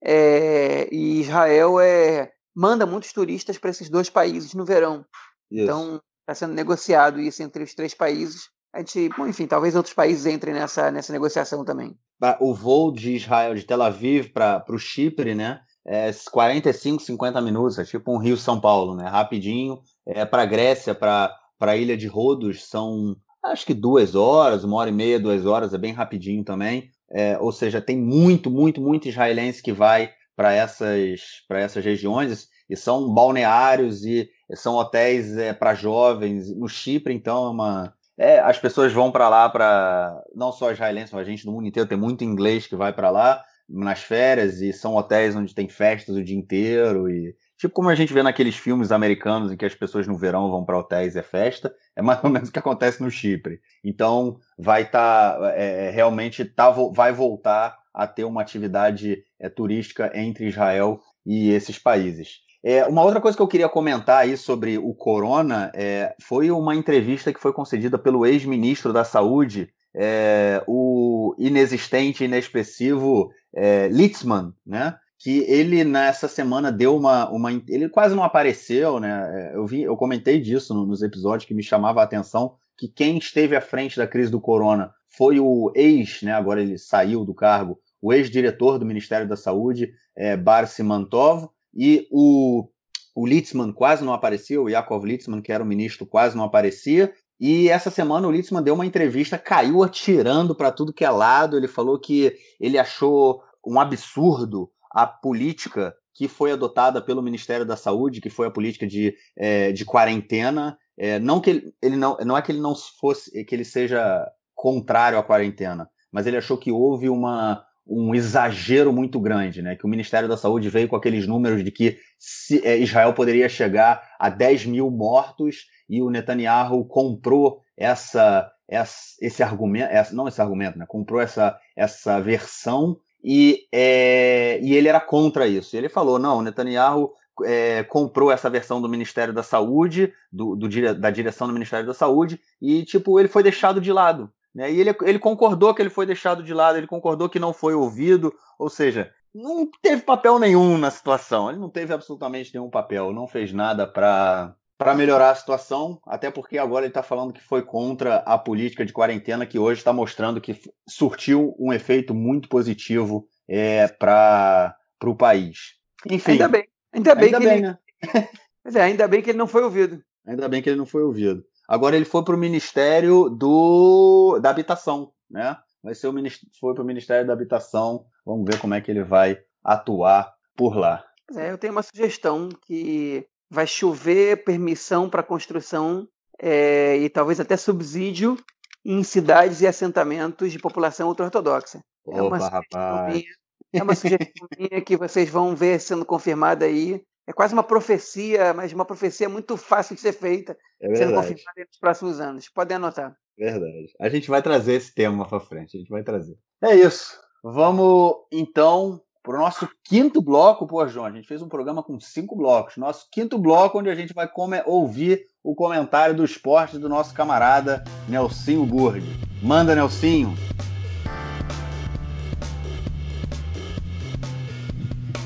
É, 0.04 0.90
e 0.92 1.22
Israel 1.22 1.80
é, 1.80 2.32
manda 2.56 2.86
muitos 2.86 3.14
turistas 3.14 3.58
para 3.58 3.70
esses 3.70 3.90
dois 3.90 4.10
países 4.10 4.54
no 4.54 4.66
verão. 4.66 5.06
Isso. 5.50 5.64
Então, 5.64 6.02
está 6.22 6.36
sendo 6.36 6.54
negociado 6.54 7.20
isso 7.20 7.44
entre 7.44 7.64
os 7.64 7.74
três 7.74 7.94
países 7.94 8.50
a 8.74 8.80
gente, 8.80 9.10
bom, 9.18 9.28
enfim, 9.28 9.46
talvez 9.48 9.76
outros 9.76 9.94
países 9.94 10.26
entrem 10.26 10.54
nessa, 10.54 10.90
nessa 10.92 11.12
negociação 11.12 11.66
também. 11.66 11.98
O 12.40 12.54
voo 12.54 12.92
de 12.92 13.16
Israel, 13.16 13.56
de 13.56 13.64
Tel 13.64 13.82
Aviv 13.82 14.30
para 14.30 14.64
o 14.70 14.78
Chipre, 14.78 15.36
né? 15.36 15.62
É 15.86 16.12
45, 16.32 17.02
50 17.02 17.42
minutos, 17.42 17.80
é 17.80 17.84
tipo 17.84 18.14
um 18.14 18.18
Rio-São 18.18 18.62
Paulo, 18.62 18.96
né? 18.96 19.08
Rapidinho. 19.10 19.82
É, 20.06 20.24
para 20.24 20.46
Grécia, 20.46 20.94
para 20.94 21.36
a 21.60 21.76
ilha 21.76 21.98
de 21.98 22.08
Rodos, 22.08 22.68
são 22.68 23.16
acho 23.44 23.66
que 23.66 23.74
duas 23.74 24.14
horas, 24.14 24.64
uma 24.64 24.78
hora 24.78 24.90
e 24.90 24.94
meia, 24.94 25.20
duas 25.20 25.46
horas, 25.46 25.74
é 25.74 25.78
bem 25.78 25.92
rapidinho 25.92 26.44
também. 26.44 26.90
É, 27.10 27.38
ou 27.40 27.52
seja, 27.52 27.82
tem 27.82 27.98
muito, 27.98 28.50
muito, 28.50 28.80
muito 28.80 29.10
israelense 29.10 29.62
que 29.62 29.74
vai 29.74 30.12
para 30.36 30.54
essas, 30.54 31.44
essas 31.50 31.84
regiões 31.84 32.48
e 32.70 32.78
são 32.78 33.14
balneários 33.14 34.06
e 34.06 34.30
são 34.54 34.76
hotéis 34.76 35.36
é, 35.38 35.54
para 35.54 35.74
jovens. 35.74 36.56
No 36.56 36.70
Chipre, 36.70 37.14
então, 37.14 37.48
é 37.48 37.50
uma, 37.50 37.94
é, 38.18 38.40
as 38.40 38.58
pessoas 38.58 38.92
vão 38.92 39.12
para 39.12 39.30
lá 39.30 39.50
para 39.50 40.22
não 40.36 40.52
só 40.52 40.72
israelenses, 40.72 41.14
mas 41.14 41.28
a 41.28 41.30
gente 41.30 41.46
do 41.46 41.52
mundo 41.52 41.68
inteiro 41.68 41.90
tem 41.90 41.98
muito 41.98 42.24
inglês 42.24 42.68
que 42.68 42.76
vai 42.76 42.94
para 42.94 43.10
lá 43.10 43.44
nas 43.68 44.04
férias 44.04 44.62
e 44.62 44.74
são 44.74 44.96
hotéis 44.96 45.36
onde 45.36 45.56
tem 45.56 45.70
festas 45.70 46.16
o 46.16 46.24
dia 46.24 46.38
inteiro 46.38 47.10
e 47.10 47.34
tipo 47.58 47.74
como 47.74 47.90
a 47.90 47.96
gente 47.96 48.14
vê 48.14 48.22
naqueles 48.22 48.56
filmes 48.56 48.92
americanos 48.92 49.52
em 49.52 49.56
que 49.56 49.66
as 49.66 49.74
pessoas 49.74 50.08
no 50.08 50.18
verão 50.18 50.52
vão 50.52 50.66
para 50.66 50.78
hotéis 50.78 51.16
e 51.16 51.20
é 51.20 51.24
festa, 51.24 51.74
é 51.96 52.02
mais 52.02 52.22
ou 52.24 52.30
menos 52.30 52.50
o 52.50 52.52
que 52.52 52.60
acontece 52.60 53.02
no 53.02 53.10
Chipre. 53.10 53.62
Então 53.84 54.38
vai 54.58 54.84
estar 54.84 55.40
tá, 55.40 55.54
é, 55.56 55.88
é, 55.88 55.90
realmente 55.90 56.44
tá, 56.44 56.70
vai 56.70 57.14
voltar 57.14 57.78
a 57.94 58.08
ter 58.08 58.24
uma 58.24 58.42
atividade 58.42 59.24
é, 59.40 59.50
turística 59.50 60.12
entre 60.14 60.48
Israel 60.48 61.00
e 61.26 61.50
esses 61.52 61.78
países. 61.78 62.40
É, 62.64 62.86
uma 62.86 63.04
outra 63.04 63.20
coisa 63.20 63.36
que 63.36 63.42
eu 63.42 63.48
queria 63.48 63.68
comentar 63.68 64.20
aí 64.20 64.38
sobre 64.38 64.78
o 64.78 64.94
corona 64.94 65.72
é, 65.74 66.16
foi 66.22 66.52
uma 66.52 66.76
entrevista 66.76 67.34
que 67.34 67.40
foi 67.40 67.52
concedida 67.52 67.98
pelo 67.98 68.26
ex-ministro 68.26 68.94
da 68.94 69.04
Saúde, 69.04 69.74
é, 69.96 70.64
o 70.68 71.36
inexistente, 71.40 72.24
inexpressivo 72.24 73.32
é, 73.54 73.88
Litzman, 73.88 74.54
né? 74.66 74.96
Que 75.20 75.40
ele 75.48 75.84
nessa 75.84 76.28
semana 76.28 76.72
deu 76.72 76.96
uma, 76.96 77.30
uma. 77.30 77.52
Ele 77.52 77.90
quase 77.90 78.16
não 78.16 78.24
apareceu, 78.24 79.00
né? 79.00 79.52
É, 79.52 79.56
eu, 79.56 79.66
vi, 79.66 79.82
eu 79.82 79.96
comentei 79.98 80.40
disso 80.40 80.74
nos 80.74 81.02
episódios 81.02 81.48
que 81.48 81.54
me 81.54 81.64
chamava 81.64 82.02
a 82.02 82.04
atenção 82.04 82.56
que 82.78 82.88
quem 82.88 83.18
esteve 83.18 83.56
à 83.56 83.62
frente 83.62 83.98
da 83.98 84.08
crise 84.08 84.32
do 84.32 84.42
corona 84.42 84.92
foi 85.08 85.40
o 85.40 85.72
ex, 85.76 86.22
né? 86.24 86.34
Agora 86.34 86.62
ele 86.62 86.78
saiu 86.78 87.24
do 87.24 87.34
cargo, 87.34 87.80
o 88.02 88.14
ex-diretor 88.14 88.80
do 88.80 88.86
Ministério 88.86 89.28
da 89.28 89.36
Saúde, 89.36 89.94
é, 90.16 90.36
Barsi 90.36 90.82
Mantov, 90.82 91.50
e 91.74 92.08
o, 92.12 92.68
o 93.16 93.26
Litzman 93.26 93.72
quase 93.72 94.04
não 94.04 94.14
aparecia, 94.14 94.62
o 94.62 94.70
Yakov 94.70 95.06
Litzman, 95.06 95.42
que 95.42 95.52
era 95.52 95.64
o 95.64 95.68
ministro, 95.68 96.06
quase 96.06 96.36
não 96.36 96.44
aparecia. 96.44 97.14
E 97.40 97.70
essa 97.70 97.90
semana 97.90 98.28
o 98.28 98.32
Litzman 98.32 98.62
deu 98.62 98.76
uma 98.76 98.86
entrevista, 98.86 99.38
caiu 99.38 99.84
atirando 99.84 100.54
para 100.54 100.72
tudo 100.72 100.94
que 100.94 101.04
é 101.04 101.10
lado. 101.10 101.58
Ele 101.58 101.68
falou 101.68 102.00
que 102.00 102.36
ele 102.60 102.78
achou 102.78 103.42
um 103.66 103.80
absurdo 103.80 104.70
a 104.92 105.08
política 105.08 105.96
que 106.14 106.28
foi 106.28 106.52
adotada 106.52 107.02
pelo 107.02 107.22
Ministério 107.22 107.66
da 107.66 107.76
Saúde, 107.76 108.22
que 108.22 108.30
foi 108.30 108.48
a 108.48 108.52
política 108.52 108.86
de, 108.86 109.16
é, 109.36 109.72
de 109.72 109.86
quarentena. 109.86 110.78
É, 110.98 111.18
não 111.18 111.40
que 111.40 111.50
ele, 111.50 111.74
ele, 111.82 111.96
não, 111.96 112.18
não 112.18 112.38
é 112.38 112.42
que 112.42 112.52
ele 112.52 112.60
não 112.60 112.76
fosse, 112.76 113.44
que 113.46 113.56
ele 113.56 113.66
seja 113.66 114.24
contrário 114.54 115.18
à 115.18 115.24
quarentena, 115.24 115.90
mas 116.12 116.28
ele 116.28 116.38
achou 116.38 116.58
que 116.58 116.72
houve 116.72 117.10
uma, 117.10 117.66
um 117.92 118.16
exagero 118.16 118.94
muito 118.94 119.20
grande, 119.20 119.62
né? 119.62 119.76
Que 119.76 119.86
o 119.86 119.90
Ministério 119.90 120.30
da 120.30 120.38
Saúde 120.38 120.70
veio 120.70 120.88
com 120.88 120.96
aqueles 120.96 121.28
números 121.28 121.64
de 121.64 121.72
que 121.72 121.98
se, 122.18 122.66
é, 122.66 122.78
Israel 122.78 123.14
poderia 123.14 123.50
chegar 123.50 124.02
a 124.18 124.30
10 124.30 124.66
mil 124.68 124.90
mortos 124.90 125.68
e 125.90 126.02
o 126.02 126.10
Netanyahu 126.10 126.86
comprou 126.86 127.60
essa, 127.76 128.50
essa 128.68 129.18
esse 129.20 129.44
argumento, 129.44 129.92
essa, 129.92 130.16
não 130.16 130.28
esse 130.28 130.42
argumento, 130.42 130.80
né? 130.80 130.86
Comprou 130.88 131.20
essa, 131.20 131.60
essa 131.76 132.22
versão 132.22 132.98
e, 133.24 133.68
é, 133.72 134.60
e 134.62 134.74
ele 134.74 134.88
era 134.88 135.00
contra 135.00 135.46
isso. 135.46 135.76
Ele 135.76 135.90
falou: 135.90 136.18
não, 136.18 136.38
o 136.38 136.42
Netanyahu 136.42 137.12
é, 137.44 137.84
comprou 137.84 138.32
essa 138.32 138.50
versão 138.50 138.82
do 138.82 138.90
Ministério 138.90 139.34
da 139.34 139.44
Saúde, 139.44 140.14
do, 140.32 140.56
do, 140.56 140.68
da 140.96 141.10
direção 141.10 141.48
do 141.48 141.54
Ministério 141.54 141.86
da 141.86 141.94
Saúde, 141.94 142.40
e 142.62 142.84
tipo, 142.84 143.20
ele 143.20 143.28
foi 143.28 143.44
deixado 143.44 143.82
de 143.82 143.92
lado. 143.92 144.32
Né? 144.54 144.72
E 144.72 144.80
ele, 144.80 144.96
ele 145.04 145.20
concordou 145.20 145.74
que 145.74 145.82
ele 145.82 145.90
foi 145.90 146.06
deixado 146.06 146.44
de 146.44 146.54
lado, 146.54 146.78
ele 146.78 146.88
concordou 146.88 147.30
que 147.30 147.40
não 147.40 147.54
foi 147.54 147.74
ouvido, 147.74 148.34
ou 148.60 148.70
seja, 148.70 149.12
não 149.34 149.70
teve 149.82 150.02
papel 150.02 150.38
nenhum 150.38 150.78
na 150.78 150.92
situação. 150.92 151.50
Ele 151.50 151.60
não 151.60 151.70
teve 151.70 151.94
absolutamente 151.94 152.54
nenhum 152.54 152.70
papel, 152.70 153.14
não 153.14 153.28
fez 153.28 153.54
nada 153.54 153.88
para 153.88 154.56
para 154.78 154.96
melhorar 154.96 155.30
a 155.30 155.36
situação, 155.36 156.02
até 156.08 156.32
porque 156.32 156.58
agora 156.58 156.86
ele 156.86 156.90
está 156.90 157.04
falando 157.04 157.32
que 157.32 157.40
foi 157.40 157.62
contra 157.62 158.16
a 158.26 158.36
política 158.36 158.84
de 158.84 158.92
quarentena, 158.92 159.46
que 159.46 159.60
hoje 159.60 159.80
está 159.80 159.94
mostrando 159.94 160.42
que 160.42 160.60
surtiu 160.90 161.56
um 161.60 161.72
efeito 161.72 162.16
muito 162.16 162.50
positivo 162.50 163.28
é, 163.48 163.88
para 163.88 164.76
o 165.06 165.14
país. 165.14 165.76
Enfim. 166.10 166.32
Ainda 166.32 166.48
bem. 166.48 166.68
Ainda 166.92 167.14
bem 167.14 167.26
ainda 167.26 167.38
que 167.38 167.46
bem, 167.46 167.58
ele... 167.58 167.68
né? 167.68 167.78
Mas 168.66 168.76
é, 168.76 168.82
ainda 168.82 169.08
bem 169.08 169.22
que 169.22 169.30
ele 169.30 169.38
não 169.38 169.46
foi 169.46 169.64
ouvido. 169.64 170.04
Ainda 170.26 170.50
bem 170.50 170.64
que 170.64 170.70
ele 170.70 170.80
não 170.80 170.86
foi 170.88 171.04
ouvido. 171.04 171.46
Agora 171.68 171.96
ele 171.96 172.06
foi 172.06 172.24
para 172.24 172.36
o 172.36 172.40
Ministério 172.40 173.30
do 173.30 174.40
da 174.42 174.50
Habitação, 174.50 175.12
né? 175.30 175.58
Vai 175.84 175.96
ser 175.96 176.08
o 176.08 176.14
foi 176.60 176.74
para 176.74 176.84
o 176.84 176.86
Ministério 176.86 177.26
da 177.26 177.34
Habitação. 177.34 178.06
Vamos 178.26 178.46
ver 178.46 178.60
como 178.60 178.74
é 178.74 178.82
que 178.82 178.92
ele 178.92 179.04
vai 179.04 179.38
atuar 179.64 180.34
por 180.56 180.76
lá. 180.76 181.04
É, 181.36 181.52
eu 181.52 181.58
tenho 181.58 181.74
uma 181.74 181.84
sugestão 181.84 182.50
que 182.50 183.26
vai 183.50 183.66
chover 183.66 184.44
permissão 184.44 185.10
para 185.10 185.24
construção 185.24 186.08
é, 186.40 186.98
e 186.98 187.10
talvez 187.10 187.40
até 187.40 187.58
subsídio 187.58 188.38
em 188.84 189.04
cidades 189.04 189.62
e 189.62 189.68
assentamentos 189.68 190.52
de 190.52 190.60
população 190.60 191.08
ultra-ortodoxa. 191.08 191.84
É 192.08 192.22
uma 192.22 192.38
rapaz. 192.38 193.14
Minha, 193.14 193.32
é 193.74 193.84
uma 193.84 193.96
sugestão 193.96 194.48
minha 194.58 194.82
que 194.82 194.98
vocês 194.98 195.30
vão 195.30 195.56
ver 195.56 195.80
sendo 195.80 196.06
confirmada 196.06 196.66
aí 196.66 197.02
é 197.28 197.34
quase 197.34 197.54
uma 197.54 197.64
profecia, 197.64 198.54
mas 198.54 198.74
uma 198.74 198.86
profecia 198.86 199.30
muito 199.30 199.56
fácil 199.58 199.96
de 199.96 200.02
ser 200.02 200.14
feita, 200.14 200.58
é 200.82 200.96
sendo 200.96 201.14
confirmada 201.14 201.66
nos 201.68 201.78
próximos 201.80 202.20
anos. 202.20 202.50
Podem 202.50 202.76
anotar. 202.76 203.16
Verdade. 203.38 203.94
A 204.00 204.10
gente 204.10 204.30
vai 204.30 204.42
trazer 204.42 204.74
esse 204.74 204.94
tema 204.94 205.28
para 205.28 205.40
frente, 205.40 205.78
a 205.78 205.80
gente 205.80 205.90
vai 205.90 206.04
trazer. 206.04 206.38
É 206.64 206.76
isso. 206.76 207.20
Vamos 207.44 208.16
então 208.32 209.02
para 209.24 209.36
o 209.36 209.40
nosso 209.40 209.70
quinto 209.84 210.22
bloco, 210.22 210.66
pô, 210.66 210.86
João. 210.88 211.06
A 211.06 211.12
gente 211.12 211.28
fez 211.28 211.42
um 211.42 211.50
programa 211.50 211.84
com 211.84 212.00
cinco 212.00 212.36
blocos. 212.36 212.78
Nosso 212.78 213.08
quinto 213.12 213.38
bloco, 213.38 213.80
onde 213.80 213.90
a 213.90 213.96
gente 213.96 214.14
vai 214.14 214.30
ouvir 214.66 215.26
o 215.44 215.56
comentário 215.56 216.16
do 216.16 216.26
esporte 216.26 216.78
do 216.78 216.90
nosso 216.90 217.14
camarada 217.14 217.84
Nelsinho 218.08 218.66
Burg. 218.66 219.04
Manda, 219.42 219.76
Nelsinho! 219.76 220.36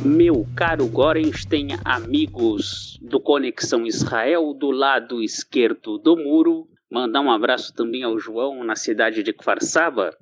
Meu 0.06 0.46
caro 0.56 0.86
Gorenstein, 0.86 1.70
amigos 1.84 3.00
do 3.02 3.20
Conexão 3.20 3.88
Israel, 3.88 4.54
do 4.54 4.70
lado 4.70 5.24
esquerdo 5.24 5.98
do 5.98 6.16
muro, 6.16 6.68
mandar 6.92 7.22
um 7.22 7.32
abraço 7.32 7.74
também 7.74 8.04
ao 8.04 8.20
João 8.20 8.64
na 8.64 8.76
cidade 8.76 9.24
de 9.24 9.34
Kfar 9.34 9.64
Saba. 9.64 10.16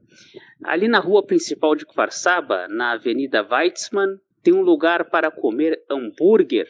Ali 0.63 0.88
na 0.88 0.99
rua 0.99 1.21
principal 1.21 1.75
de 1.75 1.86
Kfar 1.86 2.13
Saba, 2.13 2.65
na 2.69 2.93
Avenida 2.93 3.45
Weizmann, 3.45 4.17
tem 4.41 4.53
um 4.53 4.61
lugar 4.61 5.09
para 5.09 5.29
comer 5.29 5.84
hambúrguer 5.91 6.69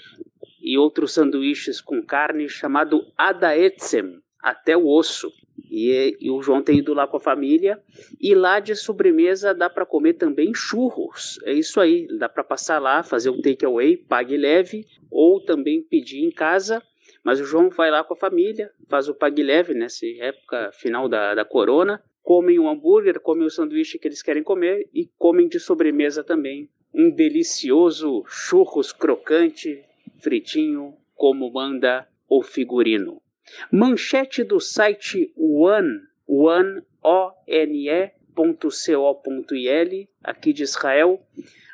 e 0.59 0.75
outros 0.75 1.13
sanduíches 1.13 1.79
com 1.79 2.01
carne 2.01 2.49
chamado 2.49 3.05
Adaetzem, 3.15 4.21
até 4.41 4.75
o 4.75 4.87
osso. 4.87 5.31
E, 5.57 6.17
e, 6.19 6.29
o 6.29 6.41
João 6.41 6.61
tem 6.61 6.79
ido 6.79 6.93
lá 6.93 7.07
com 7.07 7.17
a 7.17 7.19
família. 7.19 7.81
E 8.19 8.33
lá 8.35 8.59
de 8.59 8.75
sobremesa 8.75 9.53
dá 9.53 9.69
para 9.69 9.85
comer 9.85 10.13
também 10.13 10.53
churros. 10.53 11.39
É 11.43 11.53
isso 11.53 11.79
aí, 11.79 12.07
dá 12.17 12.27
para 12.27 12.43
passar 12.43 12.79
lá, 12.79 13.03
fazer 13.03 13.29
um 13.29 13.41
takeaway, 13.41 13.97
pague 13.97 14.37
leve, 14.37 14.85
ou 15.09 15.39
também 15.39 15.81
pedir 15.81 16.23
em 16.23 16.31
casa. 16.31 16.81
Mas 17.23 17.39
o 17.39 17.45
João 17.45 17.69
vai 17.69 17.89
lá 17.89 18.03
com 18.03 18.13
a 18.13 18.17
família, 18.17 18.69
faz 18.89 19.07
o 19.07 19.15
pague 19.15 19.43
leve 19.43 19.73
nessa 19.73 20.05
época 20.19 20.71
final 20.73 21.07
da, 21.07 21.33
da 21.35 21.45
corona. 21.45 22.03
Comem 22.21 22.59
o 22.59 22.63
um 22.63 22.69
hambúrguer, 22.69 23.19
comem 23.19 23.45
o 23.45 23.49
sanduíche 23.49 23.99
que 23.99 24.07
eles 24.07 24.21
querem 24.21 24.43
comer 24.43 24.89
e 24.93 25.09
comem 25.17 25.47
de 25.47 25.59
sobremesa 25.59 26.23
também 26.23 26.69
um 26.93 27.09
delicioso 27.09 28.23
churros 28.27 28.93
crocante, 28.93 29.83
fritinho, 30.21 30.93
como 31.15 31.51
manda 31.51 32.07
o 32.29 32.43
figurino. 32.43 33.22
Manchete 33.71 34.43
do 34.43 34.59
site 34.59 35.33
one, 35.35 36.01
one, 36.27 36.81
O-N-E.co.il, 37.03 38.09
aqui 40.23 40.53
de 40.53 40.63
Israel, 40.63 41.21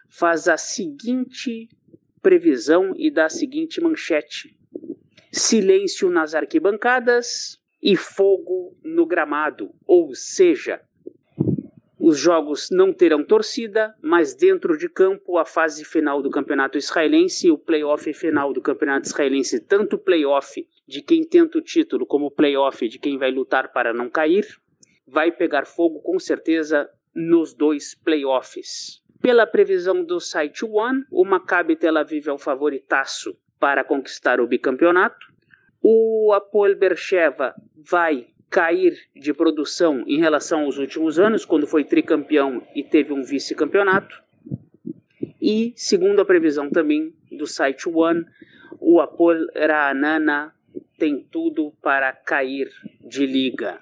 faz 0.07 0.47
a 0.47 0.57
seguinte 0.57 1.69
previsão 2.21 2.93
e 2.97 3.11
dá 3.11 3.25
a 3.25 3.29
seguinte 3.29 3.79
manchete: 3.81 4.57
silêncio 5.31 6.09
nas 6.09 6.33
arquibancadas 6.33 7.59
e 7.81 7.95
fogo 7.95 8.75
no 8.83 9.05
gramado, 9.05 9.71
ou 9.85 10.13
seja, 10.15 10.81
os 11.99 12.17
jogos 12.17 12.69
não 12.71 12.93
terão 12.93 13.23
torcida, 13.23 13.93
mas 14.01 14.33
dentro 14.33 14.77
de 14.77 14.89
campo 14.89 15.37
a 15.37 15.45
fase 15.45 15.85
final 15.85 16.21
do 16.21 16.29
campeonato 16.29 16.77
israelense 16.77 17.47
e 17.47 17.51
o 17.51 17.57
playoff 17.57 18.11
final 18.13 18.53
do 18.53 18.61
campeonato 18.61 19.07
israelense, 19.07 19.59
tanto 19.59 19.97
playoff 19.97 20.65
de 20.89 21.03
quem 21.03 21.23
tenta 21.23 21.59
o 21.59 21.61
título 21.61 22.03
como 22.03 22.31
playoff 22.31 22.87
de 22.89 22.97
quem 22.97 23.15
vai 23.15 23.29
lutar 23.29 23.71
para 23.71 23.93
não 23.93 24.09
cair, 24.09 24.47
vai 25.07 25.31
pegar 25.31 25.67
fogo 25.67 26.01
com 26.01 26.17
certeza 26.19 26.89
nos 27.13 27.53
dois 27.53 27.93
playoffs. 27.93 29.03
Pela 29.21 29.45
previsão 29.45 30.03
do 30.03 30.19
site 30.19 30.65
One, 30.65 31.05
o 31.11 31.23
Maccabi 31.23 31.75
Tel 31.75 31.95
Aviv 31.95 32.27
é 32.27 32.33
o 32.33 32.39
favoritaço 32.39 33.37
para 33.59 33.83
conquistar 33.83 34.41
o 34.41 34.47
bicampeonato. 34.47 35.27
O 35.79 36.33
Apoel 36.33 36.75
Bercheva 36.75 37.53
vai 37.75 38.27
cair 38.49 38.97
de 39.15 39.31
produção 39.31 40.03
em 40.07 40.17
relação 40.17 40.61
aos 40.61 40.79
últimos 40.79 41.19
anos, 41.19 41.45
quando 41.45 41.67
foi 41.67 41.83
tricampeão 41.83 42.65
e 42.73 42.83
teve 42.83 43.13
um 43.13 43.21
vice-campeonato. 43.21 44.23
E, 45.39 45.71
segundo 45.75 46.19
a 46.19 46.25
previsão 46.25 46.67
também 46.69 47.13
do 47.31 47.45
site 47.45 47.87
One, 47.87 48.25
o 48.79 48.99
Apol 48.99 49.35
Ra'anana 49.55 50.53
tem 50.99 51.25
tudo 51.31 51.71
para 51.81 52.11
cair 52.11 52.69
de 53.01 53.25
liga. 53.25 53.79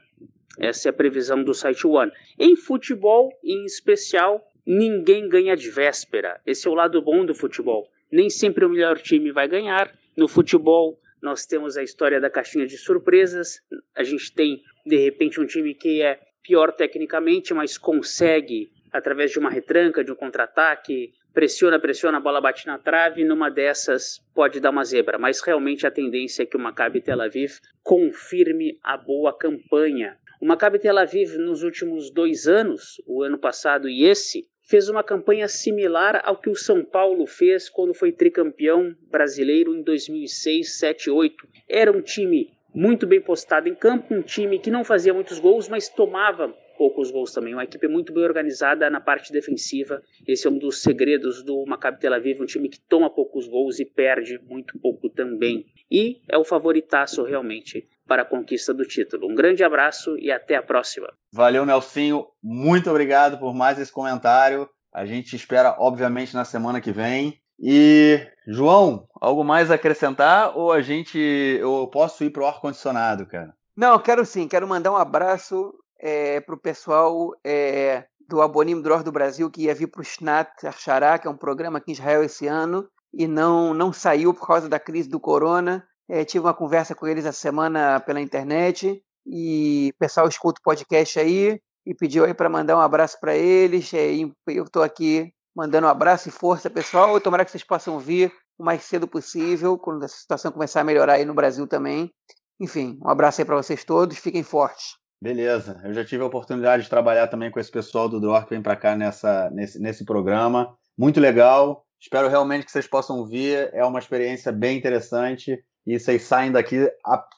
Essa 0.59 0.89
é 0.89 0.91
a 0.91 0.93
previsão 0.93 1.43
do 1.43 1.53
site 1.53 1.85
One. 1.85 2.11
Em 2.39 2.55
futebol, 2.55 3.31
em 3.43 3.65
especial, 3.65 4.41
ninguém 4.65 5.27
ganha 5.27 5.55
de 5.55 5.69
véspera. 5.69 6.39
Esse 6.45 6.67
é 6.67 6.71
o 6.71 6.75
lado 6.75 7.01
bom 7.01 7.25
do 7.25 7.33
futebol. 7.33 7.89
Nem 8.11 8.29
sempre 8.29 8.63
o 8.65 8.69
melhor 8.69 8.99
time 8.99 9.31
vai 9.31 9.47
ganhar. 9.47 9.93
No 10.15 10.27
futebol, 10.27 10.99
nós 11.21 11.45
temos 11.45 11.75
a 11.75 11.83
história 11.83 12.21
da 12.21 12.29
caixinha 12.29 12.65
de 12.65 12.77
surpresas. 12.77 13.59
A 13.95 14.03
gente 14.03 14.33
tem, 14.33 14.61
de 14.85 14.97
repente, 14.97 15.41
um 15.41 15.45
time 15.45 15.73
que 15.73 16.01
é 16.01 16.19
pior 16.43 16.71
tecnicamente, 16.71 17.53
mas 17.53 17.77
consegue, 17.77 18.71
através 18.91 19.31
de 19.31 19.39
uma 19.39 19.49
retranca, 19.49 20.03
de 20.03 20.11
um 20.11 20.15
contra-ataque, 20.15 21.13
pressiona, 21.33 21.79
pressiona, 21.79 22.17
a 22.17 22.21
bola 22.21 22.41
bate 22.41 22.65
na 22.65 22.77
trave, 22.77 23.23
numa 23.23 23.49
dessas 23.49 24.19
pode 24.33 24.59
dar 24.59 24.71
uma 24.71 24.83
zebra. 24.83 25.17
Mas 25.17 25.41
realmente 25.41 25.85
a 25.85 25.91
tendência 25.91 26.43
é 26.43 26.45
que 26.45 26.57
o 26.57 26.59
Maccabi 26.59 27.01
Tel 27.01 27.21
Aviv 27.21 27.59
confirme 27.83 28.79
a 28.83 28.97
boa 28.97 29.37
campanha. 29.37 30.17
O 30.41 30.45
Maccabi 30.45 30.79
Tel 30.79 30.97
Aviv, 30.97 31.37
nos 31.37 31.63
últimos 31.63 32.11
dois 32.11 32.47
anos, 32.47 33.01
o 33.05 33.23
ano 33.23 33.37
passado 33.37 33.89
e 33.89 34.03
esse, 34.03 34.47
fez 34.67 34.89
uma 34.89 35.03
campanha 35.03 35.47
similar 35.47 36.21
ao 36.25 36.37
que 36.37 36.49
o 36.49 36.55
São 36.55 36.83
Paulo 36.83 37.25
fez 37.25 37.69
quando 37.69 37.93
foi 37.93 38.11
tricampeão 38.11 38.93
brasileiro 39.09 39.73
em 39.73 39.81
2006, 39.81 40.77
7, 40.77 41.09
8. 41.09 41.47
Era 41.69 41.91
um 41.91 42.01
time 42.01 42.51
muito 42.75 43.07
bem 43.07 43.21
postado 43.21 43.69
em 43.69 43.73
campo, 43.73 44.13
um 44.13 44.21
time 44.21 44.59
que 44.59 44.69
não 44.69 44.83
fazia 44.83 45.13
muitos 45.13 45.39
gols, 45.39 45.69
mas 45.69 45.87
tomava 45.89 46.53
poucos 46.77 47.11
gols 47.11 47.33
também. 47.33 47.53
Uma 47.53 47.63
equipe 47.63 47.87
muito 47.87 48.13
bem 48.13 48.23
organizada 48.23 48.89
na 48.89 49.01
parte 49.01 49.33
defensiva. 49.33 50.01
Esse 50.25 50.47
é 50.47 50.49
um 50.49 50.57
dos 50.57 50.81
segredos 50.81 51.43
do 51.43 51.65
Maccabi 51.65 51.99
Tel 51.99 52.13
Aviv, 52.13 52.41
um 52.41 52.45
time 52.45 52.69
que 52.69 52.79
toma 52.79 53.09
poucos 53.09 53.47
gols 53.47 53.79
e 53.79 53.85
perde 53.85 54.39
muito 54.47 54.79
pouco 54.79 55.09
também. 55.09 55.65
E 55.89 56.21
é 56.29 56.37
o 56.37 56.45
favoritaço 56.45 57.23
realmente 57.23 57.87
para 58.07 58.21
a 58.21 58.25
conquista 58.25 58.73
do 58.73 58.85
título. 58.85 59.29
Um 59.29 59.35
grande 59.35 59.63
abraço 59.63 60.17
e 60.17 60.31
até 60.31 60.55
a 60.55 60.63
próxima. 60.63 61.11
Valeu, 61.33 61.65
Nelsinho. 61.65 62.25
Muito 62.41 62.89
obrigado 62.89 63.37
por 63.37 63.53
mais 63.53 63.79
esse 63.79 63.91
comentário. 63.91 64.69
A 64.93 65.05
gente 65.05 65.35
espera, 65.35 65.75
obviamente, 65.79 66.33
na 66.33 66.45
semana 66.45 66.79
que 66.79 66.91
vem. 66.91 67.39
E, 67.59 68.19
João, 68.47 69.07
algo 69.19 69.43
mais 69.43 69.71
a 69.71 69.75
acrescentar 69.75 70.57
ou 70.57 70.71
a 70.71 70.81
gente. 70.81 71.17
Eu 71.17 71.87
posso 71.91 72.23
ir 72.23 72.29
para 72.29 72.43
o 72.43 72.45
ar-condicionado, 72.45 73.25
cara? 73.25 73.53
Não, 73.75 73.99
quero 73.99 74.25
sim. 74.25 74.47
Quero 74.47 74.67
mandar 74.67 74.91
um 74.91 74.97
abraço 74.97 75.73
é, 75.99 76.39
para 76.39 76.55
o 76.55 76.59
pessoal 76.59 77.33
é, 77.43 78.05
do 78.27 78.41
Abonim 78.41 78.81
Dror 78.81 79.03
do 79.03 79.11
Brasil, 79.11 79.49
que 79.49 79.63
ia 79.63 79.75
vir 79.75 79.87
para 79.87 80.01
o 80.01 80.05
Shnat 80.05 80.65
Archará, 80.65 81.17
que 81.17 81.27
é 81.27 81.31
um 81.31 81.37
programa 81.37 81.77
aqui 81.77 81.91
em 81.91 81.93
Israel 81.93 82.23
esse 82.23 82.47
ano, 82.47 82.87
e 83.13 83.27
não, 83.27 83.73
não 83.73 83.93
saiu 83.93 84.33
por 84.33 84.45
causa 84.45 84.67
da 84.67 84.79
crise 84.79 85.09
do 85.09 85.19
corona. 85.19 85.87
É, 86.09 86.23
tive 86.23 86.45
uma 86.45 86.53
conversa 86.53 86.93
com 86.93 87.07
eles 87.07 87.25
essa 87.25 87.39
semana 87.39 87.99
pela 87.99 88.21
internet, 88.21 89.01
e 89.25 89.91
o 89.93 89.99
pessoal 89.99 90.27
escuta 90.27 90.59
o 90.59 90.63
podcast 90.63 91.19
aí, 91.19 91.59
e 91.85 91.95
pediu 91.95 92.25
aí 92.25 92.33
para 92.33 92.49
mandar 92.49 92.77
um 92.77 92.81
abraço 92.81 93.17
para 93.19 93.35
eles. 93.35 93.91
Eu 93.93 94.63
estou 94.63 94.83
aqui 94.83 95.33
mandando 95.55 95.87
um 95.87 95.89
abraço 95.89 96.29
e 96.29 96.31
força, 96.31 96.69
pessoal. 96.69 97.19
Tomara 97.21 97.45
que 97.45 97.51
vocês 97.51 97.63
possam 97.63 97.97
vir 97.97 98.31
o 98.57 98.63
mais 98.63 98.83
cedo 98.83 99.07
possível, 99.07 99.77
quando 99.77 100.03
a 100.03 100.07
situação 100.07 100.51
começar 100.51 100.81
a 100.81 100.83
melhorar 100.83 101.13
aí 101.13 101.25
no 101.25 101.33
Brasil 101.33 101.65
também. 101.65 102.11
Enfim, 102.59 102.99
um 103.03 103.09
abraço 103.09 103.39
aí 103.39 103.45
para 103.45 103.55
vocês 103.55 103.83
todos, 103.83 104.17
fiquem 104.17 104.43
fortes. 104.43 104.95
Beleza, 105.19 105.81
eu 105.83 105.93
já 105.93 106.05
tive 106.05 106.21
a 106.21 106.27
oportunidade 106.27 106.83
de 106.83 106.89
trabalhar 106.89 107.27
também 107.27 107.49
com 107.49 107.59
esse 107.59 107.71
pessoal 107.71 108.07
do 108.07 108.19
DOR 108.19 108.43
que 108.43 108.51
vem 108.51 108.61
para 108.61 108.75
cá 108.75 108.95
nessa, 108.95 109.49
nesse, 109.49 109.79
nesse 109.79 110.05
programa. 110.05 110.75
Muito 110.95 111.19
legal, 111.19 111.83
espero 111.99 112.27
realmente 112.27 112.65
que 112.65 112.71
vocês 112.71 112.87
possam 112.87 113.25
vir, 113.25 113.69
é 113.73 113.83
uma 113.83 113.97
experiência 113.97 114.51
bem 114.51 114.77
interessante 114.77 115.59
e 115.87 115.99
vocês 115.99 116.21
saem 116.23 116.51
daqui 116.51 116.87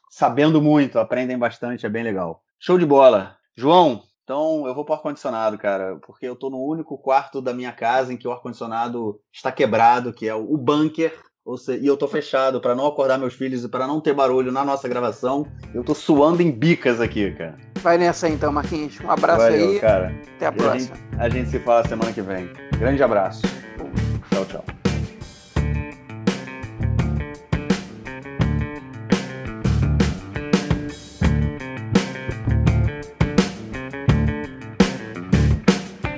sabendo 0.10 0.62
muito, 0.62 1.00
aprendem 1.00 1.38
bastante, 1.38 1.86
é 1.86 1.90
bem 1.90 2.04
legal. 2.04 2.44
Show 2.60 2.78
de 2.78 2.86
bola. 2.86 3.38
João, 3.56 4.04
então 4.24 4.68
eu 4.68 4.76
vou 4.76 4.84
para 4.84 4.94
o 4.94 4.96
ar-condicionado, 4.98 5.58
cara, 5.58 5.96
porque 6.06 6.28
eu 6.28 6.34
estou 6.34 6.50
no 6.50 6.62
único 6.62 6.98
quarto 6.98 7.42
da 7.42 7.54
minha 7.54 7.72
casa 7.72 8.14
em 8.14 8.18
que 8.18 8.28
o 8.28 8.32
ar-condicionado 8.32 9.22
está 9.34 9.52
quebrado, 9.52 10.14
que 10.14 10.28
é 10.28 10.36
o 10.36 10.58
bunker. 10.58 11.18
Seja, 11.58 11.80
e 11.84 11.88
eu 11.88 11.98
tô 11.98 12.08
fechado 12.08 12.60
para 12.60 12.76
não 12.76 12.86
acordar 12.86 13.18
meus 13.18 13.34
filhos 13.34 13.64
e 13.64 13.68
para 13.68 13.88
não 13.88 14.00
ter 14.00 14.14
barulho 14.14 14.52
na 14.52 14.64
nossa 14.64 14.88
gravação. 14.88 15.46
Eu 15.74 15.84
tô 15.84 15.94
suando 15.94 16.42
em 16.42 16.52
bicas 16.52 17.02
aqui, 17.02 17.32
cara. 17.32 17.56
Vai 17.82 17.98
nessa 17.98 18.28
então, 18.28 18.52
Marquinhos. 18.52 19.00
Um 19.02 19.10
abraço 19.10 19.44
Valeu, 19.44 19.70
aí. 19.72 19.80
cara. 19.80 20.14
Até 20.36 20.48
a 20.48 20.50
e 20.50 20.54
próxima. 20.54 20.96
A 20.96 20.98
gente, 20.98 21.20
a 21.20 21.30
gente 21.30 21.50
se 21.50 21.60
fala 21.60 21.88
semana 21.88 22.12
que 22.12 22.22
vem. 22.22 22.50
Grande 22.78 23.02
abraço. 23.02 23.42
Tchau, 24.32 24.46
tchau. 24.46 24.79